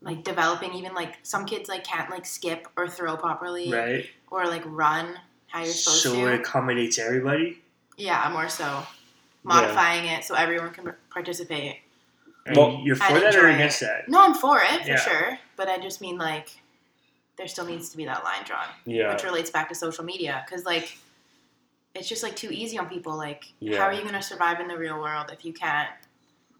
like 0.03 0.25
developing. 0.25 0.73
Even 0.75 0.95
like 0.95 1.17
some 1.23 1.47
kids 1.47 1.69
like 1.69 1.85
can't 1.85 2.11
like 2.11 2.27
skip 2.27 2.69
or 2.77 2.89
throw 2.89 3.17
properly 3.17 3.73
right. 3.73 4.07
or 4.31 4.47
like 4.47 4.63
run 4.67 5.15
how 5.49 5.61
you're 5.61 5.69
supposed 5.73 6.03
So 6.03 6.15
to. 6.15 6.33
it 6.33 6.41
accommodates 6.41 6.99
everybody. 6.99 7.63
yeah, 7.97 8.29
more 8.33 8.49
so 8.49 8.83
modifying 9.45 10.07
it 10.07 10.25
so 10.25 10.35
everyone 10.35 10.71
can 10.71 10.93
participate. 11.09 11.77
And 12.47 12.57
Well- 12.57 12.81
you're 12.85 12.97
for 12.97 13.05
I'd 13.05 13.23
that 13.23 13.35
or 13.35 13.49
enjoy 13.49 13.55
against 13.55 13.83
it. 13.83 13.87
that? 13.87 14.09
No, 14.09 14.23
I'm 14.23 14.35
for 14.35 14.61
it 14.63 14.83
for 14.83 14.89
Yeah. 14.89 14.97
sure, 15.01 15.39
but 15.57 15.69
I 15.69 15.79
just 15.79 16.01
mean 16.01 16.17
like 16.19 16.49
there 17.37 17.49
still 17.49 17.67
needs 17.67 17.91
to 17.91 17.97
be 17.97 18.05
that 18.07 18.25
line 18.25 18.45
drawn, 18.45 18.67
yeah, 18.85 19.13
which 19.13 19.25
relates 19.25 19.51
back 19.51 19.69
to 19.69 19.75
social 19.75 20.05
media 20.05 20.45
because 20.47 20.65
like 20.65 20.97
it's 21.95 22.09
just 22.09 22.23
like 22.23 22.37
too 22.37 22.51
easy 22.51 22.79
on 22.79 22.89
people. 22.89 23.17
Like, 23.17 23.45
Yeah. 23.59 23.79
how 23.79 23.85
are 23.85 23.93
you 23.93 24.03
going 24.03 24.13
to 24.15 24.21
survive 24.23 24.61
in 24.61 24.69
the 24.69 24.77
real 24.77 24.99
world 25.01 25.31
if 25.33 25.45
you 25.47 25.53
can't 25.55 25.89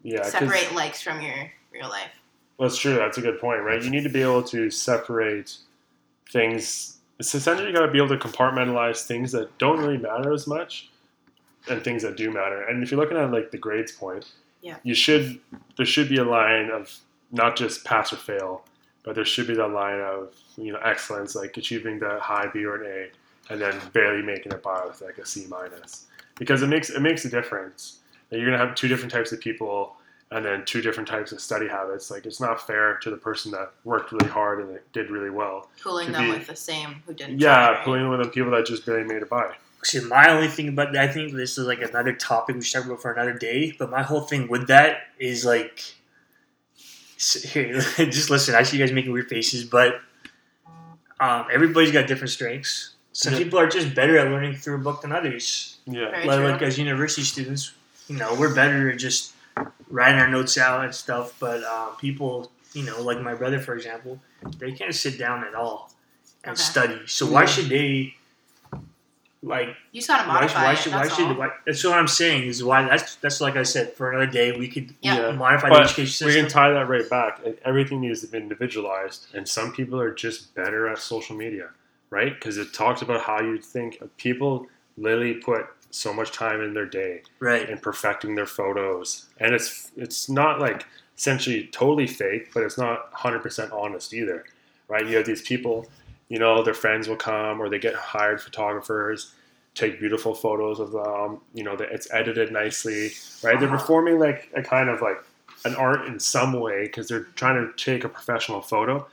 yeah. 0.01 0.17
'cause- 0.21 0.31
separate 0.31 0.73
likes 0.73 1.01
from 1.01 1.21
your 1.21 1.51
real 1.71 1.89
life? 1.89 2.09
Well, 2.57 2.67
that's 2.67 2.79
true. 2.79 2.95
That's 2.95 3.19
a 3.19 3.21
good 3.21 3.39
point, 3.39 3.61
right? 3.61 3.81
You 3.83 3.91
need 3.91 4.01
to 4.03 4.09
be 4.09 4.23
able 4.23 4.41
to 4.43 4.71
separate 4.71 5.57
things. 6.31 6.97
It's 7.19 7.33
essentially 7.35 7.67
you 7.67 7.73
got 7.73 7.85
to 7.85 7.91
be 7.91 7.99
able 7.99 8.09
to 8.09 8.17
compartmentalize 8.17 9.05
things 9.05 9.31
that 9.31 9.55
don't 9.59 9.79
really 9.79 9.97
matter 9.97 10.33
as 10.33 10.47
much 10.47 10.89
and 11.69 11.83
things 11.83 12.01
that 12.03 12.17
do 12.17 12.31
matter. 12.31 12.63
And 12.63 12.81
if 12.83 12.89
you're 12.91 12.99
looking 12.99 13.17
at 13.17 13.31
like 13.31 13.51
the 13.51 13.57
grades 13.59 13.91
point, 13.91 14.25
Yeah. 14.67 14.77
you 14.83 14.93
should 14.93 15.39
there 15.77 15.85
should 15.85 16.09
be 16.09 16.17
a 16.17 16.23
line 16.23 16.69
of 16.71 16.93
not 17.31 17.55
just 17.55 17.85
pass 17.85 18.11
or 18.13 18.17
fail, 18.17 18.63
but 19.03 19.15
there 19.15 19.25
should 19.25 19.47
be 19.47 19.55
that 19.55 19.67
line 19.69 19.99
of 19.99 20.33
you 20.57 20.73
know 20.73 20.79
excellence, 20.79 21.35
like 21.35 21.55
achieving 21.57 21.99
the 21.99 22.19
high 22.19 22.47
B 22.53 22.65
or 22.65 22.81
an 22.81 22.85
A, 22.91 23.53
and 23.53 23.61
then 23.61 23.79
barely 23.93 24.21
making 24.21 24.51
it 24.51 24.61
by 24.63 24.83
with 24.85 25.01
like 25.01 25.17
a 25.17 25.25
C 25.25 25.45
minus, 25.49 26.05
because 26.37 26.61
it 26.63 26.67
makes 26.67 26.89
it 26.89 27.01
makes 27.01 27.25
a 27.25 27.29
difference. 27.29 27.99
That 28.29 28.39
you're 28.39 28.49
gonna 28.51 28.63
have 28.65 28.75
two 28.75 28.87
different 28.89 29.11
types 29.11 29.31
of 29.31 29.39
people 29.39 29.95
and 30.31 30.43
then 30.43 30.65
two 30.65 30.81
different 30.81 31.07
types 31.07 31.31
of 31.31 31.39
study 31.39 31.67
habits. 31.67 32.11
Like 32.11 32.25
it's 32.25 32.41
not 32.41 32.65
fair 32.65 32.97
to 32.97 33.09
the 33.09 33.17
person 33.17 33.51
that 33.51 33.71
worked 33.85 34.11
really 34.11 34.27
hard 34.27 34.59
and 34.59 34.77
did 34.91 35.09
really 35.09 35.29
well. 35.29 35.69
Pulling 35.81 36.11
them 36.11 36.25
be- 36.25 36.31
with 36.31 36.47
the 36.47 36.55
same 36.55 37.01
who 37.05 37.13
didn't. 37.13 37.39
Yeah, 37.39 37.55
try, 37.55 37.71
right? 37.71 37.83
pulling 37.85 38.09
with 38.09 38.21
the 38.23 38.29
people 38.29 38.51
that 38.51 38.65
just 38.65 38.85
barely 38.85 39.05
made 39.05 39.21
it 39.21 39.29
by. 39.29 39.55
See, 39.83 39.99
my 40.01 40.29
only 40.29 40.47
thing 40.47 40.67
about 40.69 40.91
that, 40.93 41.09
I 41.09 41.11
think 41.13 41.33
this 41.33 41.57
is 41.57 41.65
like 41.67 41.81
another 41.81 42.13
topic 42.13 42.55
we 42.55 42.61
should 42.61 42.77
talk 42.79 42.85
about 42.87 43.01
for 43.01 43.11
another 43.13 43.33
day. 43.33 43.73
But 43.77 43.89
my 43.89 44.01
whole 44.03 44.21
thing 44.21 44.47
with 44.47 44.67
that 44.67 44.97
is 45.19 45.45
like, 45.45 45.81
here, 47.43 47.79
just 47.97 48.29
listen. 48.29 48.55
I 48.55 48.63
see 48.63 48.77
you 48.77 48.83
guys 48.83 48.91
making 48.93 49.11
weird 49.11 49.27
faces, 49.29 49.63
but 49.63 50.01
um, 51.19 51.45
everybody's 51.51 51.91
got 51.91 52.07
different 52.07 52.31
strengths. 52.31 52.91
Some 53.13 53.33
Yeah. 53.33 53.39
people 53.39 53.59
are 53.59 53.67
just 53.67 53.95
better 53.95 54.17
at 54.17 54.27
learning 54.27 54.55
through 54.57 54.75
a 54.75 54.79
book 54.79 55.01
than 55.01 55.11
others. 55.11 55.77
Yeah, 55.87 56.11
Very 56.11 56.27
Like, 56.27 56.39
like 56.53 56.61
as 56.61 56.77
university 56.77 57.23
students, 57.23 57.71
you 58.07 58.17
know, 58.17 58.35
we're 58.35 58.53
better 58.53 58.91
at 58.91 58.99
just 58.99 59.33
writing 59.89 60.19
our 60.19 60.27
notes 60.27 60.57
out 60.57 60.83
and 60.85 60.93
stuff. 60.93 61.33
But 61.39 61.63
uh, 61.63 61.87
people, 61.95 62.51
you 62.73 62.83
know, 62.83 63.01
like 63.01 63.19
my 63.21 63.33
brother, 63.33 63.59
for 63.59 63.73
example, 63.75 64.19
they 64.59 64.71
can't 64.73 64.93
sit 64.93 65.17
down 65.17 65.43
at 65.43 65.55
all 65.55 65.91
and 66.43 66.53
Okay. 66.53 66.61
study. 66.61 67.01
So 67.07 67.25
why 67.25 67.45
should 67.45 67.69
they? 67.69 68.15
Like 69.43 69.69
You 69.91 70.01
just 70.01 70.07
gotta 70.07 70.27
why, 70.27 70.33
modify 70.35 70.63
why 70.63 70.71
it. 70.73 70.77
should 70.77 70.91
why 70.93 71.03
that's 71.03 71.15
should 71.15 71.27
all. 71.27 71.33
why, 71.35 71.49
that's 71.65 71.83
what 71.83 71.93
I'm 71.93 72.07
saying 72.07 72.47
is 72.47 72.63
why 72.63 72.83
that's 72.87 73.15
that's 73.15 73.39
like 73.39 73.55
I 73.55 73.63
said 73.63 73.93
for 73.93 74.09
another 74.11 74.25
day 74.31 74.51
we 74.57 74.67
could 74.67 74.93
Yeah. 75.01 75.27
Yeah. 75.27 75.31
modify 75.31 75.69
the 75.69 75.75
But 75.75 75.83
education 75.83 76.27
we 76.27 76.33
can 76.33 76.47
tie 76.47 76.71
that 76.71 76.87
right 76.89 77.07
back. 77.09 77.39
Everything 77.63 78.01
needs 78.01 78.21
to 78.21 78.27
be 78.27 78.37
individualized, 78.39 79.27
and 79.35 79.47
some 79.47 79.71
people 79.73 79.99
are 80.01 80.13
just 80.13 80.55
better 80.55 80.87
at 80.87 80.97
social 80.97 81.35
media, 81.35 81.69
right? 82.09 82.33
Because 82.33 82.57
it 82.57 82.73
talks 82.73 83.01
about 83.03 83.21
how 83.21 83.39
you 83.41 83.59
think 83.59 84.01
people 84.17 84.67
literally 84.97 85.35
put 85.35 85.67
so 85.91 86.11
much 86.11 86.31
time 86.31 86.59
in 86.61 86.73
their 86.73 86.85
day 86.85 87.21
right. 87.39 87.69
in 87.69 87.77
perfecting 87.77 88.33
their 88.35 88.45
photos, 88.47 89.27
and 89.39 89.53
it's 89.53 89.91
it's 89.95 90.29
not 90.29 90.59
like 90.59 90.85
essentially 91.15 91.67
totally 91.71 92.07
fake, 92.07 92.49
but 92.53 92.63
it's 92.63 92.77
not 92.77 93.11
100% 93.13 93.71
honest 93.71 94.13
either, 94.13 94.45
right? 94.87 95.07
You 95.07 95.17
have 95.17 95.25
these 95.25 95.41
people, 95.41 95.87
you 96.29 96.39
know, 96.39 96.63
their 96.63 96.73
friends 96.73 97.07
will 97.07 97.15
come 97.15 97.61
or 97.61 97.69
they 97.69 97.79
get 97.79 97.95
hired 97.95 98.41
photographers, 98.41 99.33
take 99.75 99.99
beautiful 99.99 100.33
photos 100.33 100.79
of 100.79 100.91
them, 100.91 101.39
you 101.53 101.63
know, 101.63 101.75
that 101.75 101.91
it's 101.91 102.11
edited 102.11 102.51
nicely, 102.51 103.11
right? 103.43 103.59
They're 103.59 103.69
Uh-huh. 103.69 103.77
performing 103.77 104.19
like 104.19 104.49
a 104.55 104.61
kind 104.63 104.89
of 104.89 105.01
like 105.01 105.17
an 105.65 105.75
art 105.75 106.05
in 106.07 106.19
some 106.19 106.53
way 106.59 106.83
because 106.83 107.07
they're 107.07 107.27
trying 107.35 107.55
to 107.65 107.73
take 107.83 108.03
a 108.03 108.09
professional 108.09 108.61
photo 108.61 109.07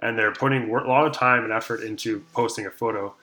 and 0.00 0.18
they're 0.18 0.32
putting 0.32 0.70
a 0.70 0.72
lot 0.88 1.06
of 1.06 1.12
time 1.12 1.44
and 1.44 1.52
effort 1.52 1.82
into 1.82 2.20
posting 2.32 2.66
a 2.66 2.70
photo, 2.70 3.14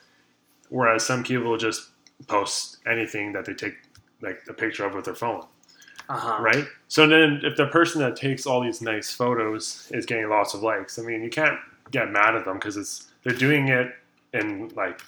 whereas 0.69 1.05
some 1.05 1.23
people 1.23 1.57
just 1.57 1.89
post 2.27 2.77
anything 2.87 3.33
that 3.33 3.45
they 3.45 3.53
take 3.53 3.75
like 4.21 4.41
a 4.49 4.53
picture 4.53 4.85
of 4.85 4.95
with 4.95 5.05
their 5.05 5.15
phone 5.15 5.43
Uh-huh. 6.09 6.43
right? 6.43 6.65
So 6.87 7.07
then, 7.07 7.41
if 7.43 7.57
the 7.57 7.67
person 7.67 8.01
that 8.01 8.15
takes 8.15 8.45
all 8.45 8.61
these 8.61 8.81
nice 8.81 9.11
photos 9.13 9.89
is 9.93 10.05
getting 10.05 10.29
lots 10.29 10.53
of 10.53 10.61
likes, 10.63 10.99
I 10.99 11.01
mean, 11.03 11.23
you 11.23 11.29
can't 11.29 11.59
get 11.91 12.11
mad 12.11 12.35
at 12.35 12.45
them 12.45 12.55
because 12.55 12.77
it's 12.77 13.06
they're 13.23 13.33
doing 13.33 13.67
it 13.67 13.93
and 14.33 14.71
like 14.75 15.01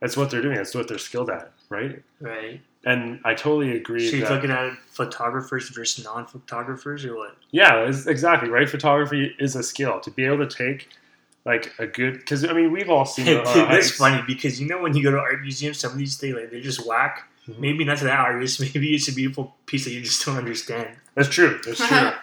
that's 0.00 0.16
what 0.16 0.30
they're 0.30 0.42
doing. 0.42 0.56
That's 0.56 0.74
what 0.74 0.88
they're 0.88 0.98
skilled 0.98 1.30
at, 1.30 1.52
right? 1.68 2.02
Right. 2.20 2.60
And 2.84 3.20
I 3.24 3.34
totally 3.34 3.76
agree. 3.76 4.10
So 4.10 4.16
you're 4.16 4.26
that, 4.26 4.34
looking 4.34 4.50
at 4.50 4.76
photographers 4.90 5.68
versus 5.68 6.04
non-photographers, 6.04 7.04
or 7.04 7.16
what? 7.16 7.36
yeah, 7.52 7.84
it's, 7.86 8.06
exactly 8.06 8.48
right. 8.48 8.68
Photography 8.68 9.36
is 9.38 9.54
a 9.54 9.62
skill 9.62 10.00
to 10.00 10.10
be 10.10 10.24
able 10.24 10.38
to 10.38 10.48
take 10.48 10.88
like 11.44 11.72
a 11.78 11.86
good 11.86 12.14
because 12.14 12.44
I 12.44 12.52
mean 12.52 12.72
we've 12.72 12.90
all 12.90 13.04
seen 13.04 13.26
Dude, 13.26 13.46
uh, 13.46 13.66
that's 13.66 13.92
funny 13.92 14.22
because 14.26 14.60
you 14.60 14.66
know 14.66 14.82
when 14.82 14.96
you 14.96 15.02
go 15.04 15.12
to 15.12 15.18
art 15.18 15.40
museums, 15.40 15.78
some 15.78 15.92
of 15.92 15.98
these 15.98 16.16
things 16.16 16.34
like 16.34 16.50
they're 16.50 16.60
just 16.60 16.84
whack. 16.86 17.28
Mhm. 17.48 17.58
Maybe 17.58 17.84
not 17.84 17.98
to 17.98 18.04
that 18.04 18.18
artist. 18.18 18.60
Maybe 18.74 18.94
it's 18.94 19.08
a 19.08 19.12
beautiful 19.12 19.54
piece 19.66 19.84
that 19.84 19.92
you 19.92 20.00
just 20.00 20.24
don't 20.24 20.36
understand. 20.36 20.96
That's 21.14 21.28
true. 21.28 21.60
That's 21.64 21.86
true. 21.86 22.10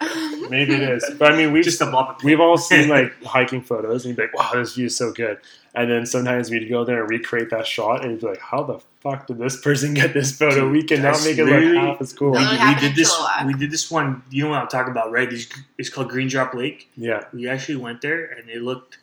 Maybe 0.50 0.74
it 0.74 0.82
is, 0.82 1.04
but 1.18 1.32
I 1.32 1.36
mean 1.36 1.52
we've 1.52 1.64
Just 1.64 1.80
a 1.80 1.86
mop. 1.86 2.22
We've 2.22 2.40
all 2.40 2.58
seen 2.58 2.88
like 2.96 3.22
hiking 3.24 3.62
photos, 3.62 4.04
and 4.04 4.10
you'd 4.10 4.16
be 4.16 4.22
like, 4.24 4.34
"Wow, 4.34 4.50
this 4.60 4.74
view 4.74 4.86
is 4.86 4.96
so 4.96 5.12
good." 5.12 5.38
And 5.74 5.88
then 5.88 6.04
sometimes 6.04 6.50
we'd 6.50 6.68
go 6.68 6.84
there 6.84 7.00
and 7.02 7.08
recreate 7.08 7.50
that 7.50 7.64
shot, 7.66 8.02
and 8.02 8.10
you'd 8.10 8.20
be 8.20 8.26
like, 8.26 8.40
"How 8.40 8.62
the 8.64 8.80
fuck 9.02 9.26
did 9.28 9.38
this 9.38 9.60
person 9.60 9.94
get 9.94 10.12
this 10.12 10.36
photo? 10.36 10.62
Dude, 10.62 10.72
we 10.72 10.82
cannot 10.82 11.12
that's 11.14 11.24
make 11.24 11.38
it 11.38 11.44
look 11.44 11.52
literally- 11.54 11.76
half 11.78 12.00
as 12.00 12.12
cool." 12.12 12.32
we, 12.32 12.38
No, 12.38 12.74
we 12.74 12.80
did 12.80 12.96
this. 12.96 13.14
We 13.46 13.54
did 13.54 13.70
this 13.70 13.90
one. 13.90 14.22
You 14.30 14.44
know 14.44 14.50
what 14.50 14.62
I'm 14.62 14.68
talking 14.68 14.90
about, 14.90 15.12
right? 15.12 15.32
It's, 15.32 15.46
it's 15.78 15.88
called 15.88 16.08
Green 16.10 16.28
Drop 16.28 16.52
Lake. 16.54 16.88
Yeah, 16.96 17.24
We 17.32 17.48
actually 17.48 17.76
went 17.76 18.00
there 18.02 18.24
and 18.24 18.50
it 18.50 18.62
looked 18.62 18.98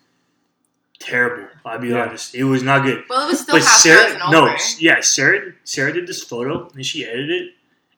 terrible. 0.99 1.47
I'll 1.65 1.79
be 1.79 1.89
Yeah. 1.89 2.03
honest, 2.07 2.35
it 2.35 2.43
was 2.43 2.63
not 2.63 2.83
good. 2.83 3.03
well, 3.09 3.27
it 3.27 3.31
was 3.31 3.41
still 3.41 3.55
But 3.55 3.63
half 3.63 3.77
Sarah, 3.79 4.09
frozen 4.17 4.31
no, 4.31 4.55
yeah, 4.79 4.99
Sarah, 5.01 5.53
Sarah 5.63 5.93
did 5.93 6.07
this 6.07 6.23
photo 6.23 6.69
and 6.75 6.85
she 6.85 7.05
edited 7.05 7.29
it. 7.29 7.51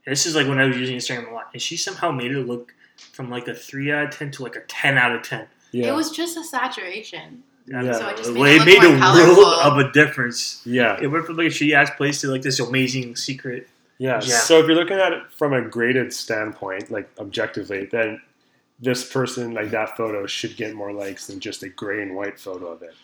And 0.05 0.11
this 0.13 0.25
is 0.25 0.35
like 0.35 0.47
when 0.47 0.59
I 0.59 0.65
was 0.65 0.77
using 0.77 0.97
Instagram 0.97 1.29
a 1.29 1.33
lot, 1.33 1.49
and 1.53 1.61
she 1.61 1.77
somehow 1.77 2.11
made 2.11 2.31
it 2.31 2.39
look 2.45 2.73
from 2.99 3.29
like 3.29 3.47
a 3.47 3.53
three 3.53 3.91
out 3.91 4.05
of 4.05 4.11
ten 4.17 4.31
to 4.31 4.43
like 4.43 4.55
a 4.55 4.61
ten 4.61 4.97
out 4.97 5.13
of 5.15 5.23
ten. 5.23 5.47
yeah, 5.71 5.87
It 5.89 5.95
was 5.95 6.11
just 6.11 6.37
a 6.37 6.43
saturation. 6.43 7.43
Yeah. 7.67 7.91
So 7.93 8.07
it 8.07 8.11
know. 8.11 8.15
just 8.17 8.31
made 8.31 8.39
Well, 8.39 8.51
it 8.51 8.61
it 8.61 8.65
made 8.65 8.95
a 8.95 8.99
colorful. 8.99 9.35
world 9.37 9.59
of 9.61 9.77
a 9.77 9.91
difference. 9.91 10.61
yeah. 10.65 10.97
It 11.01 11.07
went 11.07 11.25
from 11.25 11.37
like 11.37 11.47
a 11.47 11.49
shitty 11.49 11.73
ass 11.73 11.89
place 11.97 12.21
to 12.21 12.27
like 12.27 12.41
this 12.41 12.59
amazing 12.59 13.15
secret. 13.15 13.67
Yeah. 13.99 14.15
Yeah. 14.23 14.37
So 14.39 14.59
if 14.59 14.65
you're 14.67 14.75
looking 14.75 14.97
at 14.97 15.13
it 15.13 15.23
from 15.31 15.53
a 15.53 15.61
graded 15.61 16.11
standpoint, 16.13 16.89
like 16.89 17.09
objectively, 17.19 17.85
then 17.85 18.21
this 18.79 19.07
person, 19.11 19.53
like 19.53 19.71
that 19.71 19.95
photo, 19.97 20.25
should 20.25 20.55
get 20.55 20.73
more 20.73 20.93
likes 20.93 21.27
than 21.27 21.39
just 21.39 21.61
a 21.63 21.69
gray 21.69 22.01
and 22.01 22.15
white 22.15 22.39
photo 22.39 22.67
of 22.67 22.81
it, 22.81 22.95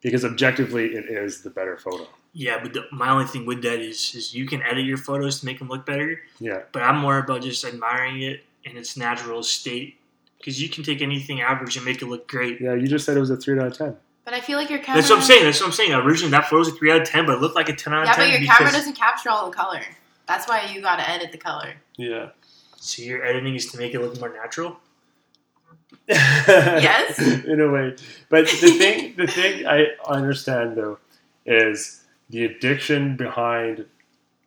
because 0.00 0.24
objectively, 0.24 0.86
it 0.96 1.04
is 1.08 1.42
the 1.42 1.50
better 1.50 1.76
photo. 1.76 2.06
Yeah, 2.32 2.60
but 2.62 2.72
the, 2.74 2.84
my 2.92 3.10
only 3.10 3.26
thing 3.26 3.46
with 3.46 3.62
that 3.62 3.78
is, 3.80 4.12
is 4.16 4.34
you 4.34 4.44
can 4.46 4.60
edit 4.62 4.84
your 4.84 4.96
photos 4.98 5.38
to 5.40 5.46
make 5.46 5.60
them 5.60 5.68
look 5.68 5.86
better. 5.86 6.20
Yeah. 6.40 6.62
But 6.72 6.82
I'm 6.82 6.98
more 6.98 7.18
about 7.18 7.42
just 7.42 7.64
admiring 7.64 8.22
it 8.22 8.42
in 8.64 8.76
its 8.76 8.96
natural 8.96 9.42
state 9.42 9.96
because 10.38 10.60
you 10.60 10.68
can 10.68 10.82
take 10.84 11.02
anything 11.02 11.40
average 11.40 11.76
and 11.76 11.84
make 11.84 12.02
it 12.02 12.06
look 12.06 12.28
great. 12.28 12.60
Yeah. 12.60 12.74
You 12.74 12.86
just 12.88 13.04
said 13.06 13.16
it 13.16 13.20
was 13.20 13.30
a 13.30 13.36
three 13.36 13.58
out 13.58 13.66
of 13.66 13.76
ten. 13.76 13.96
But 14.24 14.34
I 14.34 14.40
feel 14.40 14.58
like 14.58 14.70
your 14.70 14.78
camera. 14.78 15.00
That's 15.00 15.10
what 15.10 15.18
I'm 15.20 15.24
saying. 15.24 15.44
That's 15.44 15.60
what 15.60 15.66
I'm 15.66 15.72
saying. 15.72 15.92
Originally, 15.92 16.30
that 16.32 16.44
photo 16.44 16.58
was 16.58 16.68
a 16.68 16.72
three 16.72 16.92
out 16.92 17.00
of 17.00 17.08
ten, 17.08 17.26
but 17.26 17.36
it 17.36 17.40
looked 17.40 17.56
like 17.56 17.68
a 17.68 17.74
ten 17.74 17.92
out 17.94 18.02
of 18.02 18.06
Yeah, 18.08 18.12
ten. 18.14 18.26
but 18.26 18.30
your 18.32 18.40
because, 18.40 18.58
camera 18.58 18.72
doesn't 18.72 18.92
capture 18.96 19.30
all 19.30 19.50
the 19.50 19.56
color. 19.56 19.80
That's 20.28 20.46
why 20.48 20.70
you 20.72 20.80
gotta 20.80 21.08
edit 21.08 21.32
the 21.32 21.38
color. 21.38 21.74
Yeah. 21.96 22.28
So 22.76 23.02
your 23.02 23.24
editing 23.24 23.54
is 23.56 23.66
to 23.72 23.78
make 23.78 23.94
it 23.94 24.00
look 24.00 24.18
more 24.20 24.32
natural. 24.32 24.78
Yes. 26.08 27.18
in 27.44 27.60
a 27.60 27.70
way. 27.70 27.94
But 28.28 28.46
the 28.46 28.70
thing, 28.78 29.14
the 29.16 29.26
thing 29.26 29.66
I 29.66 29.86
understand 30.06 30.76
though, 30.76 30.98
is 31.46 32.04
the 32.30 32.44
addiction 32.44 33.16
behind 33.16 33.86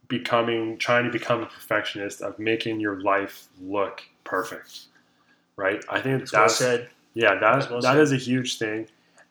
becoming, 0.07 0.77
trying 0.77 1.05
to 1.05 1.11
become 1.11 1.43
a 1.43 1.45
perfectionist 1.47 2.21
of 2.21 2.37
making 2.39 2.79
your 2.79 3.01
life 3.01 3.47
look 3.61 4.01
perfect. 4.23 4.81
Right. 5.55 5.83
I 5.89 6.01
think 6.01 6.19
That's 6.19 6.33
well 6.33 6.41
that's 6.43 6.55
said. 6.55 6.89
yeah, 7.13 7.35
that 7.35 7.41
That's 7.41 7.69
well 7.69 7.81
that 7.81 7.97
is 7.97 8.11
a 8.11 8.17
huge 8.17 8.57
thing, 8.57 8.87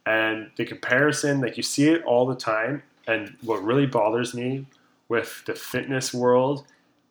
and 0.07 0.51
the 0.57 0.65
comparison, 0.65 1.41
like 1.41 1.57
you 1.57 1.63
see 1.63 1.89
it 1.89 2.03
all 2.05 2.27
the 2.27 2.37
time. 2.37 2.83
And 3.09 3.37
what 3.43 3.65
really 3.65 3.87
bothers 3.87 4.33
me 4.33 4.67
with 5.09 5.43
the 5.47 5.55
fitness 5.57 6.15
world 6.15 6.65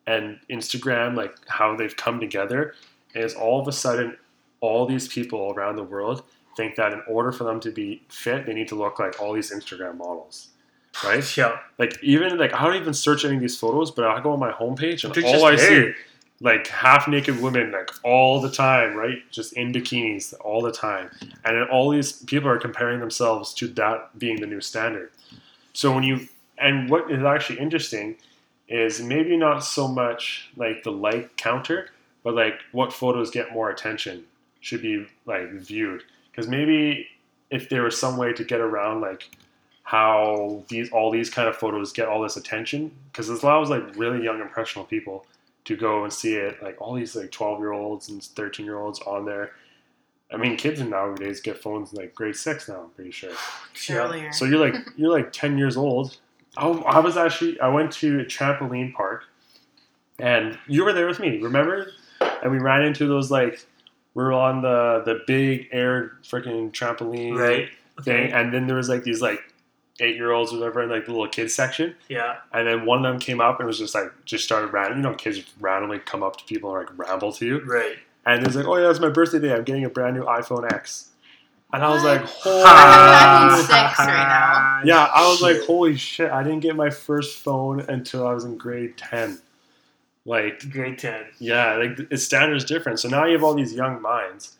and 0.06 0.38
Instagram, 0.50 1.14
like 1.14 1.34
how 1.48 1.76
they've 1.76 1.94
come 1.96 2.18
together, 2.18 2.74
is 3.14 3.34
all 3.34 3.60
of 3.60 3.68
a 3.68 3.72
sudden 3.72 4.16
all 4.62 4.86
these 4.86 5.06
people 5.08 5.52
around 5.54 5.76
the 5.76 5.82
world 5.82 6.22
think 6.56 6.76
that 6.76 6.92
in 6.94 7.02
order 7.06 7.30
for 7.32 7.44
them 7.44 7.60
to 7.60 7.70
be 7.70 8.02
fit, 8.08 8.46
they 8.46 8.54
need 8.54 8.68
to 8.68 8.74
look 8.74 8.98
like 8.98 9.20
all 9.20 9.34
these 9.34 9.52
Instagram 9.52 9.98
models, 9.98 10.48
right? 11.04 11.36
Yeah. 11.36 11.58
Like 11.78 11.98
even 12.02 12.38
like 12.38 12.52
I 12.54 12.64
don't 12.64 12.80
even 12.80 12.94
search 12.94 13.24
any 13.24 13.36
of 13.36 13.40
these 13.40 13.58
photos, 13.58 13.90
but 13.90 14.04
I 14.04 14.20
go 14.20 14.32
on 14.32 14.38
my 14.38 14.52
homepage 14.52 15.04
and 15.04 15.24
all 15.24 15.44
I 15.44 15.56
see 15.56 15.92
like 16.40 16.66
half 16.66 17.06
naked 17.06 17.40
women 17.40 17.70
like 17.70 17.90
all 18.02 18.40
the 18.40 18.50
time, 18.50 18.94
right? 18.94 19.18
Just 19.30 19.52
in 19.52 19.72
bikinis 19.72 20.34
all 20.40 20.60
the 20.60 20.72
time. 20.72 21.08
And 21.44 21.56
then 21.56 21.68
all 21.70 21.90
these 21.90 22.12
people 22.24 22.48
are 22.48 22.58
comparing 22.58 23.00
themselves 23.00 23.54
to 23.54 23.68
that 23.68 24.18
being 24.18 24.40
the 24.40 24.46
new 24.46 24.60
standard. 24.60 25.10
So 25.72 25.94
when 25.94 26.02
you 26.02 26.28
and 26.58 26.90
what 26.90 27.10
is 27.10 27.22
actually 27.22 27.58
interesting 27.60 28.16
is 28.68 29.00
maybe 29.00 29.36
not 29.36 29.60
so 29.60 29.86
much 29.86 30.50
like 30.56 30.82
the 30.82 30.92
like 30.92 31.36
counter, 31.36 31.90
but 32.24 32.34
like 32.34 32.54
what 32.72 32.92
photos 32.92 33.30
get 33.30 33.52
more 33.52 33.70
attention 33.70 34.24
should 34.60 34.82
be 34.82 35.06
like 35.26 35.50
viewed. 35.52 36.02
Because 36.30 36.48
maybe 36.48 37.06
if 37.50 37.68
there 37.68 37.82
was 37.82 37.98
some 37.98 38.16
way 38.16 38.32
to 38.32 38.44
get 38.44 38.60
around 38.60 39.00
like 39.00 39.30
how 39.84 40.62
these 40.68 40.90
all 40.92 41.10
these 41.10 41.28
kind 41.30 41.48
of 41.48 41.56
photos 41.56 41.92
get 41.92 42.08
all 42.08 42.22
this 42.22 42.36
attention, 42.36 42.92
because 43.10 43.28
it 43.28 43.42
allows 43.42 43.70
like 43.70 43.82
really 43.96 44.22
young 44.24 44.40
impressionable 44.40 44.86
people 44.88 45.26
to 45.64 45.76
go 45.76 46.04
and 46.04 46.12
see 46.12 46.34
it. 46.34 46.62
Like 46.62 46.80
all 46.80 46.94
these 46.94 47.14
like 47.16 47.30
twelve 47.30 47.58
year 47.60 47.72
olds 47.72 48.08
and 48.08 48.22
thirteen 48.22 48.66
year 48.66 48.78
olds 48.78 49.00
on 49.00 49.24
there. 49.24 49.52
I 50.32 50.38
mean, 50.38 50.56
kids 50.56 50.80
nowadays 50.80 51.40
get 51.42 51.58
phones 51.62 51.92
in 51.92 51.98
like 51.98 52.14
grade 52.14 52.36
six 52.36 52.68
now. 52.68 52.82
I'm 52.84 52.90
pretty 52.90 53.10
sure. 53.10 53.32
Yeah. 53.88 53.96
Earlier. 53.96 54.32
So 54.32 54.44
you're 54.44 54.60
like 54.60 54.74
you're 54.96 55.10
like 55.12 55.32
ten 55.32 55.58
years 55.58 55.76
old. 55.76 56.16
I, 56.56 56.68
I 56.68 56.98
was 57.00 57.16
actually 57.16 57.58
I 57.60 57.68
went 57.68 57.92
to 57.94 58.20
a 58.20 58.24
trampoline 58.24 58.92
park, 58.94 59.24
and 60.18 60.58
you 60.68 60.84
were 60.84 60.92
there 60.92 61.06
with 61.06 61.18
me. 61.20 61.38
Remember? 61.40 61.90
And 62.42 62.52
we 62.52 62.58
ran 62.58 62.82
into 62.82 63.06
those 63.06 63.30
like 63.30 63.64
we 64.14 64.22
were 64.22 64.32
on 64.32 64.62
the 64.62 65.02
the 65.04 65.20
big 65.26 65.68
air 65.72 66.12
freaking 66.22 66.70
trampoline 66.70 67.36
Right. 67.36 67.68
thing, 68.04 68.14
Okay. 68.26 68.30
and 68.32 68.52
then 68.52 68.66
there 68.66 68.76
was 68.76 68.88
like 68.88 69.02
these 69.04 69.20
like 69.22 69.40
eight 70.00 70.16
year 70.16 70.32
olds 70.32 70.52
or 70.52 70.58
whatever 70.58 70.82
in 70.82 70.88
like 70.90 71.04
the 71.04 71.10
little 71.12 71.28
kids 71.28 71.54
section, 71.54 71.94
Yeah. 72.08 72.36
and 72.52 72.66
then 72.66 72.86
one 72.86 73.04
of 73.04 73.12
them 73.12 73.20
came 73.20 73.40
up 73.40 73.58
and 73.60 73.66
was 73.66 73.78
just 73.78 73.94
like 73.94 74.10
just 74.24 74.44
started 74.44 74.68
random. 74.72 74.98
You 74.98 75.02
know, 75.02 75.14
kids 75.14 75.42
randomly 75.60 75.98
come 76.00 76.22
up 76.22 76.36
to 76.38 76.44
people 76.44 76.74
and 76.76 76.88
like 76.88 76.98
ramble 77.08 77.32
to 77.34 77.46
you, 77.46 77.60
Right. 77.64 77.96
and 78.26 78.40
it 78.42 78.46
was 78.46 78.56
like, 78.56 78.66
oh 78.66 78.76
yeah, 78.76 78.90
it's 78.90 79.00
my 79.00 79.10
birthday 79.10 79.38
day. 79.38 79.52
I'm 79.54 79.64
getting 79.64 79.84
a 79.84 79.90
brand 79.90 80.16
new 80.16 80.24
iPhone 80.24 80.70
X, 80.72 81.10
and 81.72 81.82
I 81.84 81.88
was 81.90 82.02
like, 82.04 82.22
holy. 82.22 82.62
I 82.64 83.50
have 83.50 83.52
an 83.52 83.58
iPhone 83.58 83.88
6 83.88 83.98
right 83.98 84.06
now. 84.06 84.80
Yeah, 84.84 85.04
I 85.14 85.28
was 85.28 85.40
like, 85.40 85.56
Shit. 85.56 85.66
holy 85.66 85.96
shit! 85.96 86.30
I 86.30 86.42
didn't 86.42 86.60
get 86.60 86.74
my 86.74 86.90
first 86.90 87.38
phone 87.38 87.80
until 87.80 88.26
I 88.26 88.32
was 88.34 88.44
in 88.44 88.56
grade 88.56 88.96
ten. 88.96 89.38
Like, 90.24 90.70
grade 90.70 90.98
ten. 90.98 91.26
yeah, 91.38 91.74
like 91.76 91.98
its 92.10 92.22
standards 92.24 92.64
different. 92.64 92.98
So 93.00 93.08
now 93.08 93.24
you 93.26 93.32
have 93.32 93.42
all 93.44 93.54
these 93.54 93.72
young 93.74 94.00
minds 94.02 94.56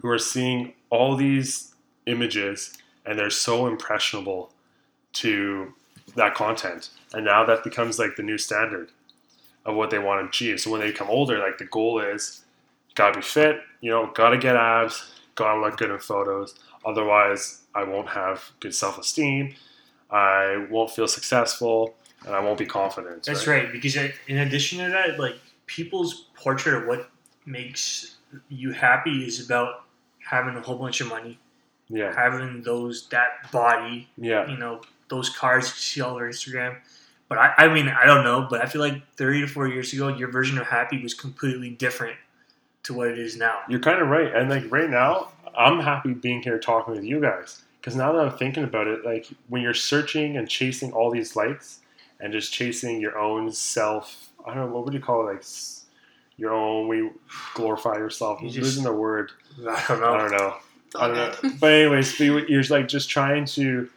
who 0.00 0.08
are 0.08 0.18
seeing 0.18 0.72
all 0.90 1.16
these 1.16 1.74
images, 2.06 2.76
and 3.06 3.18
they're 3.18 3.30
so 3.30 3.66
impressionable 3.66 4.51
to 5.14 5.72
that 6.16 6.34
content, 6.34 6.90
and 7.12 7.24
now 7.24 7.44
that 7.44 7.64
becomes 7.64 7.98
like 7.98 8.16
the 8.16 8.22
new 8.22 8.38
standard 8.38 8.90
of 9.64 9.76
what 9.76 9.90
they 9.90 9.98
want 9.98 10.20
to 10.20 10.28
achieve. 10.28 10.60
So 10.60 10.70
when 10.70 10.80
they 10.80 10.90
become 10.90 11.08
older, 11.08 11.38
like 11.38 11.58
the 11.58 11.66
goal 11.66 12.00
is, 12.00 12.44
gotta 12.94 13.16
be 13.16 13.22
fit, 13.22 13.60
you 13.80 13.90
know, 13.90 14.10
gotta 14.14 14.36
get 14.36 14.56
abs, 14.56 15.12
gotta 15.34 15.60
look 15.60 15.76
good 15.76 15.90
in 15.90 15.98
photos. 15.98 16.58
Otherwise, 16.84 17.62
I 17.74 17.84
won't 17.84 18.08
have 18.08 18.50
good 18.60 18.74
self 18.74 18.98
esteem. 18.98 19.54
I 20.10 20.66
won't 20.70 20.90
feel 20.90 21.08
successful, 21.08 21.94
and 22.26 22.34
I 22.34 22.40
won't 22.40 22.58
be 22.58 22.66
confident. 22.66 23.22
That's 23.24 23.46
right. 23.46 23.72
Because 23.72 23.96
uh, 23.96 24.08
in 24.28 24.38
addition 24.38 24.84
to 24.84 24.90
that, 24.90 25.18
like 25.18 25.36
people's 25.66 26.26
portrait 26.34 26.74
of 26.74 26.86
what 26.86 27.08
makes 27.46 28.16
you 28.48 28.72
happy 28.72 29.26
is 29.26 29.44
about 29.44 29.84
having 30.18 30.56
a 30.56 30.60
whole 30.60 30.76
bunch 30.76 31.00
of 31.00 31.08
money, 31.08 31.38
Yeah, 31.88 32.14
having 32.14 32.62
those 32.62 33.08
that 33.08 33.50
body, 33.52 34.08
yeah, 34.16 34.50
you 34.50 34.58
know, 34.58 34.82
those 35.12 35.28
cars 35.30 35.66
you 35.66 35.74
see 35.74 36.00
all 36.00 36.14
over 36.16 36.28
Instagram. 36.28 36.76
But 37.28 37.38
I, 37.38 37.52
I 37.58 37.68
mean, 37.72 37.88
I 37.88 38.04
don't 38.04 38.24
know, 38.24 38.46
but 38.50 38.60
I 38.62 38.66
feel 38.66 38.80
like 38.82 39.00
30 39.16 39.42
to 39.42 39.46
40 39.46 39.72
years 39.72 39.92
ago, 39.92 40.08
your 40.08 40.30
version 40.30 40.58
of 40.58 40.66
happy 40.66 41.02
was 41.02 41.14
completely 41.14 41.70
different 41.70 42.16
to 42.84 42.94
what 42.94 43.08
it 43.08 43.18
is 43.18 43.36
now. 43.36 43.60
You're 43.68 43.80
kind 43.80 44.02
of 44.02 44.08
right. 44.08 44.34
And 44.34 44.50
like 44.50 44.64
right 44.70 44.90
now, 44.90 45.28
I'm 45.56 45.80
happy 45.80 46.12
being 46.14 46.42
here 46.42 46.58
talking 46.58 46.94
with 46.94 47.04
you 47.04 47.20
guys 47.20 47.62
because 47.80 47.94
now 47.96 48.12
that 48.12 48.18
I'm 48.20 48.36
thinking 48.36 48.64
about 48.64 48.86
it, 48.86 49.04
like 49.04 49.28
when 49.48 49.62
you're 49.62 49.72
searching 49.74 50.36
and 50.36 50.48
chasing 50.48 50.92
all 50.92 51.10
these 51.10 51.36
likes 51.36 51.80
and 52.20 52.32
just 52.32 52.52
chasing 52.52 53.00
your 53.00 53.18
own 53.18 53.50
self, 53.52 54.30
I 54.46 54.54
don't 54.54 54.66
know 54.68 54.74
what 54.74 54.84
would 54.86 54.94
you 54.94 55.00
call 55.00 55.28
it, 55.28 55.32
like 55.32 55.38
s- 55.40 55.84
your 56.36 56.52
own. 56.52 56.88
We 56.88 57.10
glorify 57.54 57.94
yourself. 57.96 58.40
You 58.42 58.48
I'm 58.48 58.52
just- 58.54 58.64
losing 58.64 58.84
the 58.84 58.92
word. 58.92 59.32
I 59.68 59.84
don't 59.88 60.00
know. 60.00 60.06
I 60.06 60.16
know. 60.16 60.28
don't 60.28 60.36
know. 60.38 60.54
I 60.96 61.06
don't 61.08 61.42
know. 61.44 61.50
But 61.60 61.72
anyways, 61.72 62.18
you- 62.20 62.44
you're 62.46 62.64
like 62.64 62.88
just 62.88 63.08
trying 63.08 63.44
to. 63.56 63.88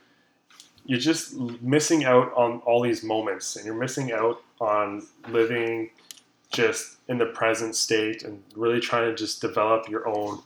You're 0.85 0.99
just 0.99 1.35
missing 1.61 2.05
out 2.05 2.31
on 2.35 2.59
all 2.59 2.81
these 2.81 3.03
moments, 3.03 3.55
and 3.55 3.65
you're 3.65 3.75
missing 3.75 4.11
out 4.11 4.41
on 4.59 5.05
living 5.29 5.89
just 6.51 6.97
in 7.07 7.17
the 7.17 7.25
present 7.25 7.75
state, 7.75 8.23
and 8.23 8.41
really 8.55 8.79
trying 8.79 9.09
to 9.09 9.15
just 9.15 9.41
develop 9.41 9.89
your 9.89 10.07
own, 10.07 10.39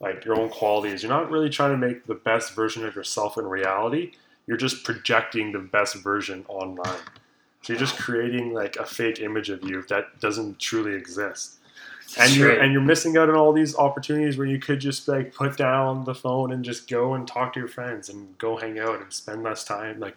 like 0.00 0.24
your 0.24 0.38
own 0.38 0.50
qualities. 0.50 1.02
You're 1.02 1.12
not 1.12 1.30
really 1.30 1.48
trying 1.48 1.78
to 1.78 1.86
make 1.86 2.06
the 2.06 2.14
best 2.14 2.54
version 2.54 2.84
of 2.84 2.96
yourself 2.96 3.38
in 3.38 3.46
reality. 3.46 4.12
You're 4.46 4.56
just 4.56 4.84
projecting 4.84 5.52
the 5.52 5.58
best 5.58 5.96
version 5.96 6.44
online. 6.48 6.98
So 7.62 7.72
you're 7.72 7.80
just 7.80 7.98
creating 7.98 8.54
like 8.54 8.76
a 8.76 8.84
fake 8.84 9.20
image 9.20 9.50
of 9.50 9.62
you 9.62 9.82
that 9.88 10.20
doesn't 10.20 10.58
truly 10.58 10.94
exist 10.94 11.57
and 12.18 12.34
you're 12.34 12.48
right. 12.48 12.58
and 12.60 12.72
you're 12.72 12.80
missing 12.80 13.16
out 13.16 13.28
on 13.28 13.34
all 13.36 13.52
these 13.52 13.76
opportunities 13.76 14.38
where 14.38 14.46
you 14.46 14.58
could 14.58 14.80
just 14.80 15.08
like 15.08 15.34
put 15.34 15.56
down 15.56 16.04
the 16.04 16.14
phone 16.14 16.52
and 16.52 16.64
just 16.64 16.88
go 16.88 17.14
and 17.14 17.26
talk 17.28 17.52
to 17.54 17.60
your 17.60 17.68
friends 17.68 18.08
and 18.08 18.36
go 18.38 18.56
hang 18.56 18.78
out 18.78 19.00
and 19.02 19.12
spend 19.12 19.42
less 19.42 19.64
time. 19.64 20.00
Like, 20.00 20.16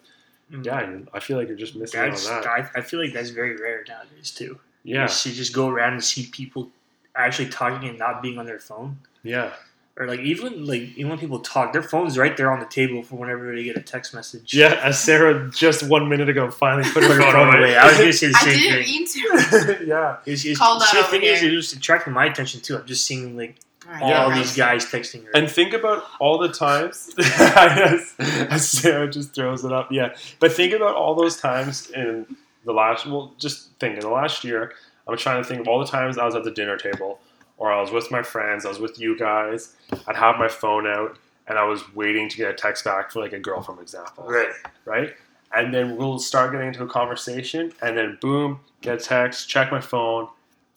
Mm. 0.52 0.66
yeah, 0.66 0.98
I 1.14 1.20
feel 1.22 1.38
like 1.38 1.48
you're 1.48 1.56
just 1.56 1.78
missing 1.78 2.02
That's, 2.02 2.28
out 2.28 2.36
on 2.38 2.42
that. 2.44 2.72
I, 2.76 2.80
I 2.80 2.82
feel 2.82 3.02
like 3.02 3.14
that's 3.14 3.30
very 3.30 3.56
rare 3.56 3.86
nowadays 3.88 4.32
too. 4.32 4.60
Yeah, 4.84 5.04
You 5.04 5.08
see- 5.08 5.34
just 5.34 5.54
go 5.54 5.70
around 5.70 5.94
and 5.94 6.04
see 6.04 6.28
people 6.30 6.70
actually 7.16 7.48
talking 7.48 7.88
and 7.88 7.98
not 7.98 8.22
being 8.22 8.38
on 8.38 8.46
their 8.46 8.60
phone. 8.60 9.00
yeah, 9.24 9.52
Or 9.98 10.08
like 10.08 10.22
even 10.22 10.66
like 10.66 10.82
even 10.96 11.10
when 11.10 11.20
people 11.20 11.40
talk, 11.40 11.74
their 11.74 11.84
phone's 11.84 12.18
right 12.18 12.36
there 12.38 12.50
on 12.52 12.60
the 12.62 12.66
table 12.66 13.04
for 13.04 13.16
whenever 13.18 13.54
they 13.54 13.64
get 13.64 13.76
a 13.78 13.82
text 13.82 14.14
message. 14.14 14.54
yeah. 14.54 14.80
As 14.82 14.98
Sarah 15.00 15.52
just 15.52 15.84
one 15.88 16.08
minute 16.08 16.30
ago 16.30 16.50
finally 16.50 16.90
put 16.90 17.04
her 17.04 17.10
Put 17.10 17.18
her 17.18 17.22
phone 17.24 17.32
phone 17.34 17.48
away. 17.50 17.58
away. 17.74 17.78
I 17.78 17.88
was 17.88 17.98
gonna 17.98 18.14
say 18.14 18.28
the 18.28 18.38
I 18.38 18.42
same 18.46 18.58
didn't 18.58 18.84
thing. 18.84 18.94
mean 18.94 19.78
to. 19.80 19.86
yeah, 19.86 20.18
It's, 20.26 20.46
it's, 20.46 20.58
Call 20.58 20.80
that 20.80 20.94
the 20.94 21.04
thing 21.04 21.24
is, 21.24 21.42
here. 21.42 21.52
it 21.52 21.56
was 21.56 21.74
attracting 21.74 22.14
my 22.14 22.26
attention 22.26 22.62
too. 22.62 22.78
I'm 22.78 22.86
just 22.86 23.06
seeing 23.06 23.36
like 23.38 23.58
Right, 23.86 24.02
all 24.02 24.10
Yeah. 24.10 24.28
right. 24.30 24.36
these 24.38 24.56
guys 24.56 24.86
texting 24.86 25.26
her. 25.26 25.32
and 25.36 25.50
think 25.52 25.74
about 25.74 26.06
all 26.20 26.38
the 26.38 26.48
times. 26.50 27.14
as, 27.18 28.14
as 28.20 28.70
Sarah 28.70 29.10
just 29.10 29.36
throws 29.36 29.66
it 29.66 29.72
up. 29.74 29.92
Yeah, 29.92 30.16
but 30.40 30.54
think 30.54 30.74
about 30.74 30.96
all 30.96 31.16
those 31.16 31.36
times 31.38 31.90
in 31.90 32.26
the 32.64 32.72
last. 32.72 33.06
Well, 33.06 33.34
just 33.38 33.72
think 33.80 33.96
in 33.96 34.00
the 34.02 34.10
last 34.10 34.44
year. 34.46 34.72
I'm 35.08 35.18
trying 35.18 35.42
to 35.42 35.48
think 35.48 35.62
of 35.62 35.68
all 35.68 35.80
the 35.80 35.86
times 35.88 36.18
I 36.18 36.26
was 36.26 36.36
at 36.36 36.44
the 36.44 36.52
dinner 36.52 36.78
table, 36.78 37.20
or 37.62 37.72
I 37.72 37.80
was 37.80 37.92
with 37.92 38.10
my 38.10 38.24
friends, 38.24 38.66
I 38.66 38.70
was 38.70 38.80
with 38.80 39.00
you 39.00 39.16
guys. 39.18 39.76
I'd 40.08 40.16
have 40.16 40.38
my 40.38 40.48
phone 40.48 40.88
out, 40.88 41.18
and 41.48 41.60
I 41.60 41.64
was 41.64 41.84
waiting 41.94 42.28
to 42.28 42.38
get 42.38 42.50
a 42.50 42.54
text 42.56 42.84
back 42.84 43.12
for 43.12 43.20
like 43.22 43.34
a 43.34 43.40
girl, 43.40 43.62
for 43.62 43.80
example. 43.80 44.26
right. 44.28 44.52
right? 44.86 45.14
and 45.54 45.74
then 45.74 45.98
we'll 45.98 46.20
start 46.20 46.52
getting 46.52 46.70
into 46.70 46.84
a 46.84 46.88
conversation, 46.88 47.74
and 47.82 47.98
then 47.98 48.18
boom, 48.22 48.60
get 48.82 48.96
a 48.96 49.04
text, 49.04 49.50
check 49.50 49.72
my 49.72 49.82
phone, 49.82 50.28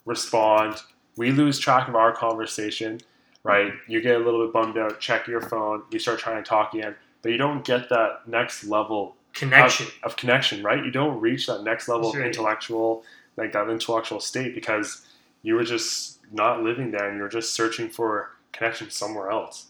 respond. 0.05 0.77
We 1.17 1.31
lose 1.31 1.59
track 1.59 1.89
of 1.89 1.95
our 1.95 2.13
conversation, 2.13 3.01
right? 3.45 3.73
You 3.87 4.01
get 4.01 4.17
a 4.17 4.19
little 4.19 4.45
bit 4.45 4.53
bummed 4.53 4.77
out, 4.77 5.01
check 5.01 5.27
your 5.27 5.41
phone, 5.41 5.85
you 5.91 5.99
start 5.99 6.19
trying 6.19 6.43
to 6.43 6.49
talk 6.49 6.75
again, 6.75 6.97
but 7.23 7.31
you 7.31 7.39
don't 7.39 7.65
get 7.65 7.89
that 7.91 8.27
next 8.27 8.65
level 8.65 9.17
Connection. 9.33 9.87
of, 10.03 10.13
of 10.13 10.17
connection, 10.17 10.63
right? 10.63 10.85
You 10.85 10.91
don't 10.91 11.21
reach 11.21 11.47
that 11.47 11.63
next 11.63 11.89
level 11.89 12.11
That's 12.13 12.19
of 12.19 12.27
intellectual, 12.27 13.05
like 13.37 13.53
that 13.53 13.69
intellectual 13.69 14.21
state 14.21 14.55
because 14.55 15.07
you 15.43 15.55
were 15.55 15.65
just 15.65 16.14
not 16.35 16.63
living 16.63 16.91
there 16.91 17.09
and 17.09 17.17
you're 17.19 17.29
just 17.29 17.55
searching 17.55 17.89
for 17.89 18.31
connection 18.53 18.91
somewhere 18.91 19.31
else. 19.31 19.67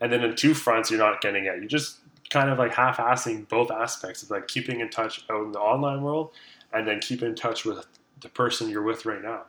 And 0.00 0.12
then 0.12 0.22
in 0.22 0.34
two 0.34 0.54
fronts, 0.54 0.90
you're 0.90 0.98
not 0.98 1.20
getting 1.20 1.44
it. 1.44 1.56
You're 1.58 1.66
just 1.66 1.98
kind 2.30 2.48
of 2.48 2.58
like 2.58 2.72
half-assing 2.72 3.48
both 3.48 3.70
aspects 3.70 4.22
of 4.22 4.30
like 4.30 4.48
keeping 4.48 4.80
in 4.80 4.88
touch 4.88 5.24
out 5.30 5.44
in 5.44 5.52
the 5.52 5.58
online 5.58 6.02
world 6.02 6.30
and 6.72 6.86
then 6.86 7.00
keep 7.00 7.22
in 7.22 7.34
touch 7.34 7.64
with 7.64 7.86
the 8.20 8.28
person 8.28 8.68
you're 8.68 8.82
with 8.82 9.04
right 9.04 9.22
now. 9.22 9.42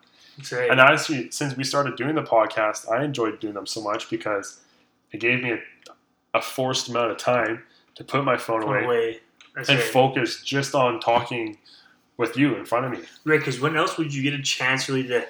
Right. 0.51 0.69
And 0.71 0.79
honestly, 0.79 1.29
since 1.31 1.55
we 1.55 1.63
started 1.63 1.95
doing 1.95 2.15
the 2.15 2.23
podcast, 2.23 2.89
I 2.91 3.03
enjoyed 3.03 3.39
doing 3.39 3.53
them 3.53 3.67
so 3.67 3.81
much 3.81 4.09
because 4.09 4.61
it 5.11 5.19
gave 5.19 5.43
me 5.43 5.51
a, 5.51 5.59
a 6.33 6.41
forced 6.41 6.89
amount 6.89 7.11
of 7.11 7.17
time 7.17 7.63
to 7.95 8.03
put 8.03 8.23
my 8.23 8.37
phone 8.37 8.63
away 8.63 8.83
away. 8.83 9.19
And 9.55 9.67
right. 9.67 9.79
focus 9.79 10.41
just 10.41 10.73
on 10.73 11.01
talking 11.01 11.57
with 12.17 12.37
you 12.37 12.55
in 12.55 12.65
front 12.65 12.85
of 12.85 12.91
me. 12.91 12.99
Right, 13.25 13.39
because 13.39 13.59
when 13.59 13.75
else 13.75 13.97
would 13.97 14.13
you 14.13 14.23
get 14.23 14.33
a 14.33 14.41
chance 14.41 14.87
really 14.87 15.03
to 15.07 15.27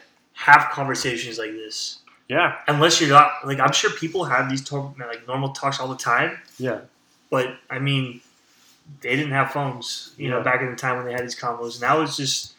have 0.48 0.70
conversations 0.72 1.38
like 1.38 1.52
this? 1.52 2.00
Yeah, 2.28 2.56
Unless 2.68 3.02
you're 3.02 3.10
not 3.10 3.32
like 3.46 3.60
I'm 3.60 3.74
sure 3.74 3.90
people 3.92 4.24
have 4.26 4.50
these 4.50 4.64
talk, 4.64 4.98
like 4.98 5.28
normal 5.28 5.50
talks 5.50 5.80
all 5.82 5.90
the 5.90 5.98
time, 5.98 6.38
yeah, 6.58 6.80
but 7.30 7.58
I 7.70 7.80
mean, 7.80 8.22
they 9.02 9.16
didn't 9.18 9.34
have 9.34 9.52
phones, 9.52 10.14
you 10.18 10.30
know, 10.30 10.42
back 10.42 10.62
in 10.62 10.70
the 10.72 10.78
time 10.78 10.96
when 10.98 11.06
they 11.08 11.12
had 11.12 11.24
these 11.24 11.36
combos. 11.36 11.82
Now 11.82 12.02
it's 12.02 12.16
just 12.16 12.54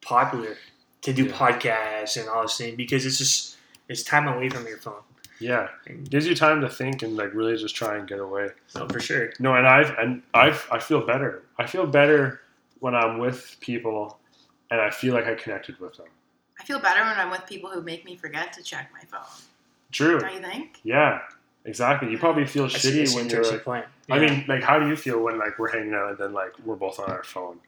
popular 0.00 0.56
to 1.02 1.12
do 1.12 1.24
Yeah. 1.26 1.32
podcasts 1.32 2.16
and 2.18 2.28
all 2.28 2.42
this 2.42 2.56
thing 2.58 2.74
because 2.76 3.06
it's 3.06 3.18
just 3.18 3.56
it's 3.88 4.02
time 4.02 4.26
away 4.26 4.48
from 4.48 4.66
your 4.66 4.78
phone. 4.78 5.02
yeah. 5.38 5.68
It 5.86 6.10
gives 6.10 6.26
you 6.26 6.34
time 6.34 6.60
to 6.62 6.68
think 6.68 7.02
and 7.02 7.16
like 7.16 7.32
really 7.34 7.56
just 7.56 7.76
try 7.76 7.96
and 7.96 8.08
get 8.08 8.18
away. 8.18 8.48
No, 8.74 8.88
for 8.88 8.98
sure. 9.00 9.32
No, 9.38 9.54
and 9.54 9.66
I've 9.66 9.90
and 9.98 10.22
I've 10.32 10.66
I 10.72 10.78
feel 10.80 11.06
better. 11.06 11.42
I 11.58 11.66
feel 11.66 11.86
better 11.86 12.40
when 12.80 12.94
I'm 12.94 13.18
with 13.18 13.56
people 13.60 14.18
and 14.70 14.80
I 14.80 14.90
feel 14.90 15.14
like 15.14 15.26
I 15.26 15.34
connected 15.34 15.78
with 15.78 15.96
them. 15.98 16.06
I 16.64 16.66
feel 16.66 16.78
better 16.78 17.02
when 17.04 17.18
I'm 17.18 17.30
with 17.30 17.44
people 17.46 17.68
who 17.68 17.82
make 17.82 18.06
me 18.06 18.16
forget 18.16 18.54
to 18.54 18.62
check 18.62 18.90
my 18.90 19.04
phone. 19.06 19.20
True. 19.92 20.18
Don't 20.18 20.32
you 20.32 20.40
think? 20.40 20.80
Yeah. 20.82 21.20
Exactly. 21.66 22.10
You 22.10 22.16
probably 22.16 22.46
feel 22.46 22.68
That's, 22.68 22.82
shitty 22.82 23.00
that's 23.00 23.12
an 23.12 23.18
when 23.18 23.28
you're 23.28 23.44
like, 23.44 23.64
point. 23.64 23.84
I 24.10 24.18
mean, 24.18 24.46
like 24.48 24.62
how 24.62 24.78
do 24.78 24.88
you 24.88 24.96
feel 24.96 25.22
when 25.22 25.38
like 25.38 25.58
we're 25.58 25.70
hanging 25.70 25.92
out 25.92 26.08
and 26.08 26.18
then 26.18 26.32
like 26.32 26.52
we're 26.64 26.76
both 26.76 26.98
on 26.98 27.10
our 27.10 27.22
phone? 27.22 27.58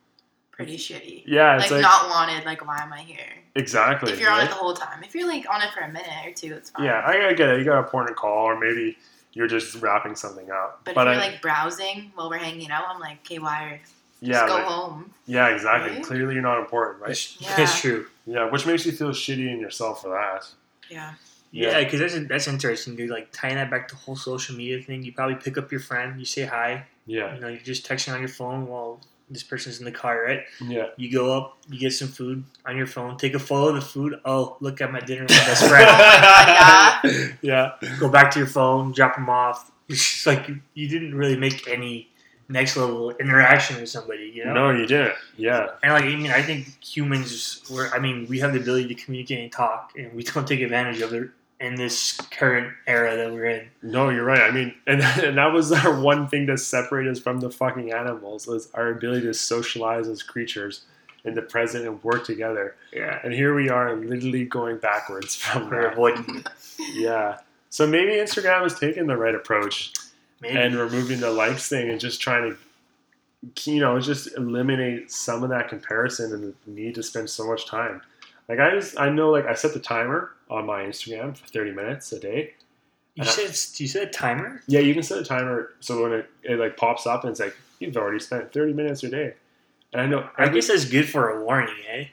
Pretty 0.50 0.78
shitty. 0.78 1.24
Yeah, 1.26 1.56
it's 1.56 1.64
Like, 1.64 1.72
like, 1.72 1.82
not 1.82 2.08
wanted. 2.08 2.46
Like 2.46 2.66
why 2.66 2.78
am 2.78 2.90
I 2.90 3.00
here? 3.00 3.18
exactly. 3.54 4.12
If 4.12 4.18
you're 4.20 4.30
on 4.30 4.40
it 4.40 4.48
the 4.48 4.54
whole 4.54 4.72
time. 4.72 5.04
If 5.04 5.14
you're 5.14 5.28
like 5.28 5.44
on 5.52 5.60
it 5.60 5.68
for 5.74 5.80
a 5.80 5.88
minute 5.88 6.08
or 6.24 6.32
two, 6.32 6.54
it's 6.54 6.70
fine. 6.70 6.86
Yeah, 6.86 7.00
I, 7.00 7.28
I 7.28 7.32
get 7.34 7.50
it. 7.50 7.58
You 7.58 7.64
got 7.66 7.76
a 7.76 7.84
important 7.84 8.16
call, 8.16 8.46
or 8.46 8.58
maybe 8.58 8.96
you're 9.34 9.46
just 9.46 9.74
wrapping 9.82 10.16
something 10.16 10.50
up. 10.50 10.80
But, 10.84 10.94
But 10.94 11.06
if 11.06 11.10
I, 11.10 11.12
you're 11.12 11.32
like 11.32 11.42
browsing 11.42 12.12
while 12.14 12.30
we're 12.30 12.38
hanging 12.38 12.70
out, 12.70 12.84
I'm 12.88 12.98
like, 12.98 13.18
okay, 13.26 13.38
why? 13.38 13.64
Are, 13.64 13.80
yeah, 14.20 14.32
just 14.32 14.46
go 14.48 14.54
like- 14.54 14.64
home. 14.64 15.10
yeah, 15.26 15.48
exactly. 15.48 15.92
Right? 15.96 16.02
Clearly, 16.04 16.34
you're 16.34 16.42
not 16.42 16.58
important, 16.60 17.00
right? 17.00 17.08
That's, 17.08 17.40
Yeah. 17.40 17.54
that's 17.56 17.80
true. 17.80 18.06
Yeah, 18.26 18.50
which 18.50 18.66
makes 18.66 18.84
you 18.86 18.92
feel 18.92 19.10
shitty 19.10 19.50
in 19.52 19.60
yourself 19.60 20.02
for 20.02 20.08
that. 20.10 20.46
Yeah. 20.90 21.14
Yeah, 21.52 21.82
because 21.84 22.00
that's 22.00 22.28
that's 22.28 22.48
interesting, 22.48 22.96
dude. 22.96 23.08
Like 23.08 23.28
tying 23.32 23.54
that 23.54 23.70
back 23.70 23.88
to 23.88 23.94
the 23.94 24.00
whole 24.00 24.16
social 24.16 24.56
media 24.56 24.82
thing. 24.82 25.02
You 25.04 25.12
probably 25.12 25.36
pick 25.36 25.56
up 25.56 25.70
your 25.70 25.80
friend, 25.80 26.18
you 26.18 26.26
say 26.26 26.44
hi. 26.44 26.84
Yeah, 27.06 27.34
You 27.34 27.40
know, 27.40 27.48
you're 27.48 27.60
just 27.60 27.86
texting 27.88 28.12
on 28.12 28.18
your 28.20 28.28
phone 28.28 28.66
while 28.66 29.00
this 29.30 29.44
person's 29.44 29.78
in 29.78 29.84
the 29.84 29.92
car, 29.92 30.22
right? 30.24 30.42
yeah, 30.60 30.88
You 30.96 31.10
go 31.10 31.32
up, 31.36 31.56
you 31.70 31.78
get 31.78 31.92
some 31.92 32.08
food 32.08 32.42
on 32.66 32.76
your 32.76 32.86
phone, 32.88 33.16
take 33.16 33.34
a 33.34 33.38
photo 33.38 33.68
of 33.68 33.74
the 33.76 33.80
food. 33.80 34.20
Oh, 34.24 34.56
look 34.60 34.80
at 34.80 34.90
my 34.92 34.98
dinner 35.00 35.22
with 35.22 35.30
my 35.30 35.46
best 35.46 35.66
friend. 35.68 35.88
Oh 35.88 37.28
yeah, 37.42 37.72
go 38.00 38.08
back 38.08 38.30
to 38.32 38.38
your 38.40 38.48
phone, 38.48 38.92
drop 38.92 39.14
them 39.14 39.28
off. 39.30 39.70
It's 39.88 40.26
like 40.26 40.48
you, 40.48 40.60
you 40.74 40.88
didn't 40.88 41.14
really 41.14 41.36
make 41.36 41.68
any 41.68 42.08
next 42.48 42.76
level 42.76 43.10
interaction 43.12 43.80
with 43.80 43.88
somebody, 43.88 44.32
you 44.34 44.44
know? 44.44 44.52
No, 44.54 44.70
you 44.70 44.86
didn't. 44.86 45.14
Yeah, 45.36 45.68
And 45.82 45.92
like 45.92 46.04
I 46.04 46.16
mean, 46.16 46.30
I 46.30 46.42
think 46.42 46.82
humans 46.84 47.62
were. 47.70 47.88
I 47.94 47.98
mean, 47.98 48.26
we 48.28 48.38
have 48.40 48.52
the 48.52 48.60
ability 48.60 48.88
to 48.88 48.94
communicate 48.94 49.40
and 49.40 49.52
talk, 49.52 49.92
and 49.96 50.12
we 50.12 50.22
don't 50.22 50.46
take 50.46 50.60
advantage 50.60 51.00
of 51.00 51.12
it 51.12 51.30
in 51.58 51.74
this 51.74 52.18
current 52.30 52.72
era 52.86 53.16
that 53.16 53.32
we're 53.32 53.46
in. 53.46 53.68
no, 53.82 54.10
you're 54.10 54.24
right. 54.24 54.42
I 54.42 54.50
mean, 54.50 54.74
and, 54.86 55.00
and 55.02 55.38
that 55.38 55.52
was 55.52 55.72
our 55.72 55.98
one 56.00 56.28
thing 56.28 56.46
that 56.46 56.58
separated 56.58 57.10
us 57.12 57.18
from 57.18 57.40
the 57.40 57.50
fucking 57.50 57.92
animals 57.92 58.46
was 58.46 58.68
our 58.74 58.90
ability 58.90 59.22
to 59.22 59.34
socialize 59.34 60.06
as 60.08 60.22
creatures 60.22 60.82
in 61.24 61.34
the 61.34 61.42
present 61.42 61.86
and 61.86 62.02
work 62.04 62.24
together. 62.24 62.76
Yeah, 62.92 63.18
And 63.24 63.32
here 63.32 63.54
we 63.54 63.68
are, 63.68 63.96
literally 63.96 64.44
going 64.44 64.78
backwards 64.78 65.34
from 65.36 65.68
we're 65.70 65.90
avoiding 65.90 66.38
it. 66.38 66.48
Yeah. 66.94 67.38
So 67.68 67.86
maybe 67.86 68.12
Instagram 68.12 68.62
has 68.62 68.78
taken 68.78 69.06
the 69.06 69.16
right 69.16 69.34
approach. 69.34 69.92
Maybe. 70.40 70.56
and 70.56 70.74
removing 70.74 71.20
the 71.20 71.30
likes 71.30 71.68
thing 71.68 71.88
and 71.90 71.98
just 72.00 72.20
trying 72.20 72.50
to 72.50 73.70
you 73.72 73.80
know 73.80 73.98
just 74.00 74.34
eliminate 74.36 75.10
some 75.10 75.42
of 75.42 75.50
that 75.50 75.68
comparison 75.68 76.32
and 76.32 76.54
the 76.66 76.70
need 76.70 76.94
to 76.96 77.02
spend 77.02 77.30
so 77.30 77.46
much 77.46 77.66
time 77.66 78.02
like 78.48 78.58
i 78.58 78.70
just 78.70 78.98
i 78.98 79.08
know 79.08 79.30
like 79.30 79.46
i 79.46 79.54
set 79.54 79.72
the 79.72 79.78
timer 79.80 80.32
on 80.50 80.66
my 80.66 80.82
instagram 80.82 81.36
for 81.36 81.46
30 81.46 81.72
minutes 81.72 82.10
a 82.12 82.18
day 82.20 82.54
you 83.14 83.24
said 83.24 83.48
you 83.80 83.86
said 83.88 84.12
timer. 84.12 84.62
yeah 84.66 84.80
you 84.80 84.92
can 84.94 85.02
set 85.02 85.18
a 85.18 85.24
timer 85.24 85.72
so 85.80 86.02
when 86.02 86.12
it, 86.12 86.30
it 86.42 86.58
like 86.58 86.76
pops 86.76 87.06
up 87.06 87.22
and 87.24 87.30
it's 87.30 87.40
like 87.40 87.56
you've 87.78 87.96
already 87.96 88.18
spent 88.20 88.52
30 88.52 88.72
minutes 88.72 89.02
a 89.04 89.08
day 89.08 89.34
and 89.92 90.02
i 90.02 90.06
know 90.06 90.28
I 90.36 90.48
guess 90.48 90.68
that's 90.68 90.84
good 90.84 91.08
for 91.08 91.30
a 91.30 91.44
warning, 91.44 91.74
eh? 91.88 92.06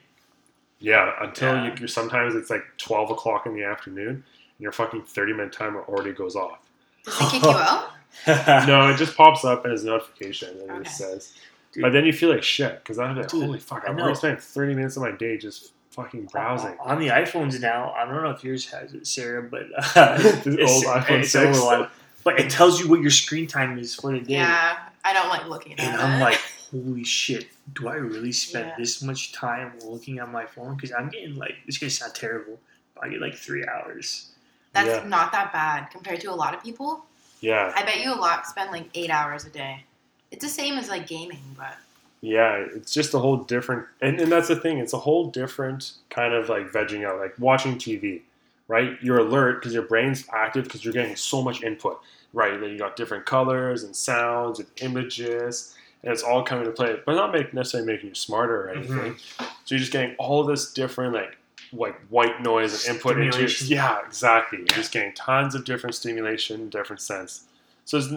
yeah 0.78 1.12
until 1.20 1.54
Yeah. 1.54 1.64
you 1.74 1.80
you 1.82 1.86
sometimes 1.88 2.34
it's 2.34 2.50
like 2.50 2.64
12 2.78 3.10
o'clock 3.10 3.46
in 3.46 3.54
the 3.54 3.64
afternoon 3.64 4.08
and 4.08 4.24
your 4.60 4.72
fucking 4.72 5.02
30 5.02 5.32
minute 5.32 5.52
timer 5.52 5.82
already 5.82 6.12
goes 6.12 6.36
off 6.36 6.58
Does 7.04 7.20
it 7.20 7.30
kick 7.32 7.42
you 7.42 7.50
out? 7.50 7.90
no 8.26 8.88
it 8.90 8.96
just 8.96 9.16
pops 9.16 9.44
up 9.44 9.66
as 9.66 9.84
a 9.84 9.86
notification 9.86 10.50
and 10.60 10.70
Okay. 10.70 10.80
it 10.82 10.88
says 10.88 11.32
Dude. 11.72 11.82
But 11.82 11.92
then 11.92 12.04
you 12.06 12.12
feel 12.12 12.30
like 12.30 12.44
shit 12.44 12.76
because 12.84 13.00
I'm 13.00 13.16
like, 13.16 13.26
Dude, 13.28 13.42
holy 13.44 13.58
fuck, 13.58 13.82
I 13.84 13.90
I've 13.90 13.98
already 13.98 14.14
spent 14.14 14.40
30 14.40 14.74
minutes 14.76 14.96
of 14.96 15.02
my 15.02 15.10
day 15.10 15.36
just 15.36 15.72
fucking 15.90 16.26
browsing. 16.26 16.76
on 16.80 17.00
the 17.00 17.08
iPhones 17.08 17.60
now. 17.60 17.92
I 17.96 18.04
don't 18.04 18.22
know 18.22 18.30
if 18.30 18.44
yours 18.44 18.70
has 18.70 18.94
it, 18.94 19.06
Sarah, 19.08 19.42
but 19.42 19.62
uh, 19.76 20.16
The 20.44 20.64
old 20.68 20.84
iPhone 20.84 21.24
6. 21.24 21.60
one. 21.62 21.88
But 22.22 22.38
it 22.38 22.48
tells 22.50 22.80
you 22.80 22.88
what 22.88 23.00
your 23.00 23.10
screen 23.10 23.48
time 23.48 23.76
is 23.78 23.94
for 23.96 24.12
the 24.12 24.20
day. 24.20 24.34
Yeah. 24.34 24.78
I 25.04 25.12
don't 25.12 25.28
like 25.28 25.46
looking 25.48 25.72
at 25.72 25.80
And 25.80 25.94
it. 25.96 26.00
I'm 26.00 26.20
like, 26.20 26.40
holy 26.70 27.02
shit, 27.04 27.48
do 27.74 27.88
I 27.88 27.94
really 27.94 28.30
spend 28.32 28.68
Yeah. 28.68 28.74
this 28.78 29.02
much 29.02 29.32
time 29.32 29.72
looking 29.84 30.20
at 30.20 30.30
my 30.30 30.46
phone? 30.46 30.76
Because 30.76 30.92
I'm 30.92 31.08
getting 31.08 31.34
like, 31.34 31.54
this 31.66 31.78
gonna 31.78 31.90
sound 31.90 32.14
terrible, 32.14 32.60
but 32.94 33.02
I 33.04 33.08
get 33.08 33.20
like 33.20 33.34
three 33.34 33.66
hours. 33.66 34.30
That's 34.72 34.88
Yeah. 34.88 35.08
not 35.08 35.32
that 35.32 35.52
bad 35.52 35.90
compared 35.90 36.20
to 36.20 36.30
a 36.30 36.34
lot 36.34 36.54
of 36.54 36.62
people. 36.62 37.04
Yeah, 37.44 37.72
I 37.76 37.84
bet 37.84 38.00
you 38.00 38.12
a 38.12 38.16
lot 38.16 38.46
spend 38.46 38.70
like 38.70 38.88
eight 38.94 39.10
hours 39.10 39.44
a 39.44 39.50
day. 39.50 39.84
It's 40.30 40.42
the 40.42 40.50
same 40.50 40.78
as 40.78 40.88
like 40.88 41.06
gaming, 41.06 41.42
but 41.58 41.76
yeah, 42.22 42.64
it's 42.74 42.90
just 42.90 43.12
a 43.12 43.18
whole 43.18 43.36
different, 43.36 43.86
and, 44.00 44.18
and 44.18 44.32
that's 44.32 44.48
the 44.48 44.56
thing, 44.56 44.78
it's 44.78 44.94
a 44.94 44.98
whole 44.98 45.30
different 45.30 45.92
kind 46.08 46.32
of 46.32 46.48
like 46.48 46.72
vegging 46.72 47.06
out, 47.06 47.18
like 47.18 47.34
watching 47.38 47.74
TV, 47.74 48.22
right? 48.66 48.96
You're 49.02 49.18
alert 49.18 49.60
because 49.60 49.74
your 49.74 49.82
brain's 49.82 50.26
active 50.32 50.64
because 50.64 50.82
you're 50.82 50.94
getting 50.94 51.16
so 51.16 51.42
much 51.42 51.62
input, 51.62 52.00
right? 52.32 52.58
Then 52.58 52.70
you 52.70 52.78
got 52.78 52.96
different 52.96 53.26
colors 53.26 53.84
and 53.84 53.94
sounds 53.94 54.58
and 54.58 54.68
images, 54.80 55.74
and 56.02 56.10
it's 56.10 56.22
all 56.22 56.42
coming 56.42 56.64
to 56.64 56.70
play, 56.70 56.96
but 57.04 57.14
not 57.14 57.30
make, 57.30 57.52
necessarily 57.52 57.92
making 57.92 58.08
you 58.08 58.14
smarter 58.14 58.70
or 58.70 58.74
mm-hmm. 58.74 59.00
anything. 59.00 59.16
So 59.38 59.46
you're 59.66 59.80
just 59.80 59.92
getting 59.92 60.16
all 60.16 60.44
this 60.44 60.72
different 60.72 61.12
like 61.12 61.36
like 61.74 61.98
white 62.08 62.42
noise 62.42 62.86
and 62.86 62.96
input 62.96 63.18
into 63.18 63.46
yeah 63.66 63.98
exactly 64.06 64.58
you're 64.58 64.66
just 64.68 64.92
getting 64.92 65.12
tons 65.14 65.54
of 65.54 65.64
different 65.64 65.94
stimulation 65.94 66.68
different 66.68 67.00
sense 67.00 67.44
so 67.84 67.98
it's, 67.98 68.08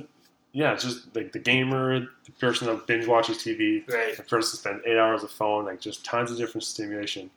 yeah 0.54 0.74
it's 0.74 0.84
just 0.84 1.16
like 1.16 1.32
the 1.32 1.40
gamer 1.40 2.00
the 2.00 2.32
person 2.40 2.68
that 2.68 2.88
binge 2.88 3.08
watches 3.08 3.38
tv 3.38 3.88
Right. 3.88 4.16
the 4.16 4.24
person 4.24 4.52
that 4.52 4.58
spends 4.58 4.82
eight 4.86 4.98
hours 4.98 5.22
on 5.22 5.28
the 5.28 5.34
phone 5.34 5.66
like 5.66 5.80
just 5.82 6.06
tons 6.06 6.32
of 6.32 6.38
different 6.38 6.64
stimulation 6.64 7.30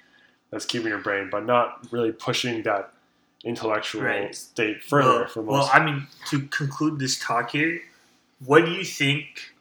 that's 0.50 0.64
keeping 0.66 0.88
your 0.88 0.98
brain 0.98 1.28
but 1.30 1.44
not 1.46 1.86
really 1.92 2.12
pushing 2.12 2.62
that 2.64 2.92
intellectual 3.44 4.02
Right. 4.02 4.34
state 4.34 4.82
further 4.82 5.08
well, 5.20 5.26
for 5.28 5.42
well, 5.42 5.56
most 5.58 5.74
I 5.74 5.84
mean, 5.84 6.06
to 6.28 6.40
conclude 6.48 6.98
this 6.98 7.18
talk 7.18 7.50
here, 7.50 7.80
what 8.44 8.64
do 8.64 8.72
you 8.72 8.84
think 8.84 9.52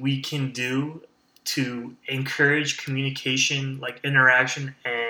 we 0.00 0.20
can 0.20 0.50
do 0.52 1.02
to 1.44 1.96
encourage 2.08 2.76
communication, 2.76 3.78
like 3.80 4.00
interaction, 4.04 4.74
and 4.84 5.07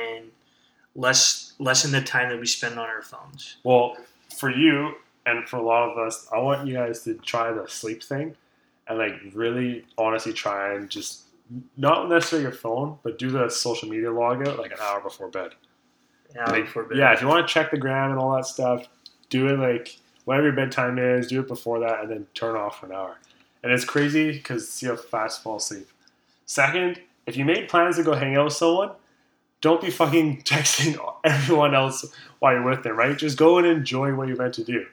less 0.98 1.54
lessen 1.58 1.92
the 1.92 2.00
time 2.02 2.28
that 2.30 2.38
we 2.40 2.46
spend 2.46 2.78
on 2.78 2.86
our 2.88 3.02
phones? 3.02 3.56
Well, 3.64 3.96
for 4.36 4.50
you 4.50 4.94
and 5.26 5.48
for 5.48 5.56
a 5.56 5.62
lot 5.62 5.88
of 5.90 5.98
us, 5.98 6.26
I 6.32 6.38
want 6.38 6.66
you 6.66 6.74
guys 6.74 7.02
to 7.04 7.14
try 7.14 7.52
the 7.52 7.66
sleep 7.68 8.02
thing 8.02 8.34
and 8.88 8.98
like 8.98 9.14
really 9.34 9.84
honestly 9.96 10.32
try 10.32 10.74
and 10.74 10.90
just 10.90 11.22
not 11.76 12.08
necessarily 12.08 12.42
your 12.42 12.52
phone, 12.52 12.98
but 13.02 13.18
do 13.18 13.30
the 13.30 13.48
social 13.48 13.88
media 13.88 14.10
log 14.12 14.46
out 14.46 14.58
like 14.58 14.72
an 14.72 14.78
hour 14.82 15.00
before 15.00 15.28
bed. 15.28 15.52
Yeah, 16.34 16.50
Like, 16.50 16.64
before 16.66 16.84
bed. 16.84 16.98
yeah, 16.98 17.12
if 17.14 17.22
you 17.22 17.28
want 17.28 17.46
to 17.46 17.52
check 17.52 17.70
the 17.70 17.78
gram 17.78 18.10
and 18.10 18.18
all 18.20 18.34
that 18.36 18.44
stuff, 18.46 18.86
do 19.30 19.46
it 19.48 19.58
like 19.58 19.96
whatever 20.26 20.48
your 20.48 20.56
bedtime 20.56 20.98
is, 20.98 21.28
do 21.28 21.40
it 21.40 21.48
before 21.48 21.80
that 21.80 22.00
and 22.02 22.10
then 22.10 22.26
turn 22.34 22.54
off 22.56 22.80
for 22.80 22.86
an 22.86 22.92
hour. 22.92 23.16
and 23.62 23.72
it's 23.72 23.84
crazy 23.84 24.30
because 24.32 24.82
you 24.82 24.90
have 24.90 25.02
fast 25.04 25.42
fall 25.42 25.56
asleep. 25.56 25.88
Second, 26.46 27.00
if 27.26 27.36
you 27.36 27.44
made 27.44 27.68
plans 27.68 27.96
to 27.96 28.02
go 28.02 28.14
hang 28.14 28.36
out 28.36 28.44
with 28.44 28.54
someone, 28.54 28.90
don't 29.60 29.80
be 29.80 29.90
fucking 29.90 30.42
texting 30.44 30.98
everyone 31.24 31.74
else 31.74 32.04
while 32.38 32.52
you're 32.54 32.62
with 32.62 32.82
them, 32.82 32.96
right? 32.96 33.16
Just 33.16 33.36
go 33.36 33.58
and 33.58 33.66
enjoy 33.66 34.14
what 34.14 34.28
you're 34.28 34.36
meant 34.36 34.54
to 34.54 34.64
do. 34.64 34.86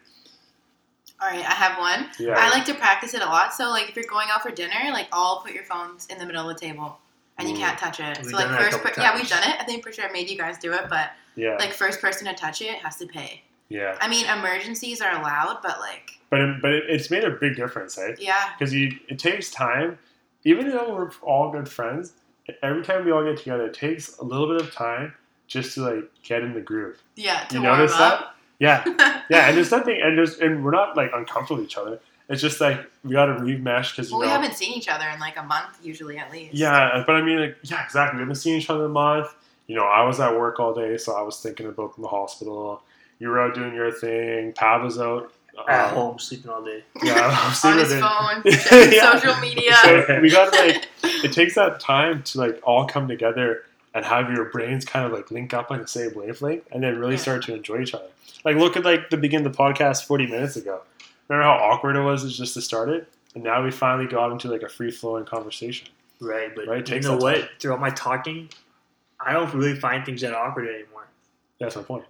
All 1.22 1.30
right, 1.30 1.40
I 1.46 1.54
have 1.54 1.80
one. 1.80 2.10
Yeah. 2.20 2.36
I 2.38 2.50
like 2.50 2.66
to 2.66 2.74
practice 2.74 3.14
it 3.14 3.22
a 3.22 3.26
lot. 3.26 3.54
So 3.54 3.70
like 3.70 3.90
if 3.90 3.96
you're 3.96 4.06
going 4.10 4.28
out 4.32 4.42
for 4.42 4.52
dinner, 4.52 4.76
like 4.92 5.08
all 5.12 5.42
put 5.42 5.54
your 5.54 5.64
phones 5.64 6.06
in 6.08 6.18
the 6.18 6.26
middle 6.26 6.48
of 6.50 6.56
the 6.56 6.60
table. 6.66 6.98
And 7.38 7.50
you 7.50 7.56
Ooh. 7.56 7.60
can't 7.60 7.78
touch 7.78 8.00
it. 8.00 8.18
We've 8.22 8.32
so 8.32 8.38
like 8.38 8.46
done 8.46 8.54
that 8.54 8.62
a 8.62 8.64
first, 8.64 8.78
couple 8.78 8.92
per- 8.92 9.02
yeah, 9.02 9.16
we've 9.16 9.28
done 9.28 9.44
it. 9.44 9.56
I 9.60 9.66
think 9.66 9.84
for 9.84 9.92
sure 9.92 10.06
I 10.08 10.12
made 10.12 10.30
you 10.30 10.38
guys 10.38 10.58
do 10.58 10.72
it, 10.74 10.84
but 10.90 11.12
yeah. 11.36 11.56
like 11.58 11.72
first 11.74 12.00
person 12.00 12.28
to 12.28 12.34
touch 12.34 12.62
it 12.62 12.76
has 12.78 12.96
to 12.98 13.06
pay. 13.08 13.42
yeah. 13.68 13.98
I 14.00 14.08
mean, 14.08 14.26
emergencies 14.26 15.02
are 15.02 15.12
allowed, 15.20 15.60
but 15.62 15.80
like, 15.82 16.12
But 16.30 16.40
it, 16.40 16.62
but 16.62 16.72
it, 16.72 16.84
it's 16.88 17.12
made 17.12 17.26
a 17.26 17.32
big 17.32 17.56
difference, 17.58 17.98
eh? 17.98 18.16
yeah, 18.20 18.52
Because 18.58 18.74
you 18.74 18.94
it 19.10 19.20
takes 19.20 19.52
time. 19.52 19.98
Even 20.46 20.70
though 20.70 20.94
we're 20.94 21.12
all 21.24 21.52
good 21.52 21.68
friends, 21.68 22.14
every 22.62 22.84
time 22.84 23.06
we 23.06 23.12
all 23.12 23.24
get 23.24 23.38
together, 23.38 23.68
it 23.68 23.74
takes 23.74 24.18
a 24.18 24.24
little 24.24 24.48
bit 24.48 24.62
of 24.62 24.74
time 24.74 25.14
just 25.48 25.74
to 25.76 25.82
like 25.82 26.12
get 26.24 26.42
in 26.42 26.54
the 26.54 26.62
groove. 26.62 27.02
yeah, 27.16 27.46
to 27.46 27.56
You 27.56 27.62
notice 27.64 27.94
up. 27.94 28.36
Yeah, 28.60 28.84
yeah, 29.30 29.48
and 29.48 29.58
there's 29.58 29.72
nothing, 29.72 30.00
and 30.02 30.18
there's 30.18 30.40
and 30.40 30.64
we're 30.64 30.72
not 30.72 30.96
like 30.96 31.12
uncomfortable 31.14 31.62
with 31.62 31.70
each 31.70 31.78
other. 31.78 32.00
It's 32.30 32.42
just 32.42 32.60
like 32.62 32.90
we 33.04 33.12
got 33.12 33.26
to 33.26 33.34
remesh 33.34 33.92
because 33.92 34.12
well, 34.12 34.22
we 34.22 34.28
haven't 34.28 34.56
seen 34.56 34.74
each 34.74 34.88
other 34.88 35.08
in 35.10 35.20
like 35.20 35.38
a 35.38 35.44
month, 35.44 35.78
usually 35.84 36.18
at 36.18 36.32
least. 36.32 36.56
Yeah, 36.56 36.74
uh, 36.76 37.04
but 37.06 37.16
I 37.16 37.22
mean, 37.22 37.40
like, 37.40 37.58
yeah, 37.64 37.84
exactly. 37.84 38.18
We 38.18 38.22
haven't 38.22 38.36
seen 38.36 38.58
each 38.58 38.70
other 38.70 38.86
in 38.86 38.92
a 38.92 38.94
month. 38.94 39.34
You 39.68 39.76
know, 39.76 39.84
I 39.84 40.04
was 40.04 40.20
at 40.20 40.34
work 40.38 40.60
all 40.60 40.74
day, 40.74 40.98
so 40.98 41.16
I 41.16 41.22
was 41.22 41.40
thinking 41.40 41.68
about 41.68 42.00
the 42.00 42.08
hospital. 42.08 42.82
You 43.20 43.30
were 43.30 43.40
out 43.40 43.56
doing 43.56 43.74
your 43.74 43.92
thing. 43.92 44.54
Pav 44.54 44.84
was 44.84 45.00
out. 45.00 45.32
At 45.70 45.90
um, 45.90 45.96
home, 45.96 46.20
sleeping 46.20 46.52
all 46.52 46.64
day. 46.64 46.84
Yeah, 47.04 47.28
I'm 47.30 47.56
on 47.72 47.80
his 47.80 47.90
with 47.90 47.98
it. 47.98 48.02
phone, 48.02 48.92
Yeah. 48.94 49.20
social 49.20 49.40
media. 49.42 49.74
So 49.82 50.20
we 50.22 50.30
got 50.30 50.52
like 50.54 50.88
it 51.24 51.32
takes 51.32 51.56
that 51.56 51.80
time 51.80 52.24
to 52.24 52.40
like 52.40 52.60
all 52.64 52.86
come 52.88 53.08
together 53.08 53.64
and 53.94 54.04
have 54.06 54.30
your 54.32 54.46
brains 54.46 54.84
kind 54.84 55.06
of 55.06 55.14
like 55.14 55.32
link 55.32 55.54
up 55.54 55.72
on 55.72 55.80
the 55.80 55.88
same 55.88 56.12
wavelength 56.14 56.64
and 56.72 56.84
then 56.84 57.00
really 57.00 57.14
Yeah. 57.14 57.20
start 57.20 57.44
to 57.46 57.56
enjoy 57.56 57.80
each 57.82 57.94
other. 57.94 58.08
Like 58.44 58.58
look 58.58 58.76
at 58.76 58.84
like 58.84 59.10
the 59.10 59.18
beginning 59.18 59.46
of 59.48 59.54
the 59.54 59.58
podcast 59.58 60.04
40 60.06 60.28
minutes 60.28 60.56
ago. 60.58 60.82
Remember 61.30 61.44
how 61.50 61.54
awkward 61.72 61.96
it 61.96 62.02
was 62.02 62.38
just 62.38 62.54
to 62.56 62.62
start 62.62 62.90
it? 62.90 63.08
And 63.34 63.44
now 63.44 63.64
we 63.64 63.72
finally 63.72 64.08
got 64.08 64.32
into 64.32 64.50
like 64.50 64.62
a 64.62 64.70
free 64.70 64.92
flowing 64.92 65.26
conversation. 65.26 65.88
Right, 66.22 66.54
but 66.56 66.68
Right, 66.68 66.88
you 66.90 67.00
know 67.02 67.18
what? 67.18 67.40
time. 67.40 67.50
Throughout 67.60 67.80
my 67.82 67.90
talking, 67.90 68.50
I 69.20 69.34
don't 69.34 69.54
really 69.54 69.80
find 69.80 70.06
things 70.06 70.22
that 70.22 70.34
awkward 70.34 70.68
anymore. 70.68 71.08
That's 71.60 71.76
my 71.76 71.82
point. 71.84 72.04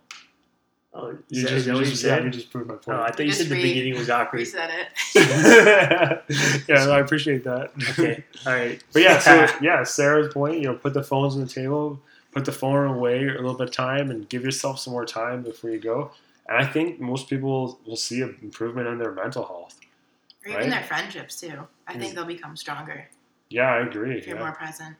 Oh, 0.98 1.10
You 1.10 1.42
that, 1.44 1.50
just, 1.50 1.52
is 1.54 1.66
that 1.66 1.72
you 1.72 1.76
what 1.78 1.86
you 1.86 1.92
just, 1.92 2.04
yeah, 2.06 2.16
said? 2.16 2.24
you 2.24 2.30
just 2.32 2.50
proved 2.52 2.68
my 2.70 2.76
Oh. 2.88 3.02
I 3.02 3.12
thought 3.12 3.20
you 3.20 3.26
Just 3.26 3.40
said 3.42 3.50
the 3.50 3.56
re- 3.56 3.64
beginning 3.64 3.96
was 3.98 4.10
awkward. 4.10 4.40
You 4.40 4.46
said 4.46 4.70
it. 4.70 4.88
yeah, 6.70 6.86
no, 6.86 6.92
I 6.92 7.00
appreciate 7.00 7.44
that. 7.44 7.72
okay, 7.92 8.24
all 8.46 8.54
right. 8.54 8.82
But 8.94 9.02
yeah, 9.02 9.20
so 9.20 9.48
yeah, 9.62 9.84
Sarah's 9.84 10.34
point, 10.34 10.58
you 10.62 10.68
know, 10.68 10.76
put 10.76 10.94
the 10.94 11.04
phones 11.04 11.36
on 11.36 11.42
the 11.42 11.48
table, 11.48 12.00
put 12.32 12.46
the 12.46 12.52
phone 12.54 12.88
away 12.88 13.24
a 13.28 13.34
little 13.34 13.56
bit 13.56 13.68
of 13.70 13.74
time, 13.76 14.10
and 14.10 14.28
give 14.30 14.44
yourself 14.44 14.80
some 14.80 14.94
more 14.94 15.06
time 15.06 15.42
before 15.44 15.70
you 15.70 15.80
go. 15.80 16.12
And 16.48 16.58
I 16.58 16.66
think 16.66 17.00
most 17.02 17.30
people 17.30 17.78
will 17.86 17.96
see 17.98 18.22
an 18.22 18.38
improvement 18.42 18.88
in 18.88 18.98
their 18.98 19.12
mental 19.12 19.44
health. 19.46 19.78
Or 20.46 20.50
even 20.50 20.62
Right? 20.62 20.70
their 20.70 20.84
friendships 20.84 21.42
too. 21.42 21.68
I 21.88 21.98
think 21.98 22.14
they'll 22.16 22.24
become 22.24 22.56
stronger 22.56 23.10
Yeah, 23.50 23.74
I 23.74 23.80
agree. 23.80 24.18
if 24.18 24.28
you're 24.28 24.38
Yeah, 24.38 24.44
more 24.44 24.52
present. 24.54 24.96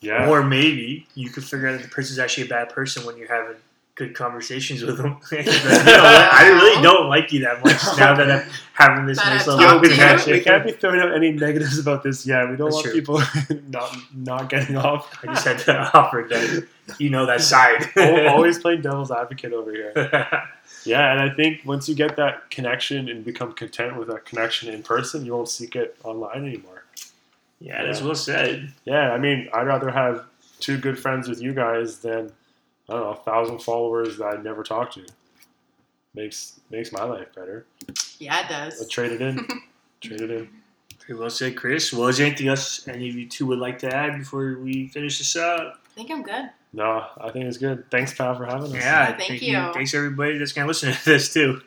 yeah. 0.00 0.28
Or 0.28 0.42
maybe 0.42 1.06
you 1.14 1.28
could 1.30 1.44
figure 1.44 1.68
out 1.68 1.72
that 1.72 1.82
the 1.82 1.88
person's 1.88 2.18
actually 2.18 2.46
a 2.46 2.50
bad 2.50 2.70
person 2.70 3.04
when 3.04 3.16
you're 3.18 3.28
having 3.28 3.56
good 3.98 4.14
conversations 4.14 4.82
with 4.82 4.96
them. 4.96 5.18
You 5.32 5.42
know? 5.42 5.50
I 6.32 6.48
really 6.48 6.82
don't 6.82 7.08
like 7.08 7.32
you 7.32 7.40
that 7.40 7.62
much 7.62 7.82
now 7.98 8.14
that 8.14 8.30
I'm 8.30 8.48
having 8.72 9.06
this 9.06 9.18
nice 9.18 9.46
little 9.46 9.60
talked 9.60 9.74
open 9.76 9.90
to 9.90 9.90
we 9.90 9.96
can't, 9.96 10.24
we 10.26 10.32
handshake. 10.32 10.44
can't 10.44 10.64
be 10.64 10.72
throwing 10.72 11.00
out 11.00 11.12
any 11.14 11.32
negatives 11.32 11.78
about 11.78 12.02
this 12.02 12.24
Yeah, 12.24 12.48
We 12.50 12.56
don't 12.56 12.70
That's 12.70 12.74
want 12.76 12.84
true. 12.86 12.94
people 12.94 13.20
not 13.68 13.96
not 14.14 14.48
getting 14.48 14.76
off. 14.76 15.12
I 15.22 15.26
just 15.34 15.44
had 15.44 15.58
to 15.60 15.90
offer 15.98 16.26
that. 16.30 16.66
You 16.98 17.10
know 17.10 17.26
that 17.26 17.42
side. 17.42 17.84
Always 18.28 18.58
playing 18.60 18.80
devil's 18.80 19.10
advocate 19.10 19.52
over 19.52 19.70
here. 19.72 19.92
Yeah, 20.84 21.10
and 21.12 21.20
I 21.20 21.28
think 21.34 21.62
once 21.66 21.88
you 21.88 21.94
get 21.94 22.16
that 22.16 22.48
connection 22.50 23.08
and 23.10 23.24
become 23.24 23.52
content 23.52 23.96
with 23.98 24.08
that 24.08 24.24
connection 24.24 24.72
in 24.72 24.82
person, 24.82 25.26
you 25.26 25.34
won't 25.34 25.48
seek 25.50 25.76
it 25.76 25.98
online 26.04 26.46
anymore. 26.46 26.84
yeah, 27.60 27.84
that's 27.84 28.00
well 28.00 28.14
said. 28.14 28.72
Yeah, 28.86 29.12
I 29.12 29.18
mean, 29.18 29.48
I'd 29.52 29.66
rather 29.66 29.90
have 29.90 30.24
two 30.60 30.78
good 30.78 30.98
friends 30.98 31.28
with 31.28 31.42
you 31.42 31.52
guys 31.52 31.98
than 31.98 32.32
I 32.88 32.94
don't 32.94 33.02
know, 33.02 33.10
a 33.10 33.16
thousand 33.16 33.60
followers 33.60 34.18
that 34.18 34.26
I 34.38 34.42
never 34.42 34.62
talked 34.62 34.94
to. 34.94 35.06
Makes 36.14 36.60
makes 36.70 36.90
my 36.90 37.04
life 37.04 37.34
better. 37.34 37.66
Yeah, 38.18 38.38
it 38.40 38.46
I 38.46 38.48
does. 38.68 38.88
trade 38.88 39.12
it 39.12 39.20
in. 39.22 39.46
trade 40.00 40.20
it 40.22 40.30
in. 40.30 40.48
Very 41.06 41.18
well 41.18 41.30
said, 41.30 41.56
Chris. 41.56 41.92
Well, 41.92 42.08
is 42.08 42.18
there 42.18 42.26
anything 42.26 42.48
else 42.48 42.86
any 42.88 43.08
of 43.08 43.14
you 43.14 43.28
two 43.28 43.46
would 43.46 43.58
like 43.58 43.78
to 43.80 43.94
add 43.94 44.18
before 44.18 44.58
we 44.58 44.88
finish 44.88 45.18
this 45.18 45.36
up? 45.36 45.80
I 45.86 45.94
think 45.94 46.10
I'm 46.10 46.22
good. 46.22 46.50
No, 46.72 47.06
I 47.18 47.30
think 47.30 47.46
it's 47.46 47.56
good. 47.58 47.90
Thanks, 47.90 48.12
pal, 48.14 48.34
for 48.34 48.44
having 48.44 48.74
us. 48.76 48.82
Yeah, 48.82 49.16
Thank 49.16 49.40
you. 49.42 49.70
Thanks 49.72 49.94
everybody 49.94 50.38
that's 50.38 50.52
gonna 50.52 50.66
listen 50.66 50.92
to 50.92 51.04
this 51.04 51.32
too. 51.32 51.62